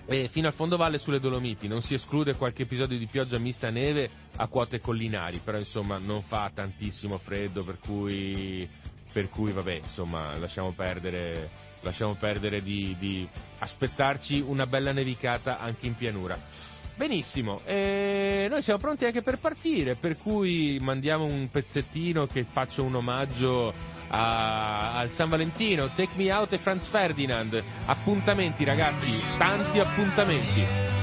E 0.04 0.28
fino 0.28 0.46
al 0.46 0.52
fondovalle 0.52 0.98
sulle 0.98 1.20
Dolomiti, 1.20 1.68
non 1.68 1.80
si 1.80 1.94
esclude 1.94 2.34
qualche 2.34 2.62
episodio 2.64 2.98
di 2.98 3.06
pioggia 3.06 3.38
mista 3.38 3.70
neve 3.70 4.11
a 4.36 4.46
quote 4.46 4.80
collinari, 4.80 5.38
però 5.42 5.56
insomma 5.56 5.96
non 5.96 6.20
fa 6.20 6.50
tantissimo 6.52 7.16
freddo, 7.16 7.64
per 7.64 7.78
cui, 7.78 8.68
per 9.11 9.30
cui 9.30 9.52
vabbè, 9.52 9.74
insomma 9.74 10.36
lasciamo 10.36 10.72
perdere, 10.72 11.48
lasciamo 11.80 12.14
perdere 12.14 12.62
di, 12.62 12.94
di 12.98 13.26
aspettarci 13.59 14.40
una 14.40 14.66
bella 14.66 14.92
nevicata 14.92 15.59
anche 15.59 15.86
in 15.86 15.94
pianura. 15.94 16.38
Benissimo, 16.99 17.61
e 17.64 18.49
noi 18.51 18.61
siamo 18.61 18.80
pronti 18.80 19.05
anche 19.05 19.22
per 19.22 19.38
partire, 19.38 19.94
per 19.94 20.16
cui 20.18 20.78
mandiamo 20.80 21.26
un 21.26 21.49
pezzettino 21.49 22.26
che 22.26 22.42
faccio 22.42 22.82
un 22.82 22.96
omaggio 22.96 23.72
a, 24.09 24.96
al 24.99 25.09
San 25.09 25.28
Valentino, 25.28 25.86
Take 25.94 26.16
Me 26.16 26.32
Out 26.32 26.55
e 26.55 26.59
Franz 26.59 26.88
Ferdinand. 26.88 27.62
Appuntamenti 27.86 28.64
ragazzi, 28.64 29.12
tanti 29.38 29.78
appuntamenti. 29.78 30.97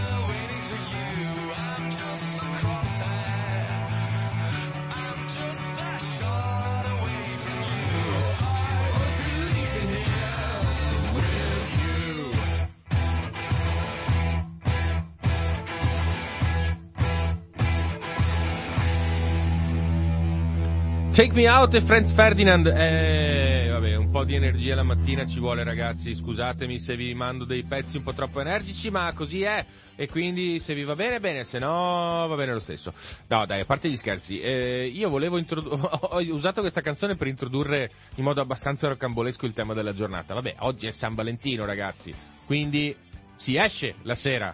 Take 21.15 21.31
Me 21.31 21.47
Out 21.47 21.73
e 21.73 21.79
Franz 21.79 22.11
Ferdinand, 22.11 22.67
eh, 22.67 23.69
vabbè, 23.71 23.95
un 23.95 24.11
po' 24.11 24.25
di 24.25 24.35
energia 24.35 24.75
la 24.75 24.83
mattina 24.83 25.25
ci 25.25 25.39
vuole 25.39 25.63
ragazzi, 25.63 26.13
scusatemi 26.13 26.77
se 26.77 26.97
vi 26.97 27.13
mando 27.13 27.45
dei 27.45 27.63
pezzi 27.63 27.95
un 27.95 28.03
po' 28.03 28.11
troppo 28.11 28.41
energici, 28.41 28.89
ma 28.89 29.13
così 29.13 29.41
è, 29.41 29.65
e 29.95 30.09
quindi 30.09 30.59
se 30.59 30.73
vi 30.73 30.83
va 30.83 30.93
bene, 30.93 31.21
bene, 31.21 31.45
se 31.45 31.57
no 31.57 32.25
va 32.27 32.35
bene 32.35 32.51
lo 32.51 32.59
stesso. 32.59 32.93
No 33.27 33.45
dai, 33.45 33.61
a 33.61 33.65
parte 33.65 33.87
gli 33.87 33.95
scherzi, 33.95 34.41
eh, 34.41 34.91
io 34.93 35.07
volevo 35.07 35.37
introdurre, 35.37 35.87
ho 35.89 36.19
usato 36.33 36.59
questa 36.59 36.81
canzone 36.81 37.15
per 37.15 37.27
introdurre 37.27 37.91
in 38.15 38.23
modo 38.25 38.41
abbastanza 38.41 38.89
rocambolesco 38.89 39.45
il 39.45 39.53
tema 39.53 39.73
della 39.73 39.93
giornata, 39.93 40.33
vabbè, 40.33 40.55
oggi 40.59 40.87
è 40.87 40.91
San 40.91 41.15
Valentino 41.15 41.63
ragazzi, 41.63 42.13
quindi 42.45 42.93
si 43.35 43.55
esce 43.55 43.95
la 44.01 44.15
sera, 44.15 44.53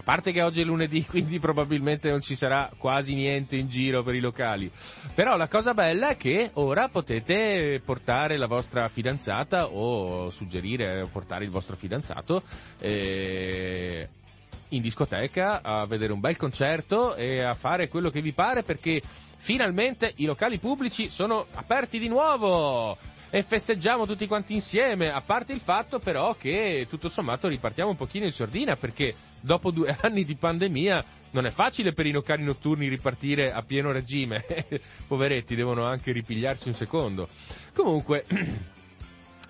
a 0.00 0.02
parte 0.02 0.32
che 0.32 0.42
oggi 0.42 0.62
è 0.62 0.64
lunedì, 0.64 1.04
quindi 1.08 1.38
probabilmente 1.38 2.10
non 2.10 2.22
ci 2.22 2.34
sarà 2.34 2.70
quasi 2.78 3.14
niente 3.14 3.56
in 3.56 3.68
giro 3.68 4.02
per 4.02 4.14
i 4.14 4.20
locali. 4.20 4.70
Però 5.14 5.36
la 5.36 5.46
cosa 5.46 5.74
bella 5.74 6.08
è 6.08 6.16
che 6.16 6.50
ora 6.54 6.88
potete 6.88 7.82
portare 7.84 8.38
la 8.38 8.46
vostra 8.46 8.88
fidanzata 8.88 9.66
o 9.68 10.30
suggerire 10.30 11.06
portare 11.12 11.44
il 11.44 11.50
vostro 11.50 11.76
fidanzato 11.76 12.42
eh, 12.78 14.08
in 14.70 14.80
discoteca 14.80 15.60
a 15.62 15.84
vedere 15.86 16.12
un 16.12 16.20
bel 16.20 16.36
concerto 16.36 17.14
e 17.14 17.42
a 17.42 17.54
fare 17.54 17.88
quello 17.88 18.10
che 18.10 18.22
vi 18.22 18.32
pare 18.32 18.62
perché 18.62 19.02
finalmente 19.38 20.12
i 20.16 20.24
locali 20.24 20.58
pubblici 20.58 21.08
sono 21.08 21.46
aperti 21.52 21.98
di 21.98 22.08
nuovo 22.08 22.96
e 23.30 23.42
festeggiamo 23.42 24.06
tutti 24.06 24.26
quanti 24.26 24.54
insieme, 24.54 25.10
a 25.10 25.20
parte 25.20 25.52
il 25.52 25.60
fatto 25.60 26.00
però 26.00 26.34
che 26.34 26.86
tutto 26.88 27.08
sommato 27.08 27.46
ripartiamo 27.48 27.90
un 27.90 27.96
pochino 27.96 28.24
in 28.24 28.32
sordina 28.32 28.76
perché 28.76 29.14
dopo 29.40 29.70
due 29.70 29.96
anni 30.02 30.24
di 30.24 30.34
pandemia 30.34 31.04
non 31.30 31.46
è 31.46 31.50
facile 31.50 31.92
per 31.92 32.06
i 32.06 32.10
locali 32.10 32.42
notturni 32.42 32.88
ripartire 32.88 33.52
a 33.52 33.62
pieno 33.62 33.92
regime, 33.92 34.44
poveretti 35.06 35.54
devono 35.54 35.84
anche 35.84 36.12
ripigliarsi 36.12 36.68
un 36.68 36.74
secondo. 36.74 37.28
Comunque... 37.74 38.26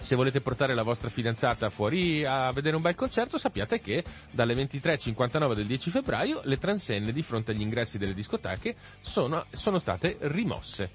se 0.01 0.16
volete 0.16 0.41
portare 0.41 0.74
la 0.74 0.83
vostra 0.83 1.11
fidanzata 1.11 1.68
fuori 1.68 2.24
a 2.24 2.51
vedere 2.53 2.74
un 2.74 2.81
bel 2.81 2.95
concerto, 2.95 3.37
sappiate 3.37 3.81
che 3.81 4.03
dalle 4.31 4.55
23.59 4.55 5.53
del 5.53 5.66
10 5.66 5.91
febbraio 5.91 6.41
le 6.45 6.57
transenne 6.57 7.12
di 7.12 7.22
fronte 7.22 7.53
agli 7.53 7.61
ingressi 7.61 7.99
delle 7.99 8.14
discoteche 8.14 8.74
sono, 9.01 9.45
sono 9.51 9.78
state 9.78 10.16
rimosse. 10.20 10.91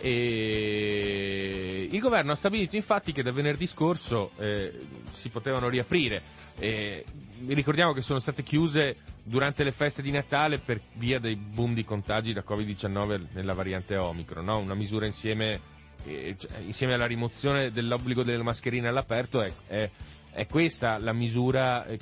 E 0.00 1.88
il 1.90 2.00
governo 2.00 2.32
ha 2.32 2.36
stabilito 2.36 2.76
infatti 2.76 3.12
che 3.12 3.22
da 3.22 3.32
venerdì 3.32 3.66
scorso 3.66 4.32
eh, 4.38 4.72
si 5.10 5.30
potevano 5.30 5.68
riaprire. 5.68 6.22
Eh, 6.58 7.04
ricordiamo 7.48 7.92
che 7.92 8.02
sono 8.02 8.18
state 8.18 8.42
chiuse 8.42 8.96
durante 9.22 9.64
le 9.64 9.72
feste 9.72 10.02
di 10.02 10.10
Natale 10.10 10.58
per 10.58 10.80
via 10.94 11.18
dei 11.18 11.36
boom 11.36 11.74
di 11.74 11.84
contagi 11.84 12.32
da 12.32 12.44
Covid-19 12.46 13.28
nella 13.32 13.54
variante 13.54 13.96
Omicron, 13.96 14.44
no? 14.44 14.58
una 14.58 14.74
misura 14.74 15.06
insieme, 15.06 15.60
eh, 16.04 16.34
cioè, 16.38 16.58
insieme, 16.58 16.94
alla 16.94 17.06
rimozione 17.06 17.70
dell'obbligo 17.70 18.22
delle 18.22 18.42
mascherine 18.42 18.88
all'aperto 18.88 19.40
è, 19.40 19.52
è, 19.66 19.90
è 20.30 20.46
questa 20.46 20.98
la 20.98 21.12
misura 21.12 21.86
eh, 21.86 21.98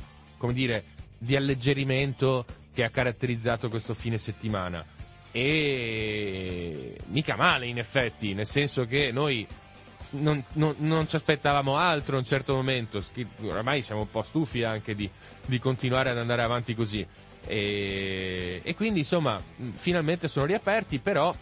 dire, 0.53 0.85
di 1.19 1.37
alleggerimento 1.37 2.45
che 2.73 2.83
ha 2.85 2.91
caratterizzato 2.91 3.69
questo 3.69 3.95
fine 3.95 4.19
settimana 4.19 4.85
e 5.37 6.97
mica 7.07 7.35
male 7.35 7.67
in 7.67 7.79
effetti, 7.79 8.35
nel 8.35 8.47
senso 8.47 8.85
che 8.85 9.11
noi 9.11 9.45
non, 10.11 10.41
non, 10.53 10.77
non, 10.79 11.09
ci 11.09 11.17
aspettavamo 11.17 11.77
altro 11.77 12.15
a 12.15 12.19
un 12.21 12.25
certo 12.25 12.55
momento, 12.55 13.03
oramai 13.43 13.83
siamo 13.83 14.03
un 14.03 14.11
po' 14.11 14.23
stufi 14.23 14.63
anche 14.63 14.95
di, 14.95 15.11
di 15.47 15.59
continuare 15.59 16.11
ad 16.11 16.19
andare 16.19 16.43
avanti 16.43 16.73
così. 16.77 17.05
E, 17.47 18.61
e, 18.63 18.75
quindi 18.77 19.01
insomma 19.01 19.43
finalmente 19.73 20.29
sono 20.29 20.47
riaperti 20.47 20.99
però 21.01 21.35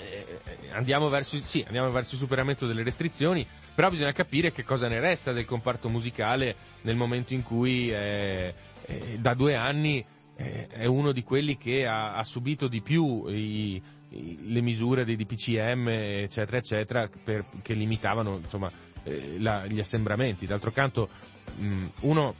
eh, 0.00 0.40
andiamo 0.70 1.08
verso, 1.08 1.36
sì, 1.44 1.62
andiamo 1.66 1.90
verso 1.90 2.14
il 2.14 2.20
superamento 2.20 2.66
delle 2.66 2.82
restrizioni, 2.82 3.46
però 3.74 3.90
bisogna 3.90 4.12
capire 4.12 4.52
che 4.52 4.64
cosa 4.64 4.88
ne 4.88 5.00
resta 5.00 5.32
del 5.32 5.44
comparto 5.44 5.90
musicale 5.90 6.56
nel 6.80 6.96
momento 6.96 7.34
in 7.34 7.42
cui 7.42 7.90
eh, 7.90 8.54
eh, 8.86 9.18
da 9.18 9.34
due 9.34 9.54
anni 9.54 10.02
è 10.36 10.84
uno 10.84 11.12
di 11.12 11.22
quelli 11.22 11.56
che 11.56 11.86
ha, 11.86 12.14
ha 12.14 12.22
subito 12.22 12.68
di 12.68 12.82
più 12.82 13.26
i, 13.28 13.80
i, 14.10 14.38
le 14.52 14.60
misure 14.60 15.04
dei 15.04 15.16
DPCM, 15.16 15.88
eccetera, 15.88 16.58
eccetera, 16.58 17.08
per, 17.24 17.46
che 17.62 17.72
limitavano 17.72 18.36
insomma, 18.36 18.70
eh, 19.02 19.36
la, 19.38 19.66
gli 19.66 19.78
assembramenti. 19.78 20.46
D'altro 20.46 20.70
canto, 20.70 21.08
mh, 21.56 21.86
uno 22.02 22.34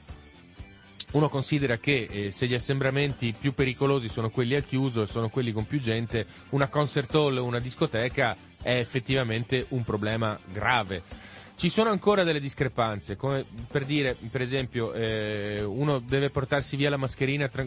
uno 1.13 1.29
considera 1.29 1.77
che 1.77 2.05
eh, 2.09 2.31
se 2.31 2.47
gli 2.47 2.53
assembramenti 2.53 3.33
più 3.39 3.53
pericolosi 3.53 4.09
sono 4.09 4.29
quelli 4.29 4.55
al 4.55 4.65
chiuso 4.65 5.03
e 5.03 5.05
sono 5.07 5.29
quelli 5.29 5.53
con 5.53 5.65
più 5.65 5.79
gente, 5.79 6.25
una 6.49 6.67
concert 6.67 7.13
hall 7.15 7.37
o 7.37 7.45
una 7.45 7.59
discoteca 7.59 8.35
è 8.61 8.77
effettivamente 8.77 9.67
un 9.69 9.83
problema 9.83 10.37
grave. 10.51 11.03
Ci 11.57 11.69
sono 11.69 11.89
ancora 11.89 12.23
delle 12.23 12.39
discrepanze, 12.39 13.15
come 13.15 13.43
per 13.67 13.83
dire, 13.83 14.15
per 14.29 14.41
esempio, 14.41 14.93
eh, 14.93 15.63
uno 15.63 15.97
deve 15.97 16.29
portarsi 16.29 16.75
via 16.75 16.91
la 16.91 16.97
mascherina 16.97 17.47
tra, 17.47 17.65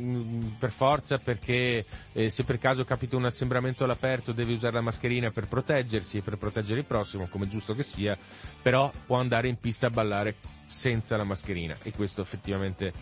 per 0.56 0.70
forza 0.70 1.18
perché 1.18 1.84
eh, 2.12 2.30
se 2.30 2.44
per 2.44 2.58
caso 2.58 2.84
capita 2.84 3.16
un 3.16 3.24
assembramento 3.24 3.82
all'aperto 3.82 4.30
deve 4.30 4.52
usare 4.52 4.74
la 4.74 4.80
mascherina 4.80 5.32
per 5.32 5.48
proteggersi 5.48 6.18
e 6.18 6.22
per 6.22 6.38
proteggere 6.38 6.78
il 6.78 6.86
prossimo, 6.86 7.26
come 7.26 7.48
giusto 7.48 7.74
che 7.74 7.82
sia, 7.82 8.16
però 8.62 8.92
può 9.06 9.16
andare 9.16 9.48
in 9.48 9.58
pista 9.58 9.88
a 9.88 9.90
ballare 9.90 10.36
senza 10.66 11.16
la 11.16 11.24
mascherina 11.24 11.76
e 11.82 11.90
questo 11.90 12.20
effettivamente 12.20 12.92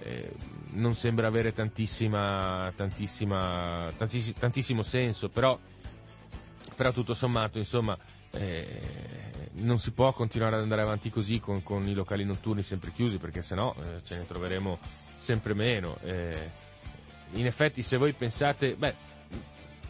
eh, 0.00 0.34
non 0.72 0.94
sembra 0.94 1.28
avere 1.28 1.54
tantissima, 1.54 2.70
tantissima, 2.76 3.90
tantiss- 3.96 4.38
tantissimo 4.38 4.82
senso, 4.82 5.30
però, 5.30 5.58
però, 6.74 6.92
tutto 6.92 7.14
sommato, 7.14 7.56
insomma, 7.56 7.96
eh, 8.36 9.50
non 9.54 9.78
si 9.78 9.90
può 9.92 10.12
continuare 10.12 10.56
ad 10.56 10.62
andare 10.62 10.82
avanti 10.82 11.10
così 11.10 11.40
con, 11.40 11.62
con 11.62 11.86
i 11.88 11.94
locali 11.94 12.24
notturni 12.24 12.62
sempre 12.62 12.92
chiusi, 12.92 13.18
perché 13.18 13.42
sennò 13.42 13.74
eh, 13.78 14.02
ce 14.04 14.16
ne 14.16 14.26
troveremo 14.26 14.78
sempre 15.16 15.54
meno. 15.54 15.98
Eh, 16.02 16.50
in 17.32 17.46
effetti, 17.46 17.82
se 17.82 17.96
voi 17.96 18.12
pensate, 18.12 18.76
beh, 18.76 18.94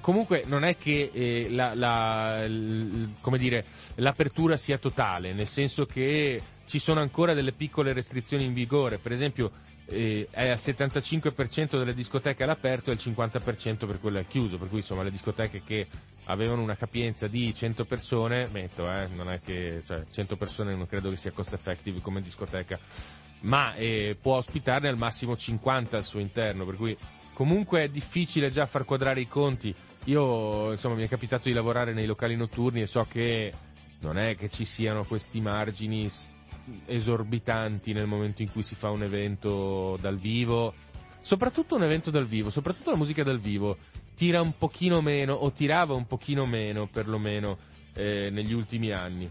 comunque 0.00 0.44
non 0.46 0.64
è 0.64 0.76
che 0.76 1.10
eh, 1.12 1.50
la, 1.50 1.74
la, 1.74 2.46
l, 2.46 3.08
dire, 3.36 3.64
l'apertura 3.96 4.56
sia 4.56 4.78
totale, 4.78 5.32
nel 5.32 5.48
senso 5.48 5.84
che 5.84 6.40
ci 6.66 6.78
sono 6.78 7.00
ancora 7.00 7.34
delle 7.34 7.52
piccole 7.52 7.92
restrizioni 7.92 8.44
in 8.44 8.52
vigore, 8.52 8.98
per 8.98 9.12
esempio 9.12 9.50
eh, 9.86 10.26
è 10.30 10.48
al 10.48 10.56
75% 10.56 11.78
delle 11.78 11.94
discoteche 11.94 12.42
all'aperto 12.42 12.90
e 12.90 12.94
al 12.94 12.98
50% 13.00 13.86
per 13.86 14.00
quelle 14.00 14.18
al 14.20 14.26
chiuso, 14.26 14.58
per 14.58 14.68
cui 14.68 14.78
insomma 14.78 15.02
le 15.02 15.10
discoteche 15.10 15.62
che 15.64 15.86
avevano 16.26 16.62
una 16.62 16.76
capienza 16.76 17.26
di 17.26 17.54
100 17.54 17.84
persone, 17.84 18.48
metto, 18.52 18.90
eh, 18.90 19.08
non 19.14 19.30
è 19.30 19.40
che 19.40 19.82
cioè, 19.86 20.04
100 20.10 20.36
persone 20.36 20.74
non 20.74 20.86
credo 20.86 21.10
che 21.10 21.16
sia 21.16 21.32
cost 21.32 21.52
effective 21.52 22.00
come 22.00 22.20
discoteca, 22.20 22.78
ma 23.40 23.74
eh, 23.74 24.16
può 24.20 24.36
ospitarne 24.36 24.88
al 24.88 24.96
massimo 24.96 25.36
50 25.36 25.96
al 25.96 26.04
suo 26.04 26.20
interno, 26.20 26.64
per 26.64 26.76
cui 26.76 26.96
comunque 27.32 27.84
è 27.84 27.88
difficile 27.88 28.50
già 28.50 28.66
far 28.66 28.84
quadrare 28.84 29.20
i 29.20 29.28
conti. 29.28 29.74
Io 30.04 30.70
insomma 30.72 30.94
mi 30.94 31.04
è 31.04 31.08
capitato 31.08 31.48
di 31.48 31.54
lavorare 31.54 31.92
nei 31.92 32.06
locali 32.06 32.36
notturni 32.36 32.80
e 32.80 32.86
so 32.86 33.06
che 33.08 33.52
non 34.00 34.18
è 34.18 34.36
che 34.36 34.48
ci 34.48 34.64
siano 34.64 35.04
questi 35.04 35.40
margini 35.40 36.08
esorbitanti 36.86 37.92
nel 37.92 38.06
momento 38.06 38.42
in 38.42 38.50
cui 38.50 38.62
si 38.62 38.74
fa 38.74 38.90
un 38.90 39.02
evento 39.02 39.96
dal 40.00 40.18
vivo, 40.18 40.74
soprattutto 41.26 41.74
un 41.74 41.82
evento 41.82 42.12
dal 42.12 42.24
vivo, 42.24 42.50
soprattutto 42.50 42.92
la 42.92 42.96
musica 42.96 43.24
dal 43.24 43.40
vivo, 43.40 43.78
tira 44.14 44.40
un 44.40 44.56
pochino 44.56 45.00
meno, 45.00 45.34
o 45.34 45.50
tirava 45.50 45.92
un 45.92 46.06
pochino 46.06 46.46
meno 46.46 46.86
perlomeno 46.86 47.58
eh, 47.94 48.30
negli 48.30 48.52
ultimi 48.52 48.92
anni. 48.92 49.28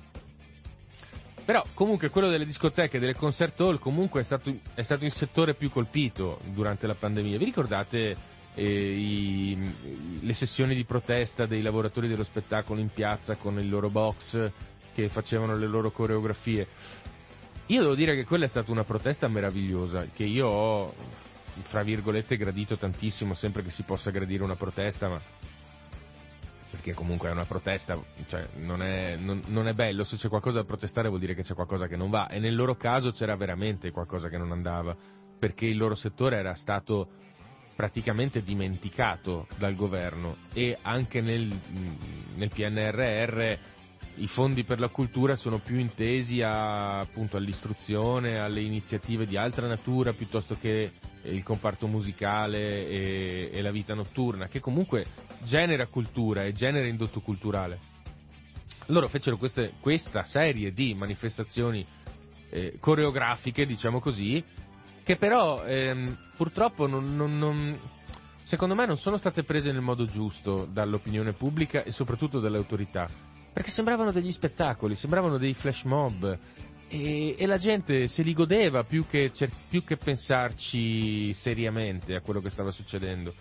Però 1.45 1.63
comunque 1.73 2.09
quello 2.09 2.27
delle 2.27 2.43
discoteche, 2.43 2.99
delle 2.99 3.15
concert 3.15 3.57
hall, 3.61 3.79
comunque 3.79 4.19
è 4.19 4.23
stato, 4.25 4.53
è 4.73 4.81
stato 4.81 5.05
il 5.05 5.13
settore 5.13 5.53
più 5.53 5.69
colpito 5.69 6.41
durante 6.51 6.85
la 6.85 6.95
pandemia. 6.95 7.37
Vi 7.37 7.45
ricordate 7.45 8.17
eh, 8.55 8.63
i, 8.65 10.19
le 10.19 10.33
sessioni 10.33 10.75
di 10.75 10.83
protesta 10.83 11.45
dei 11.45 11.61
lavoratori 11.61 12.09
dello 12.09 12.23
spettacolo 12.23 12.81
in 12.81 12.89
piazza 12.89 13.37
con 13.37 13.57
il 13.57 13.69
loro 13.69 13.89
box 13.89 14.51
che 14.93 15.07
facevano 15.07 15.55
le 15.55 15.67
loro 15.67 15.91
coreografie? 15.91 16.67
Io 17.67 17.81
devo 17.81 17.95
dire 17.95 18.15
che 18.15 18.25
quella 18.25 18.43
è 18.43 18.49
stata 18.49 18.71
una 18.71 18.83
protesta 18.83 19.29
meravigliosa, 19.29 20.07
che 20.13 20.25
io 20.25 20.47
ho, 20.47 20.93
fra 21.62 21.84
virgolette, 21.84 22.38
gradito 22.38 22.78
tantissimo, 22.78 23.34
sempre 23.34 23.64
che 23.64 23.70
si 23.70 23.84
possa 23.84 24.12
gradire 24.12 24.43
una 24.43 24.56
protesta, 24.56 25.08
ma 25.08 25.22
perché 26.70 26.93
comunque 26.93 27.30
è 27.30 27.32
una 27.32 27.45
protesta, 27.45 27.97
cioè 28.28 28.47
non 28.56 28.84
è, 28.84 29.16
non, 29.16 29.41
non 29.47 29.68
è, 29.68 29.74
bello, 29.74 30.03
se 30.03 30.18
c'è 30.18 30.28
qualcosa 30.28 30.60
da 30.60 30.66
protestare 30.66 31.08
vuol 31.08 31.22
dire 31.22 31.34
che 31.34 31.43
c'è 31.43 31.53
qualcosa 31.53 31.88
che 31.88 31.95
non 31.95 32.10
va. 32.10 32.28
E 32.28 32.39
nel 32.39 32.56
loro 32.56 32.76
caso 32.76 33.12
c'era 33.12 33.36
veramente 33.36 33.91
qualcosa 33.91 34.28
che 34.28 34.38
non 34.38 34.51
andava, 34.51 34.95
perché 35.39 35.66
il 35.66 35.78
loro 35.78 35.95
settore 35.95 36.38
era 36.38 36.53
stato 36.53 37.08
praticamente 37.76 38.41
dimenticato 38.43 39.47
dal 39.58 39.76
governo. 39.76 40.38
E 40.53 40.78
anche 40.82 41.22
nel, 41.22 41.47
nel 42.36 42.49
PNRR 42.49 43.58
i 44.18 44.28
fondi 44.28 44.63
per 44.63 44.80
la 44.80 44.88
cultura 44.88 45.36
sono 45.36 45.57
più 45.57 45.78
intesi 45.78 46.41
a, 46.41 46.99
appunto, 46.99 47.36
all'istruzione, 47.38 48.39
alle 48.39 48.61
iniziative 48.61 49.26
di 49.26 49.36
altra 49.36 49.68
natura 49.68 50.13
piuttosto 50.13 50.57
che 50.59 50.91
il 51.24 51.43
comparto 51.43 51.88
musicale 51.88 52.88
e, 52.88 53.49
e 53.51 53.61
la 53.61 53.72
vita 53.72 53.93
notturna, 53.93 54.47
che 54.47 54.59
comunque 54.59 55.05
genera 55.43 55.88
cultura 55.88 56.43
e 56.43 56.53
genera 56.53 56.88
indotto 56.88 57.20
culturale. 57.20 57.93
Loro 58.88 59.07
fecero 59.07 59.38
queste, 59.38 59.74
questa 59.80 60.24
serie 60.24 60.72
di 60.72 60.93
manifestazioni 60.93 61.86
eh, 62.51 62.78
coreografiche, 62.80 63.66
diciamo 63.66 63.99
così, 63.99 64.43
che 65.03 65.18
però 65.18 65.63
ehm, 65.66 66.18
purtroppo 66.38 66.88
non, 66.88 67.16
non, 67.16 67.38
non, 67.38 67.78
secondo 68.43 68.76
me 68.76 68.86
non 68.86 68.97
sono 68.97 69.18
state 69.18 69.43
prese 69.43 69.72
nel 69.72 69.82
modo 69.82 70.05
giusto 70.05 70.68
dall'opinione 70.72 71.34
pubblica 71.34 71.84
e 71.84 71.91
soprattutto 71.91 72.39
dalle 72.39 72.57
autorità 72.57 73.34
perché 73.56 73.70
sembravano 73.70 74.12
degli 74.12 74.34
spettacoli, 74.34 74.95
sembravano 74.95 75.38
dei 75.38 75.53
flash 75.53 75.84
mob 75.84 76.38
e, 76.89 77.36
e 77.38 77.45
la 77.45 77.56
gente 77.56 78.08
se 78.08 78.22
li 78.22 78.34
godeva 78.34 78.84
più 78.84 79.06
che, 79.08 79.32
più 79.70 79.82
che 79.86 79.95
pensarci 79.95 81.32
seriamente 81.32 82.16
a 82.16 82.20
quello 82.20 82.41
che 82.41 82.49
stava 82.49 82.70
succedendo. 82.70 83.34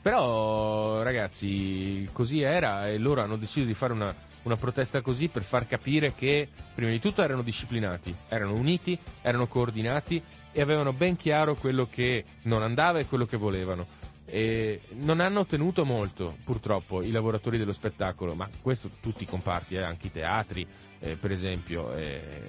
Però 0.00 1.02
ragazzi, 1.02 2.08
così 2.10 2.40
era 2.40 2.88
e 2.88 2.96
loro 2.96 3.20
hanno 3.20 3.36
deciso 3.36 3.66
di 3.66 3.74
fare 3.74 3.92
una, 3.92 4.14
una 4.44 4.56
protesta 4.56 5.02
così 5.02 5.28
per 5.28 5.42
far 5.42 5.66
capire 5.66 6.14
che 6.14 6.48
prima 6.74 6.90
di 6.90 6.98
tutto 6.98 7.22
erano 7.22 7.42
disciplinati, 7.42 8.16
erano 8.30 8.54
uniti, 8.54 8.98
erano 9.20 9.46
coordinati 9.46 10.22
e 10.52 10.62
avevano 10.62 10.94
ben 10.94 11.16
chiaro 11.16 11.54
quello 11.54 11.86
che 11.86 12.24
non 12.44 12.62
andava 12.62 12.98
e 12.98 13.04
quello 13.04 13.26
che 13.26 13.36
volevano. 13.36 13.86
E 14.32 14.80
non 15.02 15.18
hanno 15.20 15.40
ottenuto 15.40 15.84
molto, 15.84 16.36
purtroppo, 16.44 17.02
i 17.02 17.10
lavoratori 17.10 17.58
dello 17.58 17.72
spettacolo, 17.72 18.34
ma 18.34 18.48
questo 18.62 18.90
tutti 19.00 19.24
i 19.24 19.26
comparti, 19.26 19.74
eh, 19.74 19.82
anche 19.82 20.06
i 20.06 20.12
teatri, 20.12 20.66
eh, 21.00 21.16
per 21.16 21.32
esempio, 21.32 21.92
eh, 21.94 22.48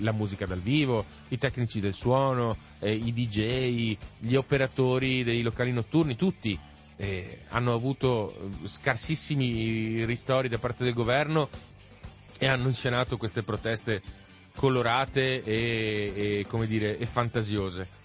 la 0.00 0.12
musica 0.12 0.46
dal 0.46 0.58
vivo, 0.60 1.04
i 1.28 1.38
tecnici 1.38 1.78
del 1.80 1.92
suono, 1.94 2.56
eh, 2.80 2.92
i 2.92 3.12
DJ, 3.12 3.96
gli 4.18 4.34
operatori 4.34 5.22
dei 5.22 5.42
locali 5.42 5.72
notturni, 5.72 6.16
tutti 6.16 6.58
eh, 6.96 7.40
hanno 7.48 7.72
avuto 7.72 8.32
eh, 8.62 8.66
scarsissimi 8.68 10.04
ristori 10.04 10.48
da 10.48 10.58
parte 10.58 10.84
del 10.84 10.92
governo 10.92 11.48
e 12.38 12.46
hanno 12.46 12.68
inscenato 12.68 13.16
queste 13.16 13.42
proteste 13.42 14.02
colorate 14.54 15.42
e, 15.42 16.44
e, 16.48 16.66
dire, 16.66 16.98
e 16.98 17.06
fantasiose. 17.06 18.00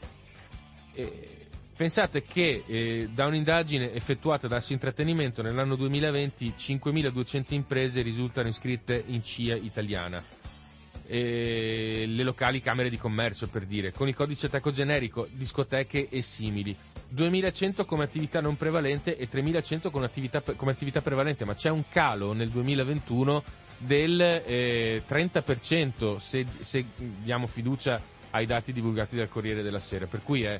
Pensate 1.78 2.24
che 2.24 2.64
eh, 2.66 3.08
da 3.14 3.28
un'indagine 3.28 3.94
effettuata 3.94 4.48
da 4.48 4.56
Assi 4.56 4.74
Intrattenimento 4.74 5.44
nell'anno 5.44 5.76
2020 5.76 6.56
5.200 6.58 7.54
imprese 7.54 8.02
risultano 8.02 8.48
iscritte 8.48 9.04
in 9.06 9.22
CIA 9.22 9.58
italiana. 9.58 10.20
E 11.06 12.06
le 12.08 12.24
locali 12.24 12.62
camere 12.62 12.90
di 12.90 12.98
commercio 12.98 13.48
per 13.48 13.68
dire, 13.68 13.92
con 13.92 14.08
il 14.08 14.16
codice 14.16 14.50
teco 14.50 14.72
generico, 14.72 15.28
discoteche 15.32 16.10
e 16.10 16.24
simili. 16.24 16.76
2100 17.10 17.86
come 17.86 18.06
attività 18.06 18.42
non 18.42 18.58
prevalente 18.58 19.16
e 19.16 19.30
3100 19.30 19.92
come 19.92 20.06
attività, 20.06 20.42
come 20.56 20.72
attività 20.72 21.02
prevalente, 21.02 21.46
ma 21.46 21.54
c'è 21.54 21.70
un 21.70 21.84
calo 21.90 22.34
nel 22.34 22.50
2021 22.50 23.44
del 23.78 24.20
eh, 24.20 25.04
30% 25.08 26.16
se, 26.18 26.44
se 26.60 26.84
diamo 27.22 27.46
fiducia 27.46 28.02
ai 28.32 28.48
dati 28.48 28.74
divulgati 28.74 29.16
dal 29.16 29.30
Corriere 29.30 29.62
della 29.62 29.78
Sera, 29.78 30.08
per 30.08 30.24
cui 30.24 30.42
è 30.42 30.60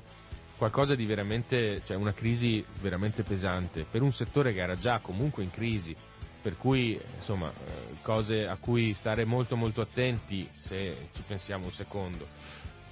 qualcosa 0.58 0.96
di 0.96 1.06
veramente, 1.06 1.82
cioè 1.86 1.96
una 1.96 2.14
crisi 2.14 2.64
veramente 2.82 3.24
pesante 3.24 3.86
per 3.90 4.02
un 4.02 4.12
settore 4.12 4.54
che 4.54 4.60
era 4.60 4.76
già 4.76 5.00
comunque 5.00 5.44
in 5.44 5.52
crisi, 5.52 5.96
per 6.42 6.58
cui 6.58 7.00
insomma 7.16 7.50
eh, 7.50 7.96
cose 8.02 8.48
a 8.48 8.58
cui 8.58 8.94
stare 8.94 9.24
molto 9.26 9.56
molto 9.56 9.82
attenti 9.82 10.48
se 10.58 11.10
ci 11.14 11.22
pensiamo 11.26 11.66
un 11.66 11.72
secondo. 11.72 12.28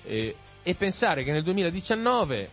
E, 0.04 0.36
e 0.62 0.76
pensare 0.76 1.24
che 1.24 1.32
nel 1.32 1.44
2019 1.44 2.50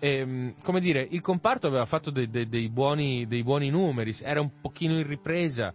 ehm, 0.00 0.54
come 0.62 0.80
dire, 0.80 1.06
il 1.08 1.20
comparto 1.20 1.68
aveva 1.68 1.84
fatto 1.84 2.10
dei, 2.10 2.28
dei, 2.28 2.48
dei, 2.48 2.68
buoni, 2.68 3.26
dei 3.28 3.42
buoni 3.44 3.70
numeri, 3.70 4.16
era 4.22 4.40
un 4.40 4.50
pochino 4.60 4.98
in 4.98 5.06
ripresa, 5.06 5.72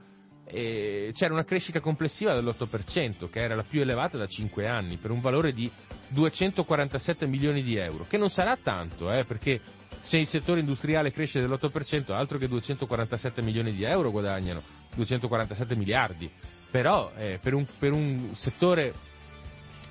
eh, 0.48 1.12
c'era 1.14 1.34
una 1.34 1.44
crescita 1.44 1.80
complessiva 1.80 2.34
dell'8%, 2.34 3.30
che 3.30 3.40
era 3.40 3.56
la 3.56 3.64
più 3.64 3.82
elevata 3.82 4.18
da 4.18 4.28
5 4.28 4.68
anni, 4.68 4.98
per 4.98 5.12
un 5.12 5.22
valore 5.22 5.54
di 5.54 5.70
247 6.10 7.26
milioni 7.28 7.64
di 7.64 7.76
euro, 7.78 8.06
che 8.08 8.18
non 8.18 8.30
sarà 8.30 8.56
tanto, 8.58 9.12
eh, 9.12 9.26
perché 9.26 9.60
se 10.02 10.18
il 10.18 10.28
settore 10.28 10.60
industriale 10.60 11.12
cresce 11.12 11.42
dell'8%, 11.42 12.12
altro 12.12 12.38
che 12.38 12.48
247 12.48 13.42
milioni 13.42 13.74
di 13.74 13.84
euro 13.84 14.12
guadagnano, 14.12 14.62
247 14.96 15.76
miliardi. 15.76 16.32
Però 16.70 17.12
eh, 17.16 17.40
per, 17.42 17.54
un, 17.54 17.66
per 17.80 17.94
un 17.94 18.30
settore 18.34 18.94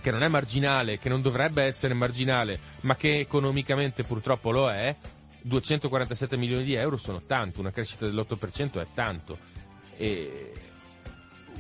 che 0.01 0.11
non 0.11 0.23
è 0.23 0.29
marginale, 0.29 0.99
che 0.99 1.09
non 1.09 1.23
dovrebbe 1.23 1.65
essere 1.65 1.95
marginale, 1.95 2.61
ma 2.83 2.95
che 2.95 3.21
economicamente 3.21 4.03
purtroppo 4.03 4.51
lo 4.51 4.71
è, 4.71 4.95
247 5.41 6.37
milioni 6.37 6.65
di 6.65 6.75
euro 6.75 6.97
sono 6.97 7.23
tanto, 7.27 7.61
una 7.61 7.71
crescita 7.71 8.07
dell'8% 8.07 8.81
è 8.81 8.87
tanto. 8.95 9.39
E, 9.97 10.53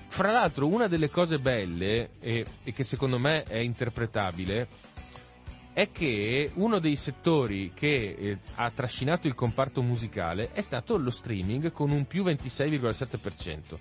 fra 0.09 0.31
l'altro 0.31 0.69
una 0.69 0.87
delle 0.87 1.11
cose 1.11 1.39
belle 1.39 2.11
e, 2.21 2.45
e, 2.63 2.73
che 2.73 2.85
secondo 2.85 3.19
me 3.19 3.43
è 3.43 3.59
interpretabile 3.59 4.69
è 5.73 5.91
che 5.91 6.53
uno 6.55 6.79
dei 6.79 6.95
settori 6.95 7.73
che 7.75 8.15
eh, 8.17 8.39
ha 8.55 8.71
trascinato 8.71 9.27
il 9.27 9.35
comparto 9.35 9.83
musicale 9.83 10.53
è 10.53 10.61
stato 10.61 10.97
lo 10.97 11.11
streaming 11.11 11.73
con 11.73 11.91
un 11.91 12.07
più 12.07 12.23
26,7%. 12.23 13.79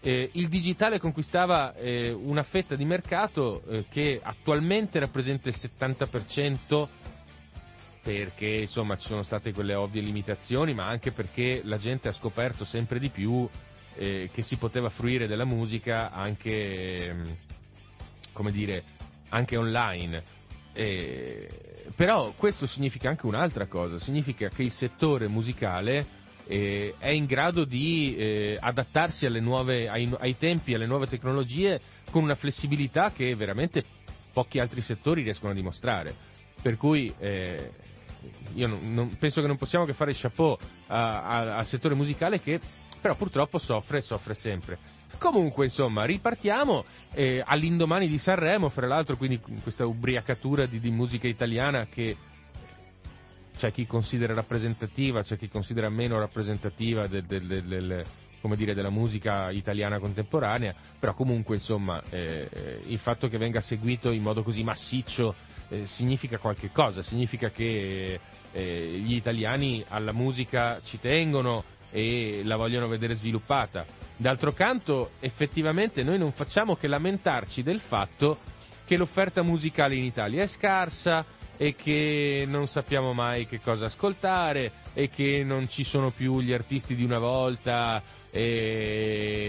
Eh, 0.00 0.30
il 0.32 0.48
digitale 0.48 0.98
conquistava 0.98 1.74
eh, 1.74 2.10
una 2.10 2.42
fetta 2.42 2.74
di 2.74 2.84
mercato 2.84 3.62
eh, 3.66 3.84
che 3.88 4.18
attualmente 4.20 4.98
rappresenta 4.98 5.48
il 5.48 5.56
70% 5.56 6.88
perché 8.02 8.46
insomma 8.46 8.96
ci 8.96 9.08
sono 9.08 9.22
state 9.22 9.52
quelle 9.52 9.74
ovvie 9.74 10.00
limitazioni, 10.02 10.72
ma 10.72 10.86
anche 10.86 11.10
perché 11.12 11.60
la 11.62 11.76
gente 11.78 12.08
ha 12.08 12.12
scoperto 12.12 12.64
sempre 12.64 12.98
di 12.98 13.10
più 13.10 13.48
eh, 13.96 14.30
che 14.32 14.42
si 14.42 14.56
poteva 14.56 14.90
fruire 14.90 15.26
della 15.26 15.44
musica 15.44 16.10
anche, 16.10 17.36
come 18.32 18.52
dire, 18.52 18.84
anche 19.28 19.56
online. 19.56 20.36
Eh, 20.72 21.48
però 21.94 22.32
questo 22.36 22.66
significa 22.66 23.08
anche 23.08 23.26
un'altra 23.26 23.66
cosa, 23.66 23.98
significa 23.98 24.48
che 24.48 24.62
il 24.62 24.70
settore 24.70 25.26
musicale 25.26 26.06
eh, 26.46 26.94
è 26.98 27.10
in 27.10 27.26
grado 27.26 27.64
di 27.64 28.16
eh, 28.16 28.56
adattarsi 28.58 29.26
nuove, 29.40 29.88
ai, 29.88 30.10
ai, 30.18 30.36
tempi, 30.36 30.74
alle 30.74 30.86
nuove 30.86 31.06
tecnologie 31.06 31.80
con 32.10 32.22
una 32.22 32.34
flessibilità 32.34 33.12
che 33.12 33.34
veramente 33.34 33.84
pochi 34.32 34.58
altri 34.58 34.80
settori 34.80 35.22
riescono 35.22 35.52
a 35.52 35.54
dimostrare. 35.54 36.14
Per 36.60 36.76
cui 36.76 37.12
eh, 37.18 37.72
io 38.54 38.66
non, 38.66 38.94
non, 38.94 39.16
penso 39.18 39.40
che 39.40 39.46
non 39.46 39.56
possiamo 39.56 39.84
che 39.84 39.92
fare 39.92 40.12
chapeau 40.14 40.56
al 40.86 41.66
settore 41.66 41.94
musicale 41.94 42.40
che 42.40 42.60
però 43.00 43.14
purtroppo 43.14 43.58
soffre 43.58 43.98
e 43.98 44.02
soffre 44.02 44.34
sempre. 44.34 44.78
Comunque, 45.18 45.64
insomma, 45.64 46.04
ripartiamo 46.04 46.84
eh, 47.12 47.42
all'indomani 47.44 48.08
di 48.08 48.18
Sanremo, 48.18 48.68
fra 48.68 48.86
l'altro, 48.86 49.16
quindi 49.16 49.40
questa 49.62 49.86
ubriacatura 49.86 50.66
di, 50.66 50.78
di 50.78 50.90
musica 50.90 51.26
italiana 51.26 51.86
che 51.86 52.16
c'è 53.56 53.72
chi 53.72 53.86
considera 53.86 54.34
rappresentativa, 54.34 55.22
c'è 55.22 55.36
chi 55.36 55.48
considera 55.48 55.88
meno 55.88 56.18
rappresentativa 56.18 57.08
del, 57.08 57.24
del, 57.24 57.46
del, 57.46 58.04
dire, 58.54 58.74
della 58.74 58.90
musica 58.90 59.50
italiana 59.50 59.98
contemporanea, 59.98 60.74
però 60.98 61.12
comunque 61.14 61.56
insomma 61.56 62.00
eh, 62.08 62.48
eh, 62.50 62.82
il 62.86 62.98
fatto 62.98 63.26
che 63.26 63.36
venga 63.36 63.60
seguito 63.60 64.12
in 64.12 64.22
modo 64.22 64.44
così 64.44 64.62
massiccio 64.62 65.34
eh, 65.68 65.84
significa 65.86 66.38
qualche 66.38 66.70
cosa, 66.70 67.02
significa 67.02 67.50
che 67.50 68.20
eh, 68.52 69.00
gli 69.04 69.14
italiani 69.14 69.84
alla 69.88 70.12
musica 70.12 70.80
ci 70.82 71.00
tengono, 71.00 71.64
e 71.90 72.42
la 72.44 72.56
vogliono 72.56 72.88
vedere 72.88 73.14
sviluppata. 73.14 73.84
D'altro 74.16 74.52
canto, 74.52 75.10
effettivamente 75.20 76.02
noi 76.02 76.18
non 76.18 76.32
facciamo 76.32 76.76
che 76.76 76.88
lamentarci 76.88 77.62
del 77.62 77.80
fatto 77.80 78.38
che 78.84 78.96
l'offerta 78.96 79.42
musicale 79.42 79.94
in 79.96 80.04
Italia 80.04 80.42
è 80.42 80.46
scarsa 80.46 81.24
e 81.60 81.74
che 81.74 82.44
non 82.46 82.66
sappiamo 82.68 83.12
mai 83.12 83.46
che 83.46 83.60
cosa 83.60 83.86
ascoltare 83.86 84.72
e 84.94 85.08
che 85.08 85.42
non 85.44 85.68
ci 85.68 85.82
sono 85.84 86.10
più 86.10 86.40
gli 86.40 86.52
artisti 86.52 86.94
di 86.94 87.02
una 87.04 87.18
volta 87.18 88.00
e 88.30 89.42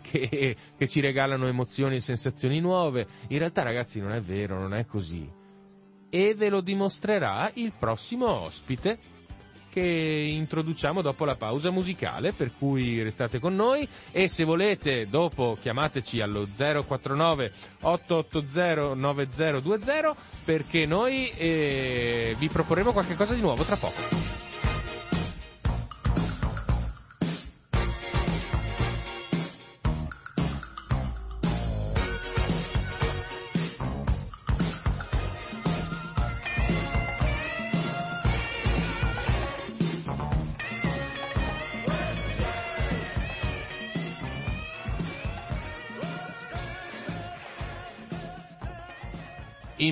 che, 0.02 0.56
che 0.76 0.88
ci 0.88 1.00
regalano 1.00 1.46
emozioni 1.46 1.96
e 1.96 2.00
sensazioni 2.00 2.60
nuove. 2.60 3.06
In 3.28 3.38
realtà 3.38 3.62
ragazzi 3.62 4.00
non 4.00 4.12
è 4.12 4.20
vero, 4.20 4.58
non 4.58 4.74
è 4.74 4.86
così. 4.86 5.30
E 6.08 6.34
ve 6.34 6.48
lo 6.48 6.62
dimostrerà 6.62 7.50
il 7.54 7.72
prossimo 7.78 8.28
ospite 8.28 8.98
che 9.76 9.82
introduciamo 9.82 11.02
dopo 11.02 11.26
la 11.26 11.36
pausa 11.36 11.70
musicale, 11.70 12.32
per 12.32 12.50
cui 12.58 13.02
restate 13.02 13.38
con 13.38 13.54
noi 13.54 13.86
e 14.10 14.26
se 14.26 14.42
volete 14.42 15.06
dopo 15.06 15.58
chiamateci 15.60 16.22
allo 16.22 16.46
049 16.56 17.52
880 17.82 18.94
9020 18.94 20.14
perché 20.46 20.86
noi 20.86 21.28
eh, 21.28 22.34
vi 22.38 22.48
proporremo 22.48 22.92
qualcosa 22.92 23.34
di 23.34 23.42
nuovo 23.42 23.64
tra 23.64 23.76
poco. 23.76 24.35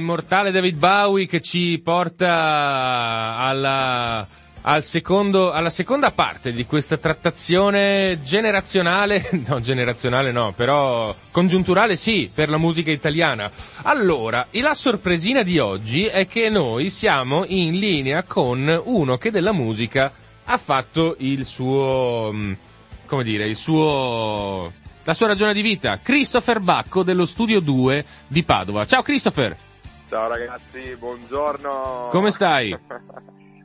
Immortale 0.05 0.51
David 0.51 0.77
Bowie 0.77 1.27
che 1.27 1.41
ci 1.41 1.81
porta 1.83 3.37
alla, 3.39 4.27
al 4.61 4.83
secondo, 4.83 5.51
alla 5.51 5.71
seconda 5.71 6.11
parte 6.11 6.53
di 6.53 6.67
questa 6.67 6.99
trattazione 6.99 8.21
generazionale, 8.23 9.31
no 9.49 9.61
generazionale 9.61 10.31
no, 10.31 10.53
però 10.53 11.15
congiunturale 11.31 11.97
sì, 11.97 12.31
per 12.33 12.51
la 12.51 12.59
musica 12.59 12.91
italiana. 12.91 13.51
Allora, 13.85 14.49
la 14.51 14.75
sorpresina 14.75 15.43
di 15.43 15.59
oggi 15.59 16.05
è 16.05 16.27
che 16.27 16.51
noi 16.51 16.91
siamo 16.91 17.45
in 17.47 17.79
linea 17.79 18.25
con 18.25 18.83
uno 18.85 19.17
che 19.17 19.31
della 19.31 19.55
musica 19.55 20.13
ha 20.45 20.59
fatto 20.59 21.17
il 21.21 21.47
suo, 21.47 22.31
mm, 22.31 22.53
come 23.07 23.25
dire, 23.25 23.47
il 23.47 23.57
suo, 23.57 24.71
la 25.03 25.15
sua 25.15 25.29
ragione 25.29 25.55
di 25.55 25.63
vita, 25.63 25.99
Christopher 26.03 26.61
Bacco 26.61 27.03
dello 27.03 27.25
Studio 27.25 27.61
2 27.61 28.05
di 28.29 28.43
Padova. 28.43 28.85
Ciao 28.85 29.01
Christopher! 29.01 29.73
Ciao 30.09 30.29
ragazzi, 30.29 30.95
buongiorno. 30.99 32.09
Come 32.11 32.31
stai? 32.31 32.77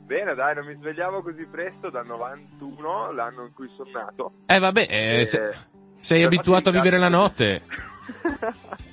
Bene, 0.06 0.34
dai, 0.34 0.54
non 0.54 0.66
mi 0.66 0.74
svegliavo 0.74 1.22
così 1.22 1.46
presto 1.46 1.90
dal 1.90 2.06
91, 2.06 3.12
l'anno 3.12 3.44
in 3.44 3.52
cui 3.54 3.70
sono 3.76 3.90
nato. 3.92 4.32
Eh 4.46 4.58
vabbè, 4.58 4.86
eh, 4.90 5.20
e... 5.20 5.24
se, 5.24 5.54
sei 6.00 6.24
abituato 6.24 6.70
a 6.70 6.72
vivere 6.72 6.98
la 6.98 7.08
notte. 7.08 7.62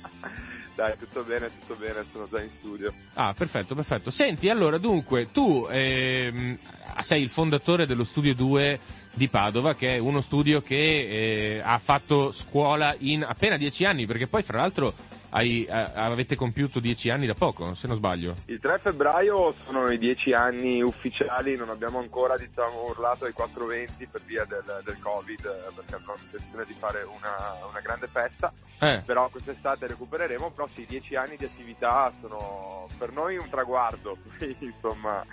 Dai, 0.78 0.96
tutto 0.96 1.24
bene, 1.24 1.48
tutto 1.48 1.74
bene, 1.74 2.04
sono 2.04 2.28
già 2.30 2.40
in 2.40 2.50
studio. 2.58 2.92
Ah, 3.14 3.34
perfetto, 3.36 3.74
perfetto. 3.74 4.10
Senti, 4.10 4.48
allora, 4.48 4.78
dunque, 4.78 5.28
tu 5.32 5.66
ehm, 5.68 6.56
sei 6.98 7.22
il 7.22 7.30
fondatore 7.30 7.84
dello 7.84 8.04
Studio 8.04 8.32
2 8.32 8.78
di 9.14 9.28
Padova, 9.28 9.74
che 9.74 9.96
è 9.96 9.98
uno 9.98 10.20
studio 10.20 10.60
che 10.60 10.76
eh, 10.76 11.60
ha 11.60 11.78
fatto 11.78 12.30
scuola 12.30 12.94
in 12.96 13.24
appena 13.24 13.56
dieci 13.56 13.84
anni, 13.84 14.06
perché 14.06 14.28
poi, 14.28 14.44
fra 14.44 14.60
l'altro, 14.60 14.94
hai, 15.30 15.66
a, 15.68 15.92
avete 15.92 16.36
compiuto 16.36 16.80
dieci 16.80 17.10
anni 17.10 17.26
da 17.26 17.34
poco, 17.34 17.74
se 17.74 17.86
non 17.86 17.96
sbaglio. 17.96 18.34
Il 18.46 18.60
3 18.60 18.78
febbraio 18.78 19.54
sono 19.64 19.90
i 19.90 19.98
dieci 19.98 20.32
anni 20.32 20.82
ufficiali, 20.82 21.56
non 21.56 21.70
abbiamo 21.70 21.98
ancora 21.98 22.36
diciamo, 22.36 22.88
urlato 22.88 23.24
ai 23.24 23.32
420 23.32 24.06
per 24.06 24.22
via 24.22 24.44
del, 24.44 24.82
del 24.84 24.98
Covid, 25.00 25.40
perché 25.74 25.94
abbiamo 25.94 26.16
intenzione 26.22 26.64
di 26.66 26.74
fare 26.78 27.02
una, 27.02 27.34
una 27.68 27.80
grande 27.80 28.06
festa, 28.08 28.52
eh. 28.80 29.02
però 29.04 29.28
quest'estate 29.28 29.86
recupereremo, 29.86 30.50
però 30.50 30.68
sì, 30.74 30.86
dieci 30.86 31.14
anni 31.14 31.36
di 31.36 31.44
attività 31.44 32.12
sono 32.20 32.88
per 32.96 33.12
noi 33.12 33.36
un 33.36 33.48
traguardo, 33.48 34.16
insomma 34.58 35.24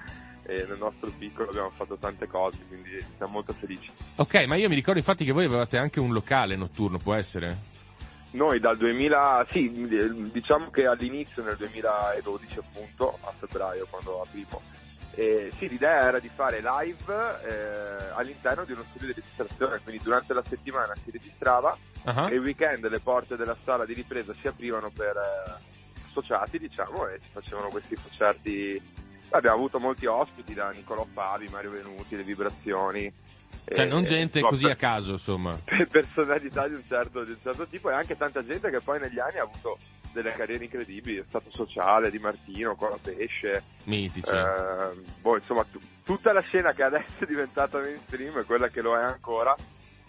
e 0.47 0.63
nel 0.67 0.77
nostro 0.77 1.09
piccolo 1.17 1.49
abbiamo 1.49 1.71
fatto 1.71 1.97
tante 1.97 2.27
cose, 2.27 2.59
quindi 2.67 3.03
siamo 3.17 3.33
molto 3.33 3.53
felici. 3.53 3.89
Ok, 4.17 4.45
ma 4.45 4.55
io 4.55 4.69
mi 4.69 4.75
ricordo 4.75 4.99
infatti 4.99 5.25
che 5.25 5.31
voi 5.31 5.45
avevate 5.45 5.77
anche 5.77 5.99
un 5.99 6.13
locale 6.13 6.55
notturno, 6.55 6.99
può 6.99 7.15
essere? 7.15 7.73
Noi 8.35 8.59
dal 8.59 8.75
2000, 8.75 9.47
sì, 9.49 10.29
diciamo 10.29 10.69
che 10.69 10.85
all'inizio 10.85 11.41
nel 11.41 11.55
2012 11.55 12.59
appunto, 12.59 13.17
a 13.21 13.31
febbraio 13.31 13.87
quando 13.89 14.21
aprimo, 14.21 14.61
eh, 15.11 15.49
sì, 15.55 15.69
l'idea 15.69 16.01
era 16.01 16.19
di 16.19 16.29
fare 16.33 16.61
live 16.61 17.39
eh, 17.47 18.11
all'interno 18.13 18.65
di 18.65 18.73
uno 18.73 18.83
studio 18.89 19.07
di 19.07 19.13
registrazione, 19.13 19.79
quindi 19.81 20.03
durante 20.03 20.33
la 20.33 20.43
settimana 20.43 20.93
si 21.01 21.11
registrava 21.11 21.77
uh-huh. 22.03 22.27
e 22.27 22.33
il 22.33 22.41
weekend 22.41 22.85
le 22.89 22.99
porte 22.99 23.37
della 23.37 23.55
sala 23.63 23.85
di 23.85 23.93
ripresa 23.93 24.35
si 24.41 24.47
aprivano 24.47 24.91
per 24.93 25.15
eh, 25.15 25.73
associati, 26.09 26.59
diciamo, 26.59 27.07
e 27.07 27.19
si 27.23 27.29
facevano 27.31 27.69
questi 27.69 27.95
concerti. 27.95 28.81
Abbiamo 29.29 29.55
avuto 29.55 29.79
molti 29.79 30.05
ospiti 30.05 30.53
da 30.53 30.69
Niccolò 30.71 31.07
Fabi, 31.13 31.47
Mario 31.47 31.71
Venuti, 31.71 32.17
Le 32.17 32.23
Vibrazioni, 32.23 33.11
Cioè, 33.73 33.85
non 33.85 34.03
gente 34.03 34.39
so, 34.39 34.47
così 34.47 34.65
a 34.65 34.75
caso, 34.75 35.13
insomma. 35.13 35.57
Per 35.63 35.87
personalità 35.89 36.67
di 36.67 36.75
un, 36.75 36.83
certo, 36.87 37.23
di 37.23 37.31
un 37.31 37.37
certo 37.41 37.65
tipo 37.67 37.89
e 37.89 37.93
anche 37.93 38.15
tanta 38.15 38.45
gente 38.45 38.69
che 38.69 38.79
poi 38.81 38.99
negli 38.99 39.19
anni 39.19 39.39
ha 39.39 39.43
avuto 39.43 39.79
delle 40.11 40.31
carriere 40.33 40.63
incredibili, 40.63 41.17
è 41.17 41.25
stato 41.27 41.49
sociale, 41.51 42.09
Di 42.09 42.19
Martino, 42.19 42.75
Cola 42.75 42.97
Pesce. 43.01 43.63
Mitici. 43.83 44.29
Eh, 44.29 45.01
boh, 45.19 45.37
insomma, 45.37 45.63
t- 45.63 45.79
tutta 46.03 46.31
la 46.31 46.41
scena 46.41 46.73
che 46.73 46.83
adesso 46.83 47.23
è 47.23 47.25
diventata 47.25 47.79
mainstream 47.79 48.37
e 48.37 48.43
quella 48.43 48.69
che 48.69 48.81
lo 48.81 48.95
è 48.95 49.03
ancora, 49.03 49.53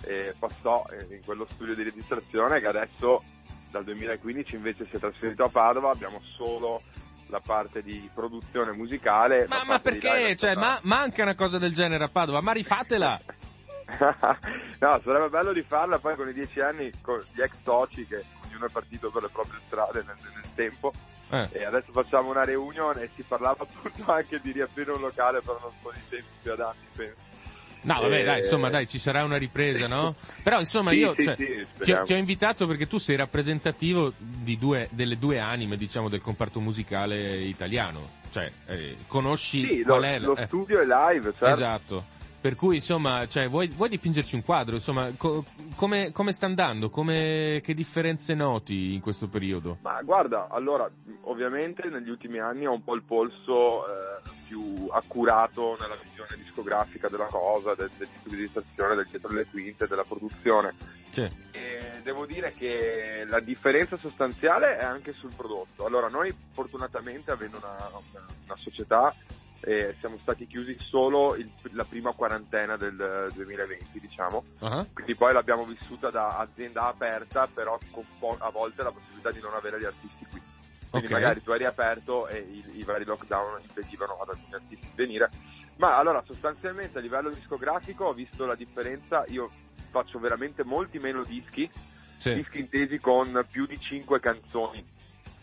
eh, 0.05 0.35
passò 0.39 0.85
in 1.11 1.25
quello 1.25 1.47
studio 1.51 1.75
di 1.75 1.83
registrazione 1.83 2.61
che 2.61 2.67
adesso 2.67 3.23
dal 3.71 3.83
2015 3.85 4.55
invece 4.55 4.87
si 4.89 4.97
è 4.97 4.99
trasferito 4.99 5.43
a 5.43 5.49
Padova, 5.49 5.91
abbiamo 5.91 6.21
solo 6.37 6.83
la 7.29 7.41
parte 7.41 7.83
di 7.83 8.09
produzione 8.15 8.73
musicale. 8.73 9.47
Ma, 9.49 9.65
ma 9.67 9.79
perché? 9.81 10.37
Cioè, 10.37 10.55
ma, 10.55 10.79
manca 10.83 11.23
una 11.23 11.35
cosa 11.35 11.59
del 11.59 11.73
genere 11.73 12.05
a 12.05 12.09
Padova, 12.09 12.41
ma 12.41 12.53
rifatela! 12.53 13.21
no, 14.81 15.01
sarebbe 15.05 15.29
bello 15.29 15.53
rifarla 15.53 15.99
poi 15.99 16.17
con 16.17 16.29
i 16.29 16.33
dieci 16.33 16.61
anni, 16.61 16.91
con 17.01 17.25
gli 17.33 17.41
ex 17.41 17.53
soci 17.63 18.07
che 18.07 18.25
ognuno 18.47 18.67
è 18.67 18.71
partito 18.71 19.11
per 19.11 19.23
le 19.23 19.29
proprie 19.29 19.61
strade 19.67 20.03
nel, 20.05 20.17
nel 20.35 20.55
tempo. 20.55 20.93
Eh. 21.31 21.49
E 21.53 21.65
adesso 21.65 21.91
facciamo 21.93 22.31
una 22.31 22.45
reunion 22.45 22.99
e 22.99 23.11
si 23.15 23.23
parlava 23.23 23.63
appunto 23.69 24.11
anche 24.11 24.41
di 24.41 24.53
riaprire 24.53 24.93
un 24.93 25.01
locale, 25.01 25.41
però 25.41 25.59
non 25.61 25.73
sono 25.83 25.95
i 25.95 26.09
tempi 26.09 26.29
più 26.43 26.53
adatti, 26.53 26.87
penso. 26.95 27.35
No, 27.83 28.01
vabbè, 28.01 28.25
dai, 28.25 28.39
insomma, 28.39 28.69
dai, 28.69 28.89
ci 28.89 28.99
sarà 28.99 29.23
una 29.23 29.37
ripresa, 29.37 29.87
no? 29.87 30.17
Però, 30.43 30.59
insomma, 30.59 30.91
sì, 30.91 30.97
io 30.97 31.15
sì, 31.15 31.23
cioè, 31.23 31.37
sì, 31.37 31.67
ti, 31.85 31.93
ho, 31.93 32.03
ti, 32.03 32.13
ho, 32.15 32.17
invitato 32.17 32.67
perché 32.67 32.89
tu 32.89 32.99
sei 32.99 33.15
rappresentativo 33.15 34.13
due, 34.19 34.89
delle 34.91 35.17
due 35.19 35.39
anime, 35.39 35.77
diciamo, 35.77 36.09
del 36.09 36.21
comparto 36.21 36.59
musicale 36.59 37.37
italiano. 37.45 38.09
Cioè, 38.33 38.51
eh, 38.67 38.97
conosci 39.07 39.83
qual 39.83 40.01
lo, 40.01 40.07
è... 40.07 40.19
Lo 40.19 40.37
eh, 40.37 40.47
studio 40.47 40.81
è 40.81 40.85
live, 40.85 41.33
certo. 41.39 41.47
Esatto. 41.47 42.05
Per 42.47 42.55
cui, 42.55 42.77
insomma, 42.77 43.27
cioè, 43.27 43.49
vuoi, 43.49 43.67
vuoi, 43.67 43.89
dipingerci 43.89 44.37
un 44.37 44.45
quadro? 44.45 44.77
Insomma, 44.77 45.11
co- 45.17 45.45
come, 45.75 46.13
come, 46.13 46.31
sta 46.31 46.47
andando? 46.47 46.91
Come, 46.91 47.61
che 47.61 47.75
differenze 47.75 48.35
noti 48.35 48.95
in 48.95 49.01
questo 49.01 49.27
periodo? 49.27 49.79
Ma 49.83 50.01
guarda, 50.03 50.47
allora, 50.49 50.89
ovviamente 51.23 51.89
negli 51.89 52.09
ultimi 52.09 52.39
anni 52.39 52.65
ho 52.65 52.73
un 52.73 52.85
po' 52.85 52.95
il 52.95 53.03
polso 53.03 53.85
eh, 53.85 54.31
più 54.47 54.87
accurato 54.93 55.77
nella 55.81 55.99
visione 56.01 56.37
discografica 56.37 57.09
della 57.09 57.27
cosa, 57.27 57.75
del, 57.75 57.91
del 57.99 58.07
tipo 58.13 58.29
di 58.29 58.37
registrazione, 58.37 58.95
del 58.95 59.09
dietro 59.11 59.29
delle 59.31 59.47
quinte, 59.47 59.89
della 59.89 60.05
produzione. 60.05 60.73
Sì. 61.11 61.23
E 61.51 62.01
devo 62.05 62.27
dire 62.27 62.55
che 62.57 63.27
la 63.29 63.41
differenza 63.41 63.97
sostanziale 63.97 64.77
è 64.77 64.85
anche 64.85 65.15
sul 65.15 65.35
prodotto. 65.35 65.85
Allora, 65.85 66.07
noi 66.07 66.33
fortunatamente, 66.53 67.33
avendo 67.33 67.57
una, 67.57 67.75
una, 67.91 68.25
una 68.45 68.57
società 68.59 69.13
eh, 69.61 69.95
siamo 70.01 70.19
stati 70.19 70.47
chiusi 70.47 70.77
solo 70.79 71.35
il, 71.35 71.51
la 71.73 71.85
prima 71.85 72.13
quarantena 72.13 72.77
del 72.77 73.31
2020, 73.35 74.01
diciamo. 74.01 74.45
Uh-huh. 74.61 74.87
Quindi 74.93 75.15
poi 75.15 75.33
l'abbiamo 75.33 75.65
vissuta 75.65 76.11
da 76.11 76.39
azienda 76.39 76.87
aperta, 76.87 77.47
però 77.47 77.79
con 77.91 78.05
po- 78.19 78.37
a 78.39 78.51
volte 78.51 78.83
la 78.83 78.93
possibilità 78.93 79.31
di 79.31 79.41
non 79.41 79.55
avere 79.55 79.81
gli 79.81 79.85
artisti 79.85 80.27
qui. 80.31 80.41
Quindi 80.89 81.09
okay. 81.09 81.21
magari 81.21 81.43
tu 81.43 81.51
eri 81.53 81.65
aperto 81.65 82.29
e 82.29 82.39
i, 82.39 82.79
i 82.79 82.85
vari 82.85 83.05
lockdown 83.05 83.61
impedivano 83.61 84.19
ad 84.21 84.29
alcuni 84.29 84.55
artisti 84.55 84.87
di 84.87 84.93
venire. 84.95 85.31
Ma 85.77 85.99
allora, 85.99 86.23
sostanzialmente 86.25 86.99
a 86.99 87.01
livello 87.01 87.31
discografico 87.31 88.05
ho 88.05 88.13
visto 88.15 88.47
la 88.47 88.55
differenza, 88.55 89.25
io 89.29 89.51
faccio 89.91 90.19
veramente 90.19 90.65
molti 90.65 90.99
meno 90.99 91.23
dischi, 91.23 91.69
sì. 92.17 92.35
dischi 92.35 92.61
intesi 92.61 92.99
con 92.99 93.45
più 93.51 93.67
di 93.67 93.79
5 93.79 94.21
canzoni. 94.21 94.85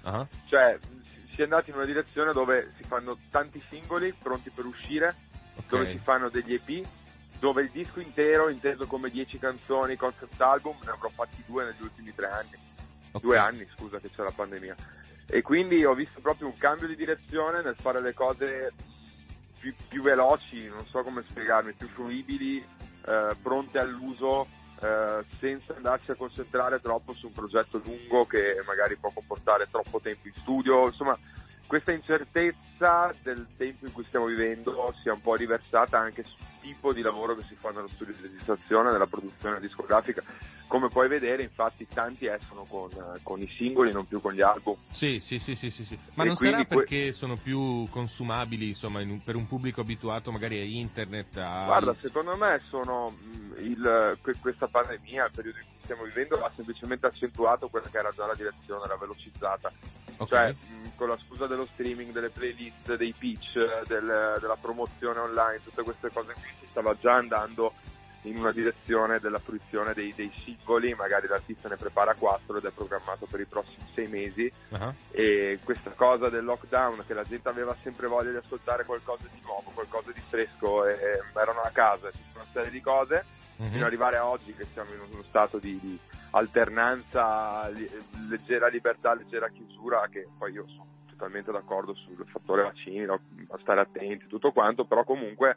Uh-huh. 0.06 0.28
Cioè, 0.48 0.80
si 1.34 1.42
è 1.42 1.44
andati 1.44 1.72
in 1.72 1.76
una 1.76 1.86
direzione 1.86 2.32
dove 2.32 2.74
si 2.78 2.84
fanno 2.84 3.18
tanti 3.32 3.62
singoli 3.70 4.14
pronti 4.14 4.52
per 4.52 4.66
uscire, 4.66 5.16
okay. 5.56 5.66
dove 5.68 5.92
si 5.92 5.98
fanno 5.98 6.30
degli 6.30 6.54
EP, 6.54 6.86
dove 7.40 7.64
il 7.64 7.70
disco 7.72 8.00
intero, 8.00 8.50
inteso 8.50 8.86
come 8.88 9.10
10 9.10 9.40
canzoni, 9.40 9.96
concept 9.96 10.40
album, 10.40 10.78
ne 10.84 10.92
avrò 10.92 11.10
fatti 11.10 11.44
due 11.46 11.66
negli 11.66 11.82
ultimi 11.82 12.14
tre 12.14 12.28
anni. 12.28 12.72
Okay. 13.12 13.22
Due 13.22 13.38
anni, 13.38 13.68
scusa, 13.76 14.00
che 14.00 14.10
c'è 14.10 14.24
la 14.24 14.32
pandemia. 14.32 14.76
E 15.28 15.42
quindi 15.42 15.84
ho 15.84 15.94
visto 15.94 16.20
proprio 16.22 16.48
un 16.48 16.58
cambio 16.58 16.88
di 16.88 16.96
direzione 16.96 17.62
nel 17.62 17.76
fare 17.76 18.02
le 18.02 18.14
cose 18.14 18.72
più, 19.60 19.74
più 19.88 20.02
veloci, 20.02 20.68
non 20.68 20.86
so 20.86 21.02
come 21.02 21.24
spiegarmi, 21.28 21.74
più 21.74 21.88
fruibili, 21.88 22.58
eh, 23.06 23.36
pronte 23.42 23.80
all'uso, 23.80 24.46
eh, 24.84 25.24
senza 25.40 25.74
andarsi 25.76 26.12
a 26.12 26.16
concentrare 26.16 26.82
troppo 26.82 27.14
su 27.14 27.28
un 27.28 27.32
progetto 27.32 27.82
lungo 27.84 28.26
che 28.26 28.62
magari 28.68 28.98
può 28.98 29.12
comportare 29.14 29.70
troppo 29.72 30.02
tempo 30.02 30.28
in 30.28 30.34
studio, 30.36 30.86
insomma 30.86 31.18
questa 31.68 31.92
incertezza 31.92 33.14
del 33.22 33.48
tempo 33.58 33.86
in 33.86 33.92
cui 33.94 34.04
stiamo 34.06 34.26
vivendo 34.26 34.94
sia 35.02 35.14
un 35.14 35.22
po' 35.22 35.36
riversata 35.36 35.98
anche 35.98 36.24
sul 36.24 36.38
tipo 36.62 36.94
di 36.94 37.02
lavoro 37.02 37.36
che 37.36 37.44
si 37.44 37.56
fa 37.56 37.72
nello 37.72 37.88
studio 37.90 38.14
di 38.14 38.22
registrazione, 38.22 38.92
nella 38.92 39.08
produzione 39.08 39.60
discografica. 39.60 40.24
Come 40.68 40.88
puoi 40.88 41.08
vedere, 41.08 41.44
infatti, 41.44 41.86
tanti 41.88 42.26
escono 42.26 42.64
con, 42.64 42.90
con 43.22 43.40
i 43.42 43.48
singoli, 43.58 43.92
non 43.92 44.08
più 44.08 44.22
con 44.22 44.34
gli 44.34 44.42
album. 44.42 44.76
Sì, 44.90 45.20
sì, 45.20 45.38
sì, 45.40 45.56
sì, 45.56 45.70
sì. 45.70 45.98
Ma 46.16 46.24
e 46.24 46.28
non 46.28 46.36
sarà 46.36 46.64
perché 46.64 47.04
que- 47.04 47.12
sono 47.12 47.36
più 47.36 47.88
consumabili, 47.90 48.68
insomma, 48.68 49.02
un, 49.02 49.22
per 49.22 49.36
un 49.36 49.48
pubblico 49.48 49.82
abituato 49.82 50.32
magari 50.32 50.60
a 50.60 50.64
internet? 50.64 51.38
A... 51.38 51.66
Guarda, 51.66 51.96
secondo 52.00 52.36
me 52.38 52.60
sono 52.70 53.12
mm, 53.12 53.58
il, 53.58 54.18
questa 54.40 54.68
pandemia, 54.68 55.26
il 55.26 55.32
periodo 55.34 55.58
in 55.60 55.66
cui 55.66 55.84
stiamo 55.84 56.04
vivendo, 56.04 56.44
ha 56.44 56.52
semplicemente 56.56 57.06
accentuato 57.06 57.68
quella 57.68 57.90
che 57.90 57.98
era 57.98 58.12
già 58.16 58.26
la 58.26 58.36
direzione, 58.36 58.88
la 58.88 58.98
velocizzata. 58.98 59.72
Okay. 60.24 60.54
Cioè, 60.54 60.68
mh, 60.70 60.96
con 60.96 61.10
la 61.10 61.18
scusa 61.18 61.48
dello 61.48 61.68
streaming, 61.74 62.12
delle 62.12 62.30
playlist, 62.30 62.96
dei 62.96 63.14
pitch, 63.18 63.54
del, 63.88 64.38
della 64.40 64.58
promozione 64.60 65.20
online, 65.20 65.62
tutte 65.64 65.84
queste 65.84 66.10
cose 66.12 66.34
qui, 66.34 66.50
si 66.60 66.68
stava 66.70 66.96
già 67.00 67.14
andando 67.14 67.74
in 68.24 68.38
una 68.38 68.52
direzione 68.52 69.20
della 69.20 69.40
fruizione 69.40 69.94
dei, 69.94 70.14
dei, 70.16 70.32
singoli, 70.44 70.94
magari 70.94 71.28
l'artista 71.28 71.68
ne 71.68 71.76
prepara 71.76 72.14
quattro 72.16 72.58
ed 72.58 72.66
è 72.66 72.72
programmato 72.72 73.26
per 73.26 73.40
i 73.40 73.46
prossimi 73.46 73.86
sei 73.94 74.08
mesi 74.08 74.52
uh-huh. 74.70 74.94
e 75.12 75.60
questa 75.64 75.92
cosa 75.92 76.30
del 76.30 76.44
lockdown 76.44 77.04
che 77.06 77.14
la 77.14 77.24
gente 77.24 77.50
aveva 77.50 77.76
sempre 77.84 78.08
voglia 78.08 78.32
di 78.32 78.38
ascoltare 78.38 78.86
qualcosa 78.86 79.26
di 79.32 79.42
nuovo, 79.42 79.72
qualcosa 79.74 80.12
di 80.12 80.22
fresco 80.22 80.86
e, 80.86 80.94
e 80.94 81.40
erano 81.40 81.62
a 81.62 81.70
casa, 81.74 82.10
tutta 82.12 82.40
una 82.40 82.48
serie 82.52 82.72
di 82.72 82.82
cose 82.82 83.26
uh-huh. 83.58 83.68
fino 83.68 83.82
ad 83.82 83.88
arrivare 83.88 84.18
a 84.18 84.28
oggi 84.28 84.54
che 84.54 84.66
siamo 84.74 84.94
in 84.94 85.00
uno 85.12 85.24
stato 85.24 85.58
di, 85.58 85.80
di 85.80 85.98
alternanza, 86.32 87.70
leggera 88.30 88.68
libertà, 88.68 89.14
leggera 89.14 89.50
chiusura 89.50 90.08
che 90.10 90.28
poi 90.38 90.54
io 90.54 90.66
sono 90.68 90.88
totalmente 91.10 91.52
d'accordo 91.52 91.94
sul 91.94 92.26
fattore 92.28 92.64
vaccini, 92.64 93.06
no? 93.06 93.20
a 93.50 93.58
stare 93.60 93.82
attenti, 93.82 94.28
tutto 94.28 94.52
quanto, 94.52 94.86
però 94.86 95.04
comunque 95.04 95.56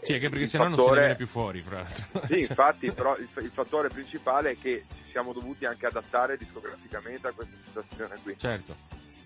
sì, 0.00 0.14
anche 0.14 0.30
perché 0.30 0.46
sennò 0.46 0.64
fattore... 0.64 0.84
non 0.84 0.94
ne 0.94 1.00
viene 1.00 1.16
più 1.16 1.26
fuori, 1.28 1.62
fra 1.62 1.76
l'altro. 1.76 2.26
Sì, 2.26 2.38
infatti, 2.38 2.90
però 2.90 3.16
il, 3.16 3.28
il, 3.36 3.50
fattore 3.50 3.88
principale 3.88 4.50
è 4.50 4.58
che 4.58 4.84
ci 4.88 5.10
siamo 5.12 5.32
dovuti 5.32 5.64
anche 5.64 5.86
adattare 5.86 6.36
discograficamente 6.36 7.28
a 7.28 7.32
questa 7.32 7.54
situazione 7.64 8.16
qui. 8.22 8.36
Certo. 8.36 8.74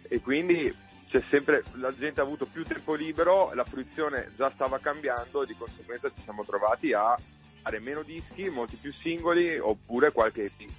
E 0.02 0.20
quindi 0.20 0.74
c'è 1.08 1.22
sempre, 1.30 1.62
la 1.74 1.94
gente 1.94 2.20
ha 2.20 2.24
avuto 2.24 2.46
più 2.46 2.62
tempo 2.64 2.94
libero, 2.94 3.54
la 3.54 3.64
fruizione 3.64 4.32
già 4.36 4.50
stava 4.54 4.78
cambiando 4.78 5.42
e 5.42 5.46
di 5.46 5.54
conseguenza 5.56 6.08
ci 6.08 6.20
siamo 6.22 6.44
trovati 6.44 6.92
a 6.92 7.16
fare 7.66 7.80
meno 7.80 8.04
dischi, 8.04 8.48
molti 8.48 8.76
più 8.76 8.92
singoli 8.92 9.58
oppure 9.58 10.12
qualche 10.12 10.44
EP. 10.44 10.70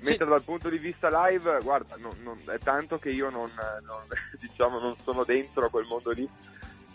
Mentre 0.00 0.24
sì. 0.24 0.30
dal 0.30 0.42
punto 0.42 0.70
di 0.70 0.78
vista 0.78 1.10
live, 1.26 1.60
guarda, 1.60 1.96
non, 1.98 2.14
non, 2.22 2.40
è 2.46 2.58
tanto 2.60 2.98
che 2.98 3.10
io 3.10 3.28
non, 3.28 3.50
non, 3.84 4.06
diciamo, 4.40 4.78
non 4.78 4.96
sono 5.04 5.24
dentro 5.24 5.68
quel 5.68 5.84
mondo 5.86 6.12
lì, 6.12 6.26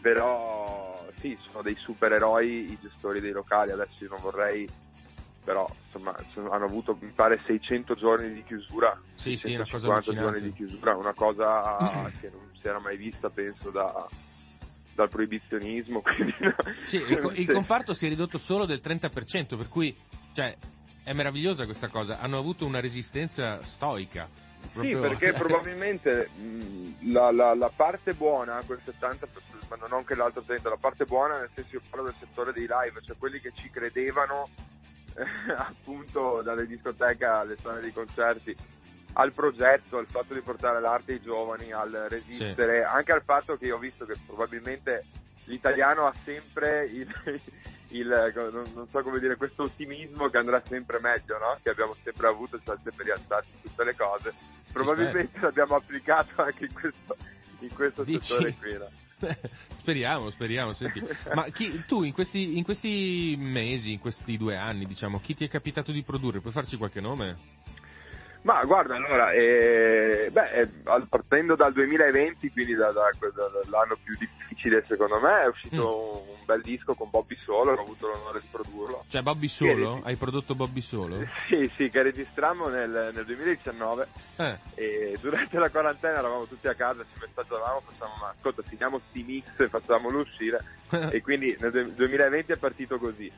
però 0.01 1.05
sì, 1.19 1.37
sono 1.51 1.61
dei 1.61 1.75
supereroi 1.75 2.71
i 2.71 2.79
gestori 2.81 3.19
dei 3.21 3.33
locali, 3.33 3.69
adesso 3.69 4.03
io 4.03 4.09
non 4.09 4.21
vorrei, 4.21 4.67
però 5.43 5.69
insomma 5.85 6.15
hanno 6.49 6.65
avuto 6.65 6.97
mi 6.99 7.11
pare 7.11 7.39
600 7.45 7.93
giorni 7.93 8.33
di 8.33 8.43
chiusura, 8.43 8.99
sì, 9.13 9.37
150 9.37 10.11
sì, 10.11 10.17
giorni 10.17 10.41
di 10.41 10.53
chiusura, 10.53 10.95
una 10.95 11.13
cosa 11.13 12.09
che 12.19 12.31
non 12.31 12.49
si 12.59 12.67
era 12.67 12.79
mai 12.79 12.97
vista 12.97 13.29
penso 13.29 13.69
da, 13.69 14.07
dal 14.95 15.09
proibizionismo. 15.09 16.01
Quindi, 16.03 16.33
no. 16.39 16.55
sì, 16.85 16.97
il, 16.97 17.31
il 17.35 17.51
comparto 17.51 17.93
si 17.93 18.05
è 18.05 18.09
ridotto 18.09 18.37
solo 18.37 18.65
del 18.65 18.81
30%, 18.83 19.57
per 19.57 19.67
cui 19.67 19.95
cioè, 20.33 20.55
è 21.03 21.13
meravigliosa 21.13 21.65
questa 21.65 21.89
cosa, 21.89 22.19
hanno 22.19 22.37
avuto 22.37 22.65
una 22.65 22.79
resistenza 22.79 23.61
stoica. 23.63 24.27
Proprio... 24.71 25.01
Sì, 25.01 25.07
perché 25.07 25.33
probabilmente 25.37 26.29
la, 27.01 27.31
la, 27.31 27.53
la, 27.53 27.71
parte 27.75 28.13
buona, 28.13 28.59
quel 28.65 28.79
70%, 28.83 29.27
ma 29.69 29.75
non 29.75 29.93
anche 29.93 30.15
l'altro 30.15 30.43
30%, 30.47 30.69
la 30.69 30.77
parte 30.79 31.05
buona 31.05 31.39
nel 31.39 31.49
senso 31.53 31.75
io 31.75 31.81
parlo 31.89 32.05
del 32.05 32.15
settore 32.19 32.53
dei 32.53 32.67
live, 32.67 33.01
cioè 33.01 33.17
quelli 33.17 33.39
che 33.39 33.51
ci 33.53 33.69
credevano 33.69 34.49
eh, 35.15 35.53
appunto 35.53 36.41
dalle 36.41 36.65
discoteche 36.65 37.25
alle 37.25 37.57
sale 37.57 37.81
dei 37.81 37.91
concerti 37.91 38.55
al 39.13 39.31
progetto, 39.31 39.97
al 39.97 40.07
fatto 40.07 40.33
di 40.33 40.41
portare 40.41 40.79
l'arte 40.79 41.13
ai 41.13 41.21
giovani, 41.21 41.71
al 41.71 42.07
resistere, 42.09 42.79
sì. 42.79 42.95
anche 42.95 43.11
al 43.11 43.23
fatto 43.23 43.55
che 43.57 43.65
io 43.65 43.75
ho 43.75 43.79
visto 43.79 44.05
che 44.05 44.15
probabilmente 44.25 45.05
l'italiano 45.45 46.05
ha 46.07 46.13
sempre 46.13 46.85
il, 46.85 47.07
il 47.89 48.31
non, 48.73 48.87
so 48.89 49.01
come 49.01 49.19
dire, 49.19 49.35
questo 49.35 49.63
ottimismo 49.63 50.29
che 50.29 50.37
andrà 50.37 50.61
sempre 50.65 50.99
meglio, 50.99 51.37
no? 51.37 51.57
che 51.61 51.69
abbiamo 51.69 51.95
sempre 52.03 52.27
avuto, 52.27 52.57
ci 52.57 52.63
siamo 52.63 52.79
sempre 52.83 53.03
rialzati 53.03 53.47
su 53.51 53.69
tutte 53.69 53.83
le 53.83 53.95
cose. 53.95 54.33
Probabilmente 54.71 55.33
sì, 55.33 55.41
l'abbiamo 55.41 55.75
applicato 55.75 56.41
anche 56.41 56.65
in 56.65 56.73
questo, 56.73 57.15
in 57.59 57.73
questo 57.73 58.05
settore 58.05 58.55
qui. 58.59 58.77
No? 58.77 58.89
speriamo, 59.77 60.29
speriamo. 60.29 60.73
Senti. 60.73 61.01
Ma 61.33 61.43
chi, 61.49 61.83
tu 61.85 62.03
in 62.03 62.13
questi, 62.13 62.57
in 62.57 62.63
questi 62.63 63.35
mesi, 63.37 63.91
in 63.91 63.99
questi 63.99 64.37
due 64.37 64.55
anni, 64.55 64.85
diciamo, 64.85 65.19
chi 65.19 65.35
ti 65.35 65.45
è 65.45 65.49
capitato 65.49 65.91
di 65.91 66.01
produrre? 66.01 66.39
Puoi 66.39 66.51
farci 66.53 66.77
qualche 66.77 67.01
nome? 67.01 67.62
Ma 68.43 68.63
guarda, 68.65 68.95
allora, 68.95 69.31
eh, 69.31 70.29
beh, 70.29 70.49
eh, 70.51 70.69
partendo 71.07 71.55
dal 71.55 71.71
2020, 71.71 72.51
quindi 72.51 72.75
da, 72.75 72.91
da, 72.91 73.09
dall'anno 73.21 73.97
più 74.03 74.17
difficile 74.17 74.83
secondo 74.85 75.17
me, 75.19 75.43
è 75.43 75.47
uscito 75.47 76.25
mm. 76.25 76.29
un 76.29 76.45
bel 76.45 76.61
disco 76.61 76.93
con 76.93 77.09
Bobby 77.09 77.37
Solo, 77.45 77.71
ho 77.71 77.81
avuto 77.81 78.07
l'onore 78.07 78.41
di 78.41 78.47
produrrlo. 78.51 79.05
Cioè 79.07 79.21
Bobby 79.21 79.47
Solo? 79.47 80.01
Hai 80.03 80.17
prodotto 80.17 80.55
Bobby 80.55 80.81
Solo? 80.81 81.25
Sì, 81.47 81.71
sì, 81.77 81.89
che 81.89 82.01
registrammo 82.01 82.67
nel, 82.67 83.11
nel 83.13 83.25
2019 83.25 84.07
eh. 84.35 84.57
e 84.75 85.17
durante 85.21 85.57
la 85.57 85.69
quarantena 85.69 86.19
eravamo 86.19 86.45
tutti 86.45 86.67
a 86.67 86.73
casa, 86.73 87.01
ci 87.03 87.19
messaggiavamo, 87.21 87.81
facciamo 87.85 88.13
ma 88.19 88.33
ascolta, 88.35 88.61
finiamo 88.61 88.99
sti 89.09 89.23
mix 89.23 89.59
e 89.59 89.69
facciamolo 89.69 90.19
uscire 90.19 90.59
e 91.11 91.21
quindi 91.21 91.55
nel 91.59 91.93
2020 91.93 92.51
è 92.51 92.57
partito 92.57 92.97
così. 92.97 93.31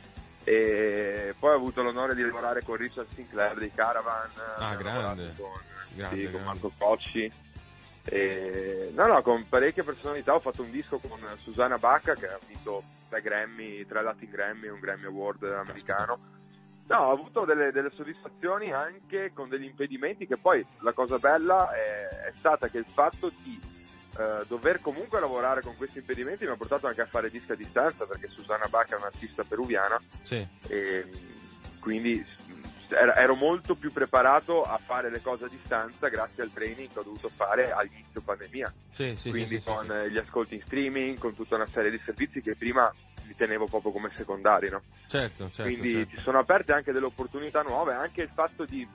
E 0.48 1.34
poi 1.39 1.54
ho 1.54 1.56
avuto 1.56 1.82
l'onore 1.82 2.14
di 2.14 2.22
lavorare 2.22 2.62
con 2.64 2.76
Richard 2.76 3.08
Sinclair 3.16 3.58
di 3.58 3.72
Caravan, 3.72 4.30
ah, 4.60 4.76
grande. 4.76 5.34
Con, 5.36 5.50
grande, 5.96 6.16
sì, 6.16 6.22
grande. 6.22 6.32
con 6.32 6.43
Marco 6.43 6.72
Cocci. 6.78 7.32
E, 8.04 8.91
no, 8.93 9.08
no, 9.08 9.22
con 9.24 9.48
parecchie 9.50 9.82
personalità 9.82 10.36
ho 10.36 10.39
fatto 10.39 10.62
un 10.62 10.70
disco 10.70 11.00
con 11.00 11.20
Susanna 11.39 11.80
Bacca 11.80 12.14
che 12.14 12.28
ha 12.28 12.38
vinto 12.48 12.84
tre 13.10 13.22
Grammy, 13.22 13.88
tre 13.88 14.04
Latin 14.04 14.30
Grammy 14.30 14.68
e 14.68 14.70
un 14.70 14.80
Grammy 14.80 15.06
Award 15.06 15.43
americano. 15.43 16.20
No, 16.88 16.98
ho 16.98 17.12
avuto 17.12 17.46
delle, 17.46 17.72
delle, 17.72 17.89
soddisfazioni 17.96 18.72
anche 18.72 19.32
con 19.34 19.50
degli 19.50 19.64
impedimenti 19.64 20.28
che 20.28 20.38
poi 20.38 20.64
la 20.82 20.93
cosa 20.93 21.18
bella 21.18 21.72
è, 21.72 22.28
è 22.28 22.34
stata 22.38 22.68
che 22.68 22.78
il 22.78 22.86
fatto 22.93 23.32
di 23.41 23.60
eh, 24.18 24.45
dover 24.47 24.80
comunque 24.82 25.20
lavorare 25.20 25.61
con 25.61 25.76
questi 25.76 25.99
impedimenti 25.99 26.45
mi 26.45 26.51
ha 26.51 26.55
portato 26.55 26.88
anche 26.88 27.01
a 27.01 27.05
fare 27.05 27.30
dischi 27.30 27.51
a 27.51 27.55
distanza 27.55 28.05
perché 28.05 28.30
Susanna 28.30 28.68
Bacca 28.68 28.95
è 28.95 28.99
un'artista 28.99 29.43
peruviana 29.43 30.01
sì. 30.22 30.45
e 30.68 31.05
quindi 31.80 32.26
ero 32.89 33.36
molto 33.36 33.76
più 33.76 33.91
preparato 33.91 34.61
a 34.63 34.80
fare 34.84 35.09
le 35.09 35.22
cose 35.22 35.45
a 35.45 35.49
distanza 35.49 36.07
grazie 36.07 36.43
al 36.43 36.51
training 36.53 36.91
che 36.91 36.99
ho 36.99 37.03
dovuto 37.03 37.30
fare 37.30 37.72
all'inizio 37.72 38.22
pandemia. 38.22 38.74
Sì, 38.91 39.16
sì, 39.16 39.30
Quindi 39.32 39.61
con 39.61 39.88
gli 40.09 40.18
ascolti 40.18 40.55
in 40.55 40.61
streaming, 40.61 41.18
con 41.18 41.34
tutta 41.34 41.55
una 41.55 41.68
serie 41.68 41.91
di 41.91 41.99
servizi 42.05 42.41
che 42.41 42.55
prima 42.55 42.93
li 43.24 43.36
tenevo 43.36 43.66
proprio 43.66 43.91
come 43.91 44.11
secondari, 44.16 44.70
no? 44.70 44.84
Certo, 45.07 45.49
certo. 45.51 45.63
Quindi 45.63 45.93
certo. 45.93 46.16
ci 46.16 46.22
sono 46.22 46.39
aperte 46.39 46.74
anche 46.74 46.91
delle 46.91 47.05
opportunità 47.05 47.63
nuove, 47.63 47.93
anche 47.93 48.22
il 48.22 48.30
fatto 48.34 48.66
di 48.66 48.88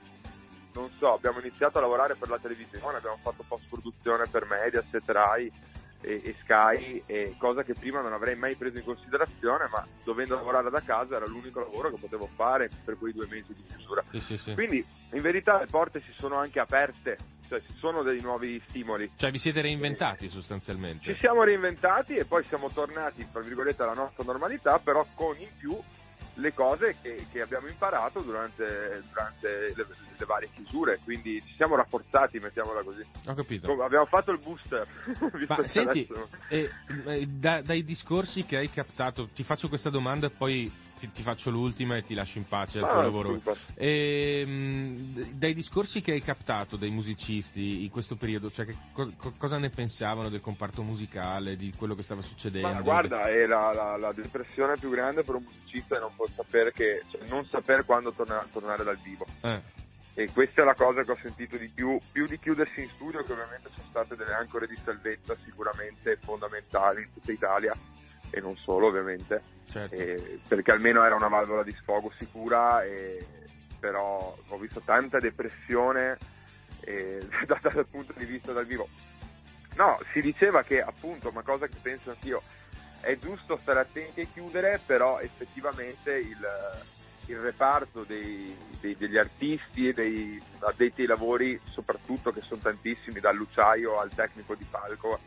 non 0.73 0.89
so, 0.97 1.13
abbiamo 1.13 1.39
iniziato 1.39 1.77
a 1.77 1.81
lavorare 1.81 2.15
per 2.15 2.29
la 2.29 2.39
televisione, 2.39 2.97
abbiamo 2.97 3.17
fatto 3.21 3.43
post 3.47 3.65
produzione 3.69 4.25
per 4.29 4.45
Mediaset, 4.45 5.09
Rai 5.09 5.51
e, 6.01 6.21
e 6.23 6.35
Sky, 6.41 7.03
e 7.05 7.35
cosa 7.37 7.63
che 7.63 7.73
prima 7.73 8.01
non 8.01 8.13
avrei 8.13 8.35
mai 8.35 8.55
preso 8.55 8.77
in 8.77 8.83
considerazione, 8.83 9.67
ma 9.71 9.85
dovendo 10.03 10.35
lavorare 10.35 10.69
da 10.69 10.81
casa 10.81 11.15
era 11.15 11.25
l'unico 11.25 11.59
lavoro 11.59 11.89
che 11.89 11.97
potevo 11.99 12.27
fare 12.35 12.69
per 12.83 12.97
quei 12.97 13.13
due 13.13 13.27
mesi 13.29 13.53
di 13.53 13.63
chiusura. 13.65 14.03
Sì, 14.11 14.19
sì, 14.19 14.37
sì. 14.37 14.53
Quindi 14.53 14.83
in 15.11 15.21
verità 15.21 15.59
le 15.59 15.67
porte 15.67 16.01
si 16.01 16.13
sono 16.17 16.37
anche 16.37 16.59
aperte, 16.59 17.17
cioè 17.47 17.61
ci 17.61 17.73
sono 17.77 18.01
dei 18.01 18.21
nuovi 18.21 18.61
stimoli. 18.69 19.11
Cioè 19.15 19.31
vi 19.31 19.37
siete 19.37 19.61
reinventati 19.61 20.29
sostanzialmente? 20.29 21.11
Ci 21.13 21.19
siamo 21.19 21.43
reinventati 21.43 22.15
e 22.15 22.25
poi 22.25 22.43
siamo 22.45 22.69
tornati, 22.69 23.27
tra 23.29 23.41
virgolette, 23.41 23.83
alla 23.83 23.93
nostra 23.93 24.23
normalità, 24.23 24.79
però 24.79 25.05
con 25.13 25.37
in 25.37 25.49
più 25.57 25.77
le 26.35 26.53
cose 26.53 26.97
che, 27.01 27.27
che 27.31 27.41
abbiamo 27.41 27.67
imparato 27.67 28.21
durante, 28.21 29.03
durante 29.09 29.73
le, 29.75 29.85
le, 30.17 30.25
varie 30.25 30.49
chiusure, 30.53 30.99
quindi 31.03 31.41
ci 31.45 31.55
siamo 31.55 31.75
rafforzati, 31.75 32.39
mettiamola 32.39 32.83
così. 32.83 33.05
Ho 33.27 33.33
capito. 33.33 33.83
Abbiamo 33.83 34.05
fatto 34.05 34.31
il 34.31 34.39
booster. 34.39 34.87
Ma 35.47 35.65
senti, 35.65 36.07
eh, 36.49 36.69
eh, 37.05 37.25
da, 37.27 37.61
dai 37.61 37.83
discorsi 37.83 38.45
che 38.45 38.57
hai 38.57 38.69
captato, 38.69 39.27
ti 39.33 39.43
faccio 39.43 39.67
questa 39.67 39.89
domanda 39.89 40.27
e 40.27 40.29
poi 40.29 40.71
ti, 41.01 41.11
ti, 41.11 41.23
faccio 41.23 41.49
l'ultima 41.49 41.95
e 41.95 42.03
ti 42.03 42.13
lascio 42.13 42.37
in 42.37 42.47
pace 42.47 42.77
al 42.77 42.83
ah, 42.83 42.91
tuo 42.91 43.01
lavoro. 43.01 43.41
E, 43.73 44.45
mh, 44.45 45.31
dai 45.33 45.55
discorsi 45.55 46.01
che 46.01 46.11
hai 46.11 46.21
captato 46.21 46.75
dai 46.75 46.91
musicisti 46.91 47.83
in 47.83 47.89
questo 47.89 48.15
periodo, 48.15 48.51
cioè 48.51 48.67
che, 48.67 48.75
co- 48.91 49.11
cosa 49.37 49.57
ne 49.57 49.69
pensavano 49.69 50.29
del 50.29 50.41
comparto 50.41 50.83
musicale, 50.83 51.55
di 51.55 51.73
quello 51.75 51.95
che 51.95 52.03
stava 52.03 52.21
succedendo? 52.21 52.67
Ma 52.67 52.81
guarda, 52.81 53.21
è 53.23 53.47
la, 53.47 53.73
la, 53.73 53.97
la 53.97 54.11
depressione 54.11 54.75
più 54.77 54.91
grande 54.91 55.23
per 55.23 55.35
un 55.35 55.43
musicista 55.43 55.97
è 55.97 55.99
non, 55.99 56.11
sapere 56.35 56.71
che, 56.71 57.03
cioè, 57.09 57.27
non 57.27 57.45
saper 57.45 57.83
quando 57.83 58.11
torna, 58.11 58.45
tornare 58.51 58.83
dal 58.83 58.97
vivo. 58.97 59.25
Eh. 59.41 59.79
E 60.13 60.29
questa 60.31 60.61
è 60.61 60.65
la 60.65 60.75
cosa 60.75 61.03
che 61.03 61.11
ho 61.11 61.17
sentito 61.19 61.57
di 61.57 61.69
più, 61.73 61.99
più 62.11 62.27
di 62.27 62.37
chiudersi 62.37 62.81
in 62.81 62.89
studio, 62.89 63.23
che 63.23 63.31
ovviamente 63.31 63.69
sono 63.73 63.87
state 63.89 64.15
delle 64.15 64.33
ancore 64.33 64.67
di 64.67 64.77
salvezza 64.83 65.35
sicuramente 65.43 66.19
fondamentali 66.21 67.01
in 67.01 67.13
tutta 67.13 67.31
Italia 67.31 67.73
e 68.31 68.39
non 68.39 68.55
solo 68.57 68.87
ovviamente, 68.87 69.41
certo. 69.69 69.93
eh, 69.93 70.39
perché 70.47 70.71
almeno 70.71 71.03
era 71.03 71.15
una 71.15 71.27
valvola 71.27 71.63
di 71.63 71.75
sfogo 71.79 72.11
sicura, 72.17 72.83
e, 72.83 73.23
però 73.79 74.35
ho 74.47 74.57
visto 74.57 74.81
tanta 74.83 75.19
depressione 75.19 76.17
eh, 76.81 77.21
data 77.45 77.69
dal 77.69 77.85
punto 77.85 78.13
di 78.15 78.25
vista 78.25 78.53
dal 78.53 78.65
vivo. 78.65 78.87
No, 79.75 79.99
si 80.11 80.21
diceva 80.21 80.63
che 80.63 80.81
appunto, 80.81 81.29
una 81.29 81.43
cosa 81.43 81.67
che 81.67 81.77
penso 81.81 82.09
anch'io, 82.09 82.41
è 83.01 83.17
giusto 83.17 83.57
stare 83.61 83.79
attenti 83.81 84.21
e 84.21 84.27
chiudere, 84.31 84.79
però 84.85 85.19
effettivamente 85.19 86.13
il, 86.13 86.37
il 87.25 87.37
reparto 87.37 88.03
dei, 88.03 88.55
dei, 88.79 88.95
degli 88.95 89.17
artisti 89.17 89.87
e 89.87 89.93
dei 89.93 90.41
addetti 90.59 91.01
ai 91.01 91.07
lavori, 91.07 91.59
soprattutto 91.63 92.31
che 92.31 92.41
sono 92.41 92.61
tantissimi, 92.61 93.19
dal 93.19 93.35
luciaio 93.35 93.99
al 93.99 94.13
tecnico 94.13 94.55
di 94.55 94.65
palco, 94.69 95.19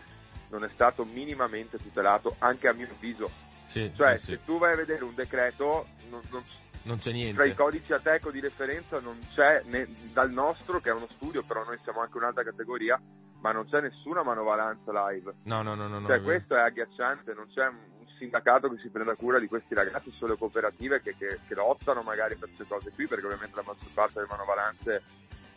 non 0.54 0.64
è 0.64 0.70
stato 0.72 1.04
minimamente 1.04 1.78
tutelato, 1.78 2.36
anche 2.38 2.68
a 2.68 2.72
mio 2.72 2.86
avviso. 2.88 3.28
Sì, 3.66 3.90
cioè, 3.94 4.16
sì. 4.18 4.32
se 4.32 4.44
tu 4.44 4.58
vai 4.58 4.72
a 4.72 4.76
vedere 4.76 5.02
un 5.02 5.14
decreto, 5.14 5.88
non, 6.08 6.20
non, 6.30 6.44
non 6.82 6.98
c'è 6.98 7.10
niente. 7.10 7.34
Tra 7.34 7.44
i 7.44 7.54
codici 7.54 7.92
ATECO 7.92 8.30
di 8.30 8.38
referenza 8.38 9.00
non 9.00 9.18
c'è, 9.34 9.62
né, 9.64 9.88
dal 10.12 10.30
nostro, 10.30 10.80
che 10.80 10.90
è 10.90 10.92
uno 10.92 11.08
studio, 11.08 11.42
però 11.42 11.64
noi 11.64 11.78
siamo 11.82 12.00
anche 12.00 12.16
un'altra 12.16 12.44
categoria, 12.44 13.00
ma 13.40 13.50
non 13.50 13.68
c'è 13.68 13.80
nessuna 13.80 14.22
manovalanza 14.22 15.10
live. 15.10 15.34
No, 15.42 15.62
no, 15.62 15.74
no, 15.74 15.88
no. 15.88 16.06
Cioè, 16.06 16.18
no, 16.18 16.22
questo 16.22 16.54
è 16.54 16.60
agghiacciante, 16.60 17.34
non 17.34 17.48
c'è 17.52 17.66
un 17.66 18.06
sindacato 18.16 18.68
che 18.70 18.78
si 18.78 18.90
prenda 18.90 19.16
cura 19.16 19.40
di 19.40 19.48
questi 19.48 19.74
ragazzi, 19.74 20.12
solo 20.12 20.36
cooperative 20.36 21.02
che, 21.02 21.16
che, 21.18 21.40
che 21.48 21.54
lottano 21.54 22.02
magari 22.02 22.36
per 22.36 22.48
queste 22.54 22.66
cose 22.72 22.92
qui, 22.92 23.08
perché 23.08 23.26
ovviamente 23.26 23.56
la 23.56 23.64
maggior 23.66 23.90
parte 23.92 24.14
delle 24.14 24.28
manovalanze 24.30 25.02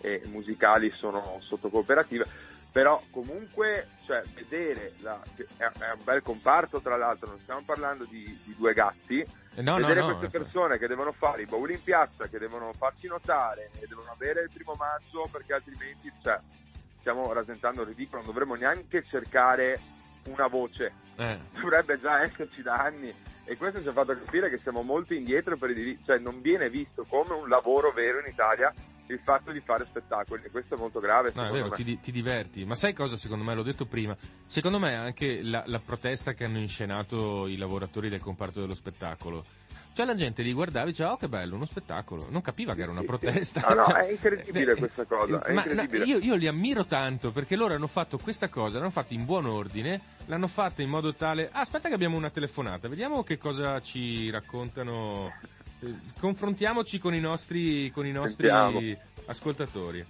eh, 0.01 0.23
musicali 0.25 0.91
sono 0.95 1.39
sotto 1.41 1.69
cooperative 1.69 2.55
però 2.71 3.01
comunque 3.11 3.87
cioè, 4.05 4.21
vedere 4.33 4.93
la, 4.99 5.19
è, 5.57 5.65
un 5.65 6.03
bel 6.03 6.21
comparto 6.21 6.79
tra 6.79 6.95
l'altro 6.95 7.29
non 7.29 7.39
stiamo 7.39 7.61
parlando 7.65 8.05
di, 8.05 8.23
di 8.43 8.55
due 8.55 8.73
gatti. 8.73 9.25
Eh, 9.55 9.61
no, 9.61 9.75
vedere 9.77 10.01
no, 10.01 10.09
no, 10.09 10.17
queste 10.17 10.37
persone 10.37 10.77
che 10.77 10.87
devono 10.87 11.11
fare 11.11 11.41
i 11.41 11.45
bauli 11.45 11.73
in 11.73 11.83
piazza 11.83 12.27
che 12.27 12.37
devono 12.37 12.71
farci 12.73 13.07
notare 13.07 13.71
e 13.79 13.87
devono 13.87 14.11
avere 14.11 14.43
il 14.43 14.51
primo 14.53 14.75
maggio 14.77 15.27
perché 15.31 15.53
altrimenti 15.53 16.11
cioè, 16.21 16.39
stiamo 16.99 17.31
rasentando 17.33 17.81
il 17.81 17.87
ridicolo 17.87 18.21
non 18.21 18.31
dovremmo 18.31 18.55
neanche 18.55 19.03
cercare 19.09 19.79
una 20.27 20.47
voce. 20.47 20.93
Eh. 21.15 21.39
dovrebbe 21.59 21.99
già 21.99 22.21
esserci 22.21 22.61
da 22.61 22.75
anni. 22.75 23.13
E 23.49 23.55
questo 23.57 23.81
ci 23.81 23.87
ha 23.87 23.93
fatto 23.93 24.13
capire 24.13 24.49
che 24.49 24.59
siamo 24.59 24.83
molto 24.83 25.13
indietro 25.13 25.55
per 25.57 25.69
i 25.69 25.73
diritti 25.73 26.03
cioè 26.05 26.17
non 26.19 26.41
viene 26.41 26.69
visto 26.69 27.05
come 27.07 27.33
un 27.33 27.47
lavoro 27.47 27.91
vero 27.91 28.19
in 28.19 28.27
Italia 28.27 28.73
il 29.07 29.19
fatto 29.23 29.51
di 29.51 29.61
fare 29.61 29.85
spettacoli 29.85 30.43
e 30.43 30.51
questo 30.51 30.75
è 30.75 30.77
molto 30.77 30.99
grave. 30.99 31.31
No, 31.33 31.47
è 31.47 31.51
vero, 31.51 31.69
ti, 31.69 31.99
ti, 31.99 32.11
diverti. 32.11 32.65
Ma 32.65 32.75
sai 32.75 32.93
cosa 32.93 33.15
secondo 33.15 33.43
me? 33.43 33.55
L'ho 33.55 33.63
detto 33.63 33.85
prima. 33.85 34.15
Secondo 34.45 34.79
me 34.79 34.95
anche 34.95 35.41
la, 35.41 35.63
la, 35.65 35.79
protesta 35.79 36.33
che 36.33 36.43
hanno 36.43 36.59
inscenato 36.59 37.47
i 37.47 37.57
lavoratori 37.57 38.09
del 38.09 38.21
comparto 38.21 38.59
dello 38.59 38.73
spettacolo. 38.73 39.45
Cioè 39.97 40.05
la 40.05 40.13
gente 40.13 40.43
li 40.43 40.53
guardava 40.53 40.85
e 40.85 40.89
diceva, 40.89 41.13
oh 41.13 41.17
che 41.17 41.27
bello, 41.27 41.55
uno 41.55 41.65
spettacolo. 41.65 42.27
Non 42.29 42.43
capiva 42.43 42.75
che 42.75 42.83
era 42.83 42.91
una 42.91 43.01
protesta. 43.01 43.65
Ah, 43.65 43.73
no, 43.73 43.85
cioè, 43.85 44.05
è 44.05 44.11
incredibile 44.11 44.73
eh, 44.73 44.75
questa 44.75 45.05
cosa. 45.05 45.41
ma 45.47 45.65
incredibile. 45.65 46.05
No, 46.05 46.05
io, 46.05 46.19
io, 46.19 46.35
li 46.35 46.45
ammiro 46.45 46.85
tanto 46.85 47.31
perché 47.31 47.55
loro 47.55 47.73
hanno 47.73 47.87
fatto 47.87 48.19
questa 48.19 48.47
cosa, 48.47 48.77
l'hanno 48.77 48.91
fatta 48.91 49.15
in 49.15 49.25
buon 49.25 49.47
ordine, 49.47 49.99
l'hanno 50.27 50.45
fatta 50.45 50.83
in 50.83 50.89
modo 50.89 51.15
tale... 51.15 51.49
Ah, 51.51 51.61
aspetta 51.61 51.87
che 51.87 51.95
abbiamo 51.95 52.15
una 52.15 52.29
telefonata, 52.29 52.87
vediamo 52.87 53.23
che 53.23 53.39
cosa 53.39 53.81
ci 53.81 54.29
raccontano 54.29 55.33
eh, 55.79 55.95
confrontiamoci 56.19 56.99
con 56.99 57.15
i 57.15 57.19
nostri, 57.19 57.89
con 57.89 58.05
i 58.05 58.11
nostri 58.11 58.95
ascoltatori. 59.25 60.05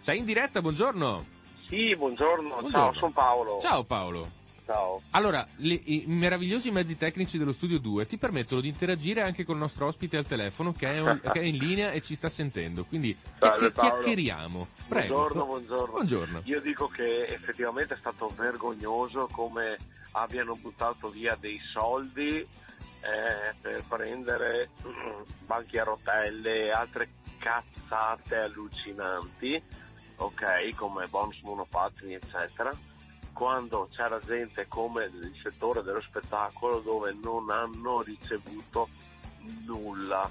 Sei 0.00 0.18
in 0.18 0.24
diretta, 0.24 0.60
buongiorno. 0.60 1.24
Sì, 1.68 1.94
buongiorno. 1.94 2.48
buongiorno. 2.48 2.70
Ciao, 2.70 2.92
sono 2.94 3.12
Paolo. 3.12 3.58
Ciao 3.60 3.84
Paolo. 3.84 4.37
Ciao. 4.68 5.00
Allora, 5.12 5.46
le, 5.56 5.80
i 5.82 6.04
meravigliosi 6.06 6.70
mezzi 6.70 6.98
tecnici 6.98 7.38
dello 7.38 7.52
Studio 7.52 7.78
2 7.78 8.04
ti 8.04 8.18
permettono 8.18 8.60
di 8.60 8.68
interagire 8.68 9.22
anche 9.22 9.42
con 9.42 9.54
il 9.54 9.62
nostro 9.62 9.86
ospite 9.86 10.18
al 10.18 10.26
telefono 10.26 10.72
che 10.72 10.92
è, 10.92 11.00
un, 11.00 11.18
che 11.24 11.40
è 11.40 11.42
in 11.42 11.56
linea 11.56 11.90
e 11.90 12.02
ci 12.02 12.14
sta 12.14 12.28
sentendo. 12.28 12.84
Quindi 12.84 13.16
Salve, 13.38 13.72
chiacchieriamo. 13.72 14.66
Prego. 14.86 15.14
Buongiorno, 15.14 15.44
buongiorno. 15.46 15.92
Buongiorno. 15.92 16.40
Io 16.44 16.60
dico 16.60 16.86
che 16.86 17.28
effettivamente 17.28 17.94
è 17.94 17.96
stato 17.96 18.30
vergognoso 18.36 19.26
come 19.32 19.78
abbiano 20.10 20.54
buttato 20.54 21.08
via 21.08 21.34
dei 21.40 21.58
soldi 21.72 22.36
eh, 22.36 23.54
per 23.62 23.84
prendere 23.88 24.68
banchi 25.46 25.78
a 25.78 25.84
rotelle 25.84 26.66
e 26.66 26.70
altre 26.72 27.08
cazzate 27.38 28.36
allucinanti, 28.36 29.62
ok, 30.16 30.74
come 30.74 31.06
bonus 31.06 31.40
monopattini, 31.40 32.12
eccetera, 32.12 32.70
quando 33.38 33.88
c'era 33.92 34.18
gente 34.18 34.66
come 34.66 35.04
il 35.04 35.32
settore 35.40 35.84
dello 35.84 36.00
spettacolo 36.00 36.80
dove 36.80 37.16
non 37.22 37.50
hanno 37.50 38.02
ricevuto 38.02 38.88
nulla, 39.64 40.28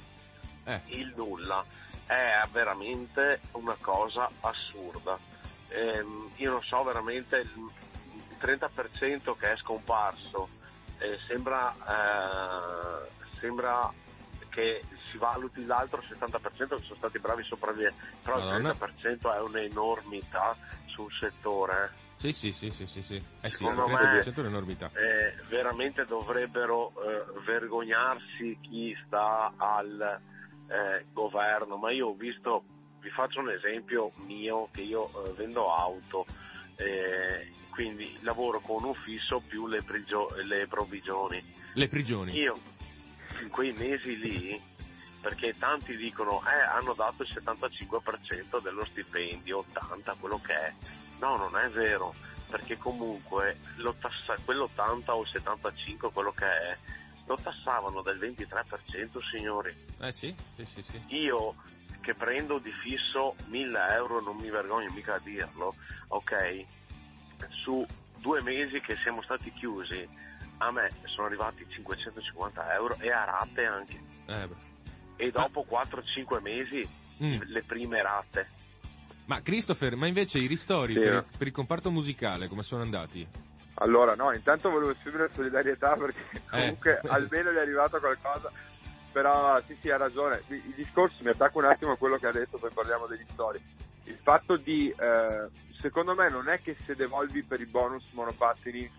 eh. 0.65 0.81
il 0.87 1.13
nulla. 1.15 1.63
È 2.05 2.45
veramente 2.51 3.39
una 3.53 3.77
cosa 3.79 4.29
assurda. 4.41 5.17
Eh, 5.69 6.05
io 6.35 6.51
non 6.51 6.61
so 6.61 6.83
veramente 6.83 7.37
il 7.37 7.71
30% 8.41 9.37
che 9.37 9.53
è 9.53 9.55
scomparso, 9.55 10.49
eh, 10.97 11.17
sembra, 11.27 11.73
eh, 11.73 13.09
sembra 13.39 13.89
che 14.49 14.83
si 15.09 15.17
valuti 15.17 15.65
l'altro 15.65 16.01
70% 16.01 16.75
che 16.75 16.83
sono 16.83 16.95
stati 16.97 17.19
bravi 17.19 17.43
sopravviventi, 17.43 18.03
però 18.21 18.37
il 18.37 18.63
30% 18.65 19.33
è 19.33 19.39
un'enormità 19.39 20.57
sul 20.87 21.09
settore. 21.17 22.06
Sì, 22.17 22.33
sì, 22.33 22.51
sì, 22.51 22.69
sì, 22.71 22.87
sì, 22.87 23.01
sì. 23.03 23.15
Eh 23.41 23.49
sì, 23.51 23.57
Secondo 23.57 23.87
me 23.87 24.19
è 24.19 24.33
un'enormità. 24.35 24.91
Eh, 24.93 25.35
veramente 25.49 26.05
dovrebbero 26.05 26.91
eh, 27.03 27.41
vergognarsi 27.45 28.57
chi 28.61 28.97
sta 29.05 29.53
al 29.55 30.19
eh, 30.67 31.05
governo, 31.13 31.77
ma 31.77 31.91
io 31.91 32.07
ho 32.07 32.13
visto, 32.15 32.63
vi 33.01 33.09
faccio 33.11 33.39
un 33.39 33.51
esempio 33.51 34.13
mio, 34.25 34.69
che 34.71 34.81
io 34.81 35.09
eh, 35.09 35.33
vendo 35.35 35.71
auto, 35.71 36.25
eh, 36.77 37.51
quindi 37.69 38.17
lavoro 38.21 38.61
con 38.61 38.83
un 38.83 38.95
fisso 38.95 39.39
più 39.47 39.67
le, 39.67 39.83
prigio- 39.83 40.33
le 40.43 40.65
provvigioni. 40.65 41.43
Le 41.73 41.87
prigioni? 41.87 42.33
Io 42.35 42.57
in 43.41 43.49
quei 43.49 43.73
mesi 43.73 44.17
lì, 44.17 44.59
perché 45.21 45.55
tanti 45.59 45.95
dicono 45.95 46.41
eh 46.47 46.61
hanno 46.75 46.93
dato 46.93 47.21
il 47.21 47.29
75% 47.31 48.59
dello 48.59 48.85
stipendio, 48.85 49.59
80 49.59 50.15
quello 50.19 50.41
che 50.41 50.53
è. 50.53 50.73
No, 51.19 51.35
non 51.35 51.57
è 51.57 51.69
vero, 51.69 52.13
perché 52.49 52.77
comunque 52.77 53.57
quell'80 53.77 55.11
o 55.11 55.21
il 55.21 55.27
75 55.27 56.11
quello 56.11 56.31
che 56.31 56.45
è, 56.45 56.77
lo 57.25 57.37
tassavano 57.41 58.01
del 58.01 58.17
23% 58.17 59.19
signori. 59.31 59.75
Eh 59.99 60.11
sì, 60.11 60.33
sì, 60.55 60.65
sì, 60.65 60.83
sì. 60.83 61.15
Io 61.15 61.55
che 62.01 62.13
prendo 62.13 62.57
di 62.59 62.71
fisso 62.71 63.35
1000 63.47 63.93
euro, 63.93 64.21
non 64.21 64.37
mi 64.37 64.49
vergogno 64.49 64.89
mica 64.93 65.15
a 65.15 65.19
dirlo, 65.19 65.75
ok? 66.07 66.65
Su 67.49 67.85
due 68.17 68.41
mesi 68.41 68.79
che 68.79 68.95
siamo 68.95 69.21
stati 69.21 69.51
chiusi, 69.51 70.07
a 70.59 70.71
me 70.71 70.89
sono 71.05 71.27
arrivati 71.27 71.65
550 71.67 72.73
euro 72.73 72.95
e 72.99 73.11
a 73.11 73.25
rate 73.25 73.65
anche. 73.65 73.99
Eh 74.27 74.65
e 75.17 75.31
dopo 75.31 75.65
ah. 75.71 75.85
4-5 75.85 76.41
mesi 76.41 76.87
mm. 77.21 77.41
le 77.45 77.63
prime 77.63 78.01
rate. 78.01 78.49
Ma 79.27 79.41
Christopher, 79.41 79.95
ma 79.97 80.07
invece 80.07 80.39
i 80.39 80.47
ristori 80.47 80.93
sì, 80.93 80.99
per, 80.99 81.13
il, 81.13 81.25
per, 81.37 81.47
il, 81.47 81.53
comparto 81.53 81.91
musicale 81.91 82.47
come 82.47 82.63
sono 82.63 82.81
andati? 82.81 83.27
Allora, 83.75 84.15
no, 84.15 84.31
intanto 84.31 84.69
volevo 84.69 84.91
esprimere 84.91 85.29
solidarietà 85.33 85.95
perché 85.95 86.21
eh. 86.31 86.41
comunque 86.49 87.01
eh. 87.03 87.07
almeno 87.09 87.51
gli 87.51 87.55
è 87.55 87.59
arrivato 87.59 87.99
qualcosa, 87.99 88.49
però 89.11 89.61
sì 89.67 89.77
sì 89.81 89.89
ha 89.89 89.97
ragione, 89.97 90.41
il 90.47 90.73
discorso 90.75 91.23
mi 91.23 91.29
attacco 91.29 91.59
un 91.59 91.65
attimo 91.65 91.91
a 91.91 91.97
quello 91.97 92.17
che 92.17 92.27
ha 92.27 92.31
detto, 92.31 92.57
poi 92.57 92.71
parliamo 92.73 93.05
degli 93.05 93.19
ristori. 93.19 93.61
Il 94.05 94.17
fatto 94.23 94.55
di, 94.55 94.89
eh, 94.97 95.49
secondo 95.81 96.15
me 96.15 96.29
non 96.29 96.47
è 96.47 96.61
che 96.61 96.77
se 96.85 96.95
devolvi 96.95 97.43
per 97.43 97.59
i 97.59 97.65
bonus 97.65 98.05
monopattini 98.11 98.89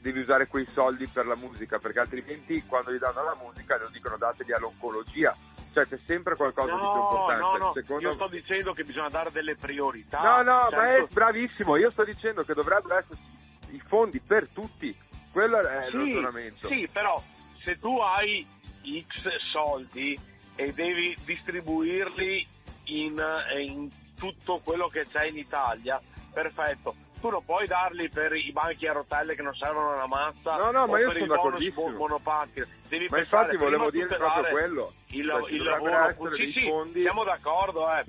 devi 0.00 0.20
usare 0.20 0.46
quei 0.46 0.66
soldi 0.72 1.06
per 1.06 1.26
la 1.26 1.36
musica, 1.36 1.78
perché 1.78 1.98
altrimenti 1.98 2.64
quando 2.64 2.90
gli 2.90 2.98
danno 2.98 3.22
la 3.22 3.36
musica 3.38 3.76
lo 3.76 3.90
dicono 3.92 4.16
dateli 4.16 4.54
all'oncologia. 4.54 5.36
Cioè 5.72 5.86
c'è 5.88 5.98
sempre 6.06 6.36
qualcosa 6.36 6.72
no, 6.72 6.76
di 6.76 6.82
più 6.82 7.00
importante. 7.00 7.58
No, 7.58 7.66
no, 7.66 7.72
Secondo... 7.72 8.08
io 8.08 8.14
sto 8.14 8.28
dicendo 8.28 8.72
che 8.72 8.84
bisogna 8.84 9.08
dare 9.08 9.30
delle 9.30 9.56
priorità. 9.56 10.20
No, 10.20 10.42
no, 10.42 10.60
certo. 10.60 10.76
ma 10.76 10.88
è 10.88 10.98
certo. 10.98 11.14
bravissimo, 11.14 11.76
io 11.76 11.90
sto 11.90 12.04
dicendo 12.04 12.44
che 12.44 12.54
dovrebbero 12.54 12.98
esserci 12.98 13.22
i 13.70 13.82
fondi 13.86 14.20
per 14.20 14.48
tutti. 14.52 14.96
Quello 15.30 15.58
è 15.60 15.86
sì, 15.88 15.96
il 15.96 16.02
ragionamento. 16.02 16.68
Sì, 16.68 16.88
però 16.92 17.20
se 17.62 17.78
tu 17.78 17.98
hai 17.98 18.46
X 18.82 19.28
soldi 19.50 20.18
e 20.54 20.72
devi 20.72 21.16
distribuirli 21.24 22.46
in, 22.84 23.22
in 23.58 23.90
tutto 24.18 24.60
quello 24.62 24.88
che 24.88 25.06
c'è 25.06 25.24
in 25.24 25.38
Italia, 25.38 26.00
perfetto 26.32 27.10
tu 27.22 27.30
non 27.30 27.44
puoi 27.44 27.68
darli 27.68 28.08
per 28.08 28.34
i 28.34 28.50
banchi 28.50 28.88
a 28.88 28.92
rotelle 28.92 29.36
che 29.36 29.42
non 29.42 29.54
servono 29.54 29.94
una 29.94 30.08
mazza 30.08 30.56
no 30.56 30.72
no 30.72 30.86
ma 30.88 30.98
io 30.98 31.12
sono 31.12 31.26
d'accordissimo 31.26 31.90
monopattini 31.90 32.66
devi 32.88 33.06
ma 33.08 33.20
infatti 33.20 33.56
volevo 33.56 33.90
dire 33.90 34.08
proprio 34.08 34.50
quello 34.50 34.92
il, 35.10 35.26
cioè, 35.26 35.52
il 35.52 35.62
lavoro 35.62 36.34
sì, 36.34 36.52
sì, 36.52 36.66
fondi... 36.66 37.02
siamo 37.02 37.22
d'accordo 37.22 37.86
eh. 37.94 38.04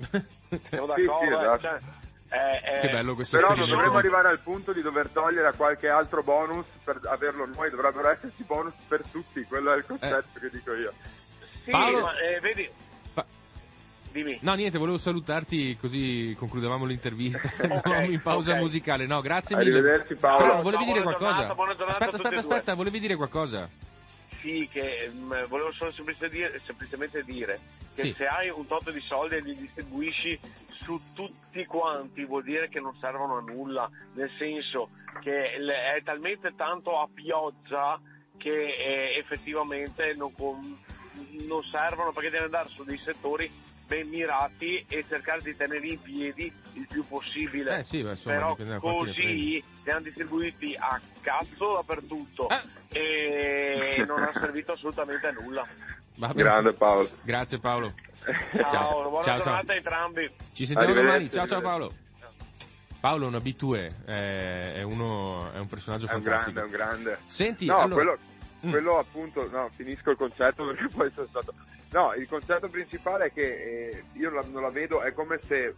siamo 0.64 0.86
d'accordo 0.86 1.20
sì, 1.20 1.26
sì, 1.26 1.32
eh. 1.32 1.38
esatto. 1.38 1.60
cioè, 1.60 1.78
eh, 2.30 2.76
eh, 2.76 2.80
che 2.80 2.88
bello 2.90 3.14
questo 3.14 3.36
però 3.36 3.54
non 3.54 3.68
dovremmo 3.68 3.98
arrivare 3.98 4.28
al 4.28 4.40
punto 4.40 4.72
di 4.72 4.82
dover 4.82 5.08
togliere 5.10 5.46
a 5.46 5.52
qualche 5.52 5.88
altro 5.88 6.24
bonus 6.24 6.66
per 6.82 6.98
averlo 7.04 7.46
noi 7.46 7.70
dovrebbero 7.70 8.10
esserci 8.10 8.42
bonus 8.42 8.74
per 8.88 9.02
tutti 9.12 9.44
quello 9.44 9.72
è 9.72 9.76
il 9.76 9.86
concetto 9.86 10.38
eh. 10.38 10.40
che 10.40 10.50
dico 10.50 10.74
io 10.74 10.92
sì 11.62 11.70
Paolo... 11.70 12.00
ma 12.00 12.18
eh, 12.18 12.40
vedi 12.40 12.68
dimmi. 14.14 14.38
No, 14.42 14.54
niente, 14.54 14.78
volevo 14.78 14.96
salutarti 14.96 15.76
così 15.76 16.34
concludevamo 16.38 16.84
l'intervista. 16.84 17.50
okay, 17.68 18.12
in 18.12 18.22
pausa 18.22 18.50
okay. 18.50 18.62
musicale. 18.62 19.06
No, 19.06 19.20
grazie 19.20 19.56
mille. 19.56 19.72
Arrivederci 19.72 20.14
Paolo. 20.14 20.46
Paolo 20.46 20.62
volevi 20.62 20.84
dire 20.84 21.02
qualcosa? 21.02 21.46
Giornata, 21.48 21.86
aspetta, 21.86 22.16
aspetta, 22.16 22.38
aspetta, 22.38 22.74
volevi 22.74 23.00
dire 23.00 23.16
qualcosa? 23.16 23.68
Sì, 24.40 24.68
che 24.70 25.10
mh, 25.12 25.18
mm, 25.18 25.30
volevo 25.48 25.72
solo 25.72 25.90
semplicemente 25.92 26.36
dire, 26.36 26.60
semplicemente 26.64 27.22
dire 27.24 27.60
che 27.94 28.02
sì. 28.02 28.14
se 28.16 28.26
hai 28.26 28.50
un 28.50 28.66
tot 28.66 28.90
di 28.90 29.00
soldi 29.00 29.36
e 29.36 29.40
li 29.40 29.56
distribuisci 29.56 30.38
su 30.82 31.00
tutti 31.14 31.64
quanti 31.64 32.24
vuol 32.24 32.42
dire 32.42 32.68
che 32.68 32.80
non 32.80 32.94
servono 33.00 33.38
a 33.38 33.40
nulla, 33.40 33.88
nel 34.14 34.30
senso 34.38 34.90
che 35.20 35.52
è 35.52 36.02
talmente 36.02 36.52
tanto 36.56 37.00
a 37.00 37.08
pioggia 37.12 38.00
che 38.36 38.50
eh, 38.50 39.16
effettivamente 39.16 40.14
non, 40.14 40.32
non 40.36 41.62
servono 41.64 42.12
perché 42.12 42.30
devi 42.30 42.44
andare 42.44 42.68
su 42.70 42.84
dei 42.84 42.98
settori 42.98 43.50
ben 43.86 44.08
mirati 44.08 44.84
e 44.88 45.04
cercare 45.08 45.40
di 45.42 45.56
tenere 45.56 45.86
in 45.86 46.00
piedi 46.00 46.52
il 46.74 46.86
più 46.88 47.06
possibile. 47.06 47.78
Eh 47.78 47.82
sì, 47.84 48.02
beh, 48.02 48.10
insomma, 48.10 48.54
Però 48.54 48.78
così 48.80 49.62
li 49.82 49.90
hanno 49.90 50.00
distribuiti 50.00 50.74
a 50.78 51.00
cazzo 51.20 51.74
dappertutto 51.74 52.48
eh. 52.48 53.96
e 53.98 54.04
non 54.06 54.22
ha 54.22 54.32
servito 54.32 54.72
assolutamente 54.72 55.26
a 55.26 55.32
nulla. 55.32 55.66
Grande 56.32 56.72
Paolo. 56.72 57.08
Grazie 57.22 57.58
Paolo. 57.58 57.92
Ciao, 58.24 58.70
ciao. 58.70 59.08
buona 59.08 59.24
ciao, 59.24 59.36
giornata 59.38 59.62
ciao. 59.66 59.72
a 59.72 59.74
entrambi. 59.74 60.30
Ci 60.52 60.66
sentiamo 60.66 60.94
domani. 60.94 61.30
Ciao 61.30 61.46
ciao 61.46 61.60
Paolo. 61.60 61.92
Paolo 63.00 63.26
è 63.26 63.28
un 63.28 63.34
abitue, 63.34 63.96
è, 64.06 64.80
uno, 64.80 65.52
è 65.52 65.58
un 65.58 65.66
personaggio 65.66 66.06
è 66.06 66.08
fantastico. 66.08 66.58
È 66.58 66.62
un 66.62 66.70
grande, 66.70 67.00
è 67.00 67.02
un 67.04 67.12
grande. 67.12 67.18
Senti, 67.26 67.66
no, 67.66 67.80
allora... 67.80 67.94
quello, 68.02 68.18
mm. 68.64 68.70
quello 68.70 68.98
appunto, 68.98 69.50
no, 69.50 69.68
finisco 69.74 70.10
il 70.10 70.16
concetto 70.16 70.64
perché 70.64 70.88
poi 70.88 71.10
sono 71.14 71.26
stato 71.26 71.52
No, 71.94 72.12
il 72.14 72.26
concetto 72.26 72.68
principale 72.68 73.26
è 73.26 73.32
che 73.32 73.42
eh, 73.42 74.04
io 74.14 74.28
non 74.28 74.60
la 74.60 74.70
vedo, 74.70 75.00
è 75.00 75.12
come 75.12 75.38
se 75.46 75.76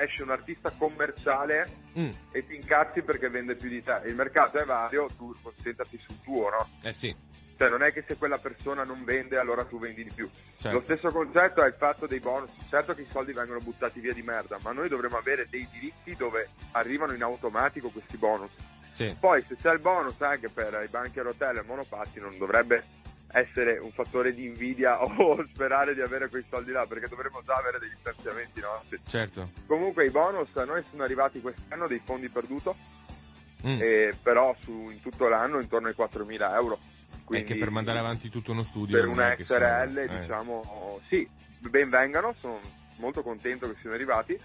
esce 0.00 0.22
un 0.22 0.30
artista 0.30 0.70
commerciale 0.70 1.68
mm. 1.98 2.10
e 2.30 2.46
ti 2.46 2.54
incazzi 2.54 3.02
perché 3.02 3.28
vende 3.28 3.54
più 3.54 3.68
di 3.68 3.82
te. 3.82 4.00
Il 4.06 4.14
mercato 4.14 4.56
è 4.56 4.64
vario, 4.64 5.08
tu 5.18 5.34
concentrati 5.42 5.98
sul 5.98 6.22
tuo, 6.22 6.48
no? 6.48 6.70
Eh 6.82 6.94
sì. 6.94 7.14
Cioè 7.58 7.68
non 7.68 7.82
è 7.82 7.92
che 7.92 8.02
se 8.06 8.16
quella 8.16 8.38
persona 8.38 8.82
non 8.84 9.04
vende 9.04 9.36
allora 9.36 9.66
tu 9.66 9.78
vendi 9.78 10.04
di 10.04 10.10
più. 10.14 10.30
Certo. 10.56 10.70
Lo 10.70 10.82
stesso 10.84 11.08
concetto 11.08 11.62
è 11.62 11.66
il 11.66 11.74
fatto 11.76 12.06
dei 12.06 12.20
bonus. 12.20 12.50
Certo 12.66 12.94
che 12.94 13.02
i 13.02 13.08
soldi 13.10 13.34
vengono 13.34 13.58
buttati 13.58 14.00
via 14.00 14.14
di 14.14 14.22
merda, 14.22 14.56
ma 14.62 14.72
noi 14.72 14.88
dovremmo 14.88 15.18
avere 15.18 15.48
dei 15.50 15.68
diritti 15.70 16.16
dove 16.16 16.48
arrivano 16.72 17.12
in 17.12 17.22
automatico 17.22 17.90
questi 17.90 18.16
bonus. 18.16 18.52
Sì. 18.92 19.14
Poi 19.20 19.44
se 19.46 19.56
c'è 19.60 19.72
il 19.72 19.80
bonus 19.80 20.18
anche 20.22 20.48
per 20.48 20.82
i 20.82 20.88
banchi 20.88 21.18
a 21.18 21.24
rotelle 21.24 21.60
e 21.60 21.64
monopatti 21.64 22.20
non 22.20 22.38
dovrebbe 22.38 22.84
essere 23.32 23.78
un 23.78 23.92
fattore 23.92 24.32
di 24.32 24.46
invidia 24.46 25.00
o 25.02 25.46
sperare 25.52 25.94
di 25.94 26.00
avere 26.00 26.28
quei 26.28 26.44
soldi 26.48 26.72
là 26.72 26.86
perché 26.86 27.08
dovremmo 27.08 27.42
già 27.44 27.54
avere 27.54 27.78
degli 27.78 27.96
stanziamenti 28.00 28.60
nostri. 28.60 29.00
Certo. 29.06 29.50
Comunque 29.66 30.06
i 30.06 30.10
bonus 30.10 30.48
a 30.56 30.64
noi 30.64 30.82
sono 30.90 31.02
arrivati 31.02 31.40
quest'anno 31.40 31.86
dei 31.86 32.00
fondi 32.04 32.28
perduto, 32.28 32.74
mm. 33.66 33.80
eh, 33.80 34.12
però 34.22 34.54
su, 34.60 34.90
in 34.90 35.00
tutto 35.00 35.28
l'anno 35.28 35.60
intorno 35.60 35.88
ai 35.88 35.94
4.000 35.96 36.54
euro. 36.54 36.78
Quindi, 37.24 37.52
che 37.52 37.58
per 37.58 37.70
mandare 37.70 37.98
avanti 37.98 38.30
tutto 38.30 38.52
uno 38.52 38.62
studio. 38.62 38.98
Per 38.98 39.06
una 39.06 39.34
XRL 39.34 39.44
sono, 39.44 40.00
eh. 40.00 40.20
diciamo 40.20 41.00
sì, 41.08 41.28
ben 41.58 41.90
vengano, 41.90 42.34
sono 42.40 42.58
molto 42.96 43.22
contento 43.22 43.68
che 43.68 43.76
siano 43.80 43.94
arrivati. 43.94 44.38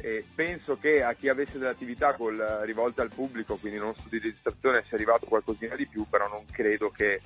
E 0.00 0.24
penso 0.32 0.78
che 0.78 1.02
a 1.02 1.12
chi 1.14 1.28
avesse 1.28 1.58
delle 1.58 1.72
attività 1.72 2.14
col, 2.14 2.38
rivolte 2.62 3.00
al 3.00 3.10
pubblico, 3.12 3.56
quindi 3.56 3.78
non 3.78 3.94
studi 3.94 4.20
di 4.20 4.28
registrazione, 4.28 4.84
sia 4.86 4.96
arrivato 4.96 5.26
qualcosina 5.26 5.74
di 5.74 5.86
più, 5.86 6.06
però 6.08 6.28
non 6.28 6.44
credo 6.50 6.90
che 6.90 7.20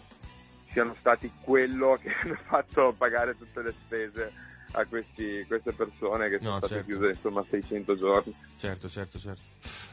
siano 0.72 0.94
stati 0.98 1.30
quello 1.42 1.98
che 2.00 2.12
hanno 2.22 2.38
fatto 2.46 2.94
pagare 2.96 3.36
tutte 3.36 3.62
le 3.62 3.72
spese 3.84 4.32
a 4.72 4.84
questi, 4.86 5.44
queste 5.46 5.72
persone 5.72 6.28
che 6.28 6.38
sono 6.38 6.52
no, 6.52 6.56
state 6.58 6.74
certo. 6.74 6.90
chiuse 6.90 7.08
insomma 7.08 7.44
600 7.48 7.96
giorni. 7.96 8.34
Certo, 8.56 8.88
certo, 8.88 9.18
certo. 9.18 9.40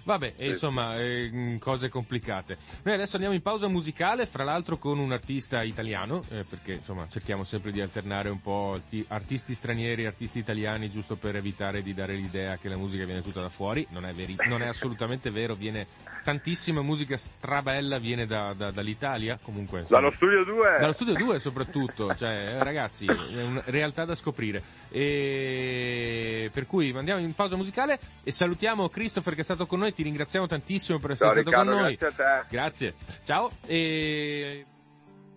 Vabbè, 0.03 0.33
sì. 0.37 0.45
insomma, 0.45 0.97
eh, 0.97 1.57
cose 1.59 1.89
complicate. 1.89 2.57
Noi 2.83 2.93
adesso 2.93 3.15
andiamo 3.15 3.35
in 3.35 3.41
pausa 3.41 3.67
musicale, 3.67 4.25
fra 4.25 4.43
l'altro 4.43 4.77
con 4.77 4.99
un 4.99 5.11
artista 5.11 5.61
italiano, 5.63 6.23
eh, 6.29 6.45
perché 6.47 6.73
insomma 6.73 7.07
cerchiamo 7.09 7.43
sempre 7.43 7.71
di 7.71 7.81
alternare 7.81 8.29
un 8.29 8.41
po' 8.41 8.79
artisti 9.07 9.53
stranieri 9.53 10.03
e 10.03 10.07
artisti 10.07 10.39
italiani, 10.39 10.89
giusto 10.89 11.15
per 11.15 11.35
evitare 11.35 11.81
di 11.81 11.93
dare 11.93 12.13
l'idea 12.13 12.57
che 12.57 12.69
la 12.69 12.77
musica 12.77 13.05
viene 13.05 13.21
tutta 13.21 13.41
da 13.41 13.49
fuori. 13.49 13.85
Non 13.89 14.05
è, 14.05 14.13
veri- 14.13 14.37
non 14.47 14.61
è 14.61 14.67
assolutamente 14.67 15.29
vero, 15.29 15.55
viene 15.55 15.87
tantissima 16.23 16.81
musica 16.81 17.17
strabella 17.17 17.97
viene 17.97 18.25
da, 18.25 18.53
da, 18.53 18.71
dall'Italia, 18.71 19.39
comunque. 19.41 19.81
Insomma, 19.81 20.01
dallo 20.01 20.13
studio 20.13 20.43
2. 20.43 20.77
Dallo 20.79 20.93
studio 20.93 21.13
2 21.15 21.39
soprattutto, 21.39 22.15
cioè, 22.15 22.57
ragazzi, 22.61 23.05
è 23.05 23.43
una 23.43 23.63
realtà 23.65 24.05
da 24.05 24.15
scoprire. 24.15 24.61
E 24.91 26.49
per 26.51 26.65
cui 26.65 26.91
andiamo 26.95 27.21
in 27.21 27.33
pausa 27.33 27.55
musicale 27.55 27.99
e 28.23 28.31
salutiamo 28.31 28.89
Christopher 28.89 29.35
che 29.35 29.41
è 29.41 29.43
stato 29.43 29.65
con 29.67 29.79
noi 29.79 29.93
ti 29.93 30.03
ringraziamo 30.03 30.47
tantissimo 30.47 30.97
per 30.97 31.11
essere 31.11 31.29
Ciao, 31.29 31.41
stato 31.41 31.49
Riccardo, 31.49 31.71
con 31.71 31.81
noi. 31.81 31.95
Grazie 31.95 32.23
a 32.23 32.41
te. 32.41 32.47
Grazie. 32.49 32.93
Ciao. 33.23 33.51
E... 33.65 34.65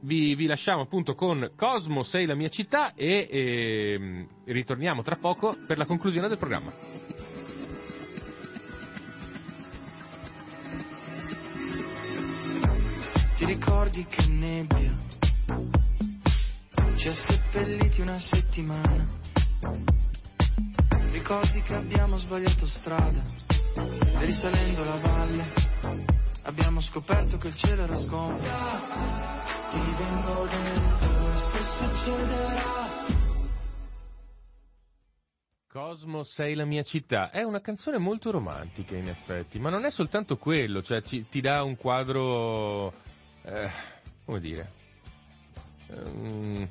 Vi, 0.04 0.34
vi, 0.34 0.46
lasciamo 0.46 0.82
appunto 0.82 1.14
con 1.14 1.52
Cosmo 1.54 2.02
Sei 2.02 2.26
la 2.26 2.34
mia 2.34 2.48
città 2.48 2.92
e, 2.94 3.28
e 3.30 4.26
ritorniamo 4.46 5.02
tra 5.02 5.14
poco 5.14 5.54
per 5.64 5.78
la 5.78 5.84
conclusione 5.86 6.26
del 6.26 6.38
programma. 6.38 6.72
Ti 13.36 13.44
ricordi 13.44 14.04
che 14.06 14.26
nebbia 14.26 15.10
ci 17.02 17.08
ha 17.08 17.12
seppelliti 17.12 18.00
una 18.00 18.16
settimana? 18.16 19.21
Ricordi 21.12 21.62
che 21.62 21.74
abbiamo 21.76 22.16
sbagliato 22.16 22.66
strada? 22.66 23.22
E 24.20 24.24
risalendo 24.24 24.84
la 24.84 24.96
valle 24.96 25.44
abbiamo 26.42 26.80
scoperto 26.80 27.38
che 27.38 27.48
il 27.48 27.54
cielo 27.54 27.82
era 27.82 27.94
sgombro. 27.94 28.50
Ti 29.70 29.78
vengo 29.78 30.46
dentro 30.46 31.34
se 31.34 31.58
succederà. 31.58 32.80
Cosmo, 35.68 36.22
sei 36.24 36.54
la 36.54 36.66
mia 36.66 36.82
città. 36.82 37.30
È 37.30 37.42
una 37.42 37.60
canzone 37.60 37.96
molto 37.98 38.30
romantica 38.30 38.94
in 38.96 39.08
effetti, 39.08 39.58
ma 39.58 39.70
non 39.70 39.84
è 39.84 39.90
soltanto 39.90 40.36
quello, 40.36 40.82
cioè 40.82 41.02
ci, 41.02 41.26
ti 41.30 41.40
dà 41.40 41.62
un 41.62 41.76
quadro, 41.76 42.92
eh, 43.42 43.70
come 44.24 44.40
dire, 44.40 44.70
um, 45.88 46.68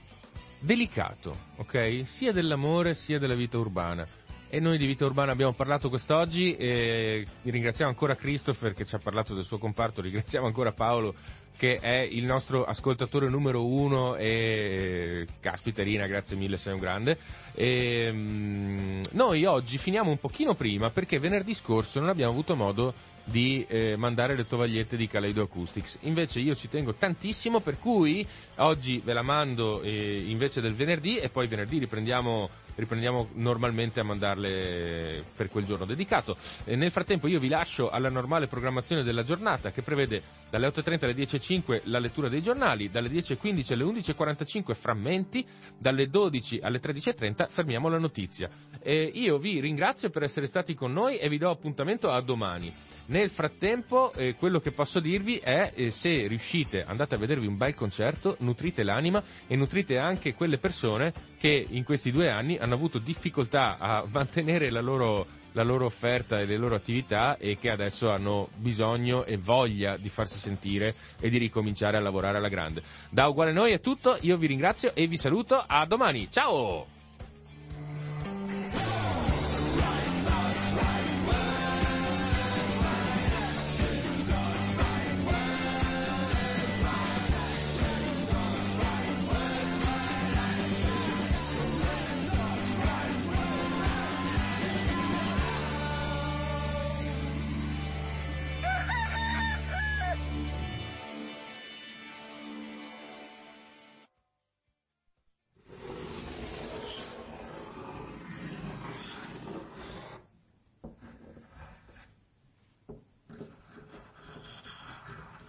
delicato, 0.62 1.36
ok? 1.58 2.04
Sia 2.06 2.32
dell'amore 2.32 2.94
sia 2.94 3.20
della 3.20 3.36
vita 3.36 3.58
urbana. 3.58 4.08
E 4.54 4.60
noi 4.60 4.78
di 4.78 4.86
Vita 4.86 5.06
Urbana 5.06 5.32
abbiamo 5.32 5.54
parlato 5.54 5.88
quest'oggi 5.88 6.58
e 6.58 7.26
ringraziamo 7.42 7.90
ancora 7.90 8.16
Christopher 8.18 8.74
che 8.74 8.84
ci 8.84 8.94
ha 8.96 9.00
parlato 9.00 9.34
del 9.34 9.46
suo 9.46 9.58
comparto, 9.58 10.02
ringraziamo 10.02 10.46
ancora 10.46 10.74
Paolo 10.74 11.16
che 11.62 11.78
è 11.78 12.00
il 12.00 12.26
nostro 12.26 12.66
ascoltatore 12.66 13.30
numero 13.30 13.64
uno 13.64 14.16
e 14.16 15.28
caspiterina, 15.40 16.08
grazie 16.08 16.36
mille, 16.36 16.58
sei 16.58 16.74
un 16.74 16.80
grande. 16.80 17.20
E, 17.54 18.10
um, 18.10 19.02
noi 19.12 19.46
oggi 19.46 19.78
finiamo 19.78 20.10
un 20.10 20.18
pochino 20.18 20.56
prima 20.56 20.90
perché 20.90 21.20
venerdì 21.20 21.54
scorso 21.54 22.00
non 22.00 22.10
abbiamo 22.10 22.32
avuto 22.32 22.56
modo 22.56 22.94
di 23.26 23.66
eh, 23.68 23.96
mandare 23.98 24.36
le 24.36 24.46
tovagliette 24.46 24.98
di 24.98 25.08
Kaleido 25.08 25.44
Acoustics. 25.44 25.98
Invece 26.02 26.40
io 26.40 26.56
ci 26.56 26.68
tengo 26.70 26.94
tantissimo, 26.94 27.60
per 27.60 27.78
cui 27.80 28.26
oggi 28.58 29.02
ve 29.04 29.14
la 29.14 29.22
mando 29.22 29.82
eh, 29.82 30.24
invece 30.28 30.62
del 30.62 30.74
venerdì 30.74 31.18
e 31.18 31.30
poi 31.30 31.48
venerdì 31.48 31.80
riprendiamo, 31.80 32.50
riprendiamo, 32.76 33.30
normalmente 33.34 34.00
a 34.00 34.04
mandarle 34.04 35.24
per 35.36 35.50
quel 35.50 35.66
giorno 35.66 35.86
dedicato. 35.86 36.36
E 36.66 36.76
nel 36.76 36.92
frattempo 36.92 37.28
io 37.28 37.40
vi 37.40 37.48
lascio 37.48 37.90
alla 37.90 38.10
normale 38.10 38.48
programmazione 38.48 39.04
della 39.04 39.24
giornata 39.24 39.72
che 39.72 39.82
prevede 39.82 40.22
dalle 40.50 40.68
8.30 40.68 41.04
alle 41.04 41.14
10.05 41.16 41.82
la 41.86 42.00
lettura 42.00 42.30
dei 42.30 42.42
giornali, 42.42 42.90
dalle 42.90 43.10
10.15 43.10 43.74
alle 43.74 43.84
11.45 43.84 44.74
frammenti, 44.74 45.46
dalle 45.78 46.08
12 46.08 46.60
alle 46.62 46.80
13.30 46.80 47.48
fermiamo 47.50 47.88
la 47.88 48.00
notizia. 48.00 48.50
E 48.82 49.04
io 49.14 49.38
vi 49.38 49.60
ringrazio 49.60 50.10
per 50.10 50.24
essere 50.24 50.48
stati 50.48 50.74
con 50.74 50.92
noi 50.92 51.18
e 51.18 51.30
vi 51.30 51.38
do 51.38 51.50
appuntamento 51.50 52.10
a 52.10 52.22
domani. 52.22 52.74
Nel 53.12 53.30
frattempo, 53.30 54.14
eh, 54.14 54.36
quello 54.36 54.62
che 54.62 54.72
posso 54.72 55.02
dirvi 55.02 55.36
è 55.36 55.74
eh, 55.76 55.92
se 55.92 56.28
riuscite, 56.28 56.86
andate 56.86 57.16
a 57.16 57.18
vedervi 57.18 57.46
un 57.46 57.58
bel 57.58 57.74
concerto, 57.74 58.38
nutrite 58.40 58.84
l'anima 58.84 59.22
e 59.48 59.58
nutrite 59.58 59.98
anche 59.98 60.34
quelle 60.34 60.60
persone 60.60 61.12
che 61.38 61.66
in 61.72 61.84
questi 61.84 62.10
due 62.10 62.30
anni 62.30 62.58
hanno 62.58 62.74
avuto 62.74 63.00
difficoltà 63.00 63.78
a 63.78 64.06
mantenere 64.10 64.70
la 64.70 64.80
loro, 64.80 65.28
la 65.52 65.64
loro 65.64 65.84
offerta 65.84 66.40
e 66.40 66.46
le 66.46 66.56
loro 66.56 66.76
attività 66.76 67.36
e 67.36 67.58
che 67.58 67.70
adesso 67.70 68.10
hanno 68.10 68.48
bisogno 68.56 69.26
e 69.26 69.36
voglia 69.36 69.98
di 69.98 70.08
farsi 70.08 70.40
sentire 70.40 70.96
e 71.20 71.30
di 71.30 71.38
ricominciare 71.38 71.98
a 71.98 72.02
lavorare 72.02 72.38
alla 72.38 72.48
grande. 72.48 72.82
Da 73.10 73.28
Uguale 73.28 73.52
Noi 73.52 73.74
è 73.74 73.82
tutto, 73.82 74.16
io 74.22 74.38
vi 74.38 74.48
ringrazio 74.48 74.96
e 74.96 75.06
vi 75.08 75.18
saluto, 75.18 75.62
a 75.62 75.86
domani, 75.86 76.32
ciao! 76.32 77.01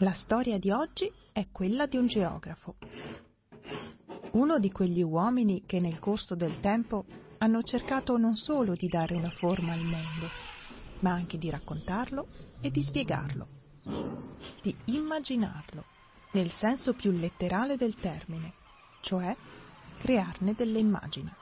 La 0.03 0.15
storia 0.15 0.59
di 0.59 0.73
oggi 0.73 1.09
è 1.31 1.47
quella 1.53 1.87
di 1.87 1.97
un 1.97 2.09
geografo. 2.09 2.75
Uno 4.33 4.59
di 4.59 4.73
quegli 4.73 5.01
uomini 5.01 5.63
che 5.65 5.79
nel 5.79 6.01
corso 6.01 6.35
del 6.35 6.59
tempo 6.59 7.05
hanno 7.39 7.63
cercato 7.63 8.17
non 8.17 8.35
solo 8.35 8.75
di 8.75 8.89
dare 8.89 9.15
una 9.15 9.31
forma 9.31 9.75
al 9.75 9.85
mondo, 9.85 10.29
ma 11.01 11.13
anche 11.13 11.39
di 11.39 11.49
raccontarlo 11.51 12.27
e 12.61 12.73
di 12.73 12.83
spiegarlo, 12.83 13.47
di 14.61 14.77
immaginarlo, 14.87 15.85
nel 16.33 16.51
senso 16.51 16.95
più 16.95 17.13
letterale 17.13 17.77
del 17.77 17.95
termine, 17.95 18.55
cioè 19.03 19.33
crearne 19.99 20.55
delle 20.55 20.81
immagini. 20.81 21.33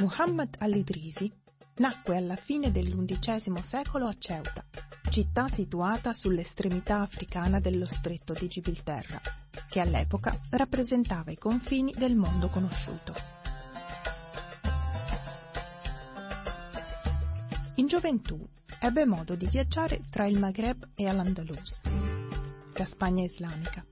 Muhammad 0.00 0.56
al-Idrisi 0.58 1.42
Nacque 1.76 2.16
alla 2.16 2.36
fine 2.36 2.70
dell'undicesimo 2.70 3.60
secolo 3.60 4.06
a 4.06 4.14
Ceuta, 4.16 4.64
città 5.10 5.48
situata 5.48 6.12
sull'estremità 6.12 7.00
africana 7.00 7.58
dello 7.58 7.86
stretto 7.86 8.32
di 8.32 8.46
Gibilterra, 8.46 9.20
che 9.68 9.80
all'epoca 9.80 10.38
rappresentava 10.50 11.32
i 11.32 11.36
confini 11.36 11.92
del 11.96 12.14
mondo 12.14 12.48
conosciuto. 12.48 13.12
In 17.74 17.86
gioventù 17.88 18.48
ebbe 18.78 19.04
modo 19.04 19.34
di 19.34 19.48
viaggiare 19.48 20.00
tra 20.10 20.26
il 20.26 20.38
Maghreb 20.38 20.90
e 20.94 21.08
Al-Andalus, 21.08 21.80
la 22.72 22.84
Spagna 22.84 23.24
islamica, 23.24 23.84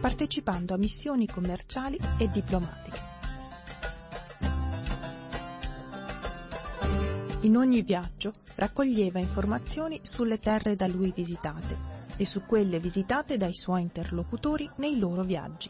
partecipando 0.00 0.72
a 0.72 0.78
missioni 0.78 1.26
commerciali 1.26 2.00
e 2.16 2.30
diplomatiche. 2.30 3.11
In 7.42 7.56
ogni 7.56 7.82
viaggio 7.82 8.32
raccoglieva 8.54 9.18
informazioni 9.18 9.98
sulle 10.04 10.38
terre 10.38 10.76
da 10.76 10.86
lui 10.86 11.10
visitate 11.10 11.76
e 12.16 12.24
su 12.24 12.44
quelle 12.46 12.78
visitate 12.78 13.36
dai 13.36 13.52
suoi 13.52 13.82
interlocutori 13.82 14.70
nei 14.76 14.96
loro 14.96 15.24
viaggi. 15.24 15.68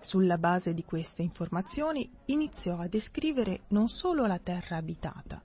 Sulla 0.00 0.36
base 0.36 0.74
di 0.74 0.82
queste 0.82 1.22
informazioni 1.22 2.10
iniziò 2.24 2.78
a 2.78 2.88
descrivere 2.88 3.60
non 3.68 3.86
solo 3.86 4.26
la 4.26 4.40
terra 4.40 4.78
abitata, 4.78 5.40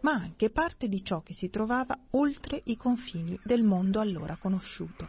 ma 0.00 0.12
anche 0.12 0.48
parte 0.48 0.88
di 0.88 1.04
ciò 1.04 1.20
che 1.20 1.34
si 1.34 1.50
trovava 1.50 1.98
oltre 2.12 2.58
i 2.64 2.78
confini 2.78 3.38
del 3.44 3.62
mondo 3.62 4.00
allora 4.00 4.36
conosciuto. 4.36 5.08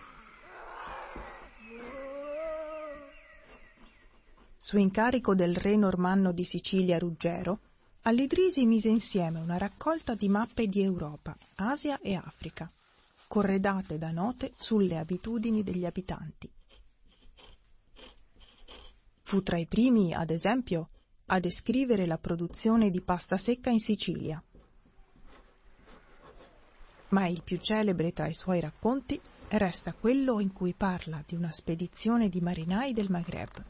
Su 4.57 4.77
incarico 4.77 5.33
del 5.33 5.55
re 5.55 5.77
normanno 5.77 6.33
di 6.33 6.43
Sicilia 6.43 6.99
Ruggero, 6.99 7.59
All'Idrisi 8.03 8.65
mise 8.65 8.89
insieme 8.89 9.39
una 9.39 9.59
raccolta 9.59 10.15
di 10.15 10.27
mappe 10.27 10.65
di 10.65 10.81
Europa, 10.81 11.37
Asia 11.57 11.99
e 11.99 12.15
Africa, 12.15 12.71
corredate 13.27 13.99
da 13.99 14.09
note 14.09 14.53
sulle 14.57 14.97
abitudini 14.97 15.61
degli 15.61 15.85
abitanti. 15.85 16.49
Fu 19.21 19.43
tra 19.43 19.59
i 19.59 19.67
primi, 19.67 20.15
ad 20.15 20.31
esempio, 20.31 20.89
a 21.27 21.39
descrivere 21.39 22.07
la 22.07 22.17
produzione 22.17 22.89
di 22.89 23.01
pasta 23.01 23.37
secca 23.37 23.69
in 23.69 23.79
Sicilia. 23.79 24.43
Ma 27.09 27.27
il 27.27 27.43
più 27.43 27.59
celebre 27.59 28.13
tra 28.13 28.25
i 28.25 28.33
suoi 28.33 28.61
racconti 28.61 29.21
resta 29.49 29.93
quello 29.93 30.39
in 30.39 30.51
cui 30.51 30.73
parla 30.73 31.23
di 31.23 31.35
una 31.35 31.51
spedizione 31.51 32.29
di 32.29 32.41
marinai 32.41 32.93
del 32.93 33.11
Maghreb, 33.11 33.63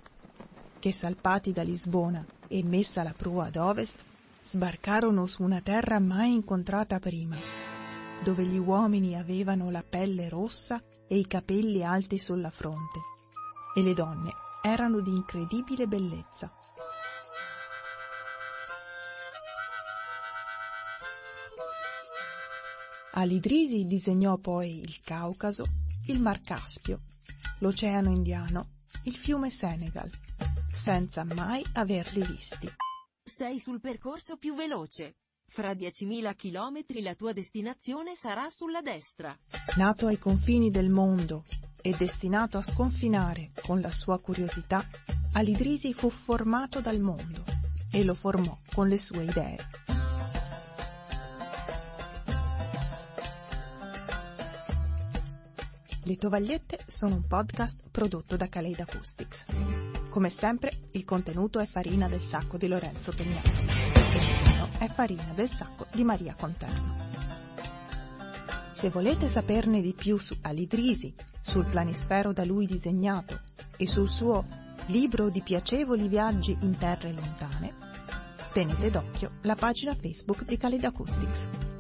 che 0.80 0.94
salpati 0.94 1.52
da 1.52 1.64
Lisbona 1.64 2.26
e 2.48 2.64
messa 2.64 3.04
la 3.04 3.14
prua 3.14 3.48
ad 3.48 3.58
ovest, 3.58 4.10
sbarcarono 4.42 5.28
su 5.28 5.44
una 5.44 5.62
terra 5.62 6.00
mai 6.00 6.34
incontrata 6.34 7.00
prima, 7.00 7.38
dove 8.24 8.44
gli 8.46 8.58
uomini 8.58 9.18
avevano 9.18 9.70
la 9.72 9.84
pelle 9.88 10.30
rossa 10.30 10.82
e 11.08 11.18
i 11.18 11.28
capelli 11.28 11.84
alti 11.84 12.18
sulla 12.18 12.50
fronte, 12.50 13.00
e 13.76 13.82
le 13.82 13.94
donne 13.94 14.32
erano 14.64 15.00
di 15.00 15.12
incredibile 15.12 15.88
bellezza. 15.88 16.52
Alidrisi 23.14 23.86
disegnò 23.88 24.38
poi 24.38 24.80
il 24.80 25.02
Caucaso, 25.04 25.66
il 26.08 26.20
Mar 26.20 26.40
Caspio, 26.42 27.02
l'Oceano 27.60 28.10
Indiano, 28.10 28.66
il 29.04 29.16
fiume 29.16 29.50
Senegal, 29.50 30.10
senza 30.72 31.26
mai 31.26 31.64
averli 31.74 32.26
visti. 32.26 32.72
Sei 33.34 33.60
sul 33.60 33.80
percorso 33.80 34.36
più 34.36 34.54
veloce. 34.54 35.16
Fra 35.48 35.72
10.000 35.72 36.36
chilometri 36.36 37.02
la 37.02 37.16
tua 37.16 37.32
destinazione 37.32 38.14
sarà 38.14 38.50
sulla 38.50 38.82
destra. 38.82 39.36
Nato 39.78 40.08
ai 40.08 40.20
confini 40.20 40.70
del 40.70 40.90
mondo 40.90 41.46
e 41.82 41.96
destinato 41.98 42.58
a 42.58 42.62
sconfinare 42.62 43.52
con 43.62 43.80
la 43.80 43.92
sua 43.92 44.20
curiosità, 44.20 44.86
Alidrisi 45.34 45.94
fu 45.94 46.10
formato 46.10 46.82
dal 46.82 47.00
mondo 47.00 47.46
e 47.90 48.04
lo 48.04 48.14
formò 48.14 48.56
con 48.74 48.90
le 48.90 48.98
sue 48.98 49.24
idee. 49.24 49.58
Le 56.04 56.16
Tovagliette 56.18 56.84
sono 56.86 57.16
un 57.16 57.26
podcast 57.26 57.80
prodotto 57.90 58.36
da 58.36 58.50
Kaleid 58.50 58.82
Acoustics. 58.82 59.46
Come 60.12 60.30
sempre, 60.30 60.90
il 60.92 61.06
contenuto 61.06 61.60
è 61.60 61.66
farina 61.66 62.10
del 62.10 62.22
sacco 62.22 62.58
di 62.58 62.68
Lorenzo 62.68 63.14
Tognato 63.14 63.50
e 63.50 64.18
il 64.18 64.28
suono 64.28 64.70
è 64.78 64.88
farina 64.90 65.32
del 65.34 65.48
sacco 65.48 65.88
di 65.94 66.04
Maria 66.04 66.36
Conterno. 66.38 66.96
Se 68.72 68.90
volete 68.90 69.30
saperne 69.30 69.80
di 69.80 69.94
più 69.94 70.18
su 70.18 70.36
Alidrisi, 70.42 71.16
sul 71.40 71.66
planisfero 71.66 72.34
da 72.34 72.44
lui 72.44 72.66
disegnato 72.66 73.40
e 73.78 73.88
sul 73.88 74.10
suo 74.10 74.44
libro 74.88 75.30
di 75.30 75.42
piacevoli 75.42 76.10
viaggi 76.10 76.58
in 76.60 76.76
terre 76.78 77.14
lontane, 77.14 77.74
tenete 78.52 78.90
d'occhio 78.90 79.30
la 79.44 79.56
pagina 79.56 79.96
Facebook 79.96 80.44
di 80.44 80.58
Kaleid 80.58 80.84
Acoustics. 80.84 81.71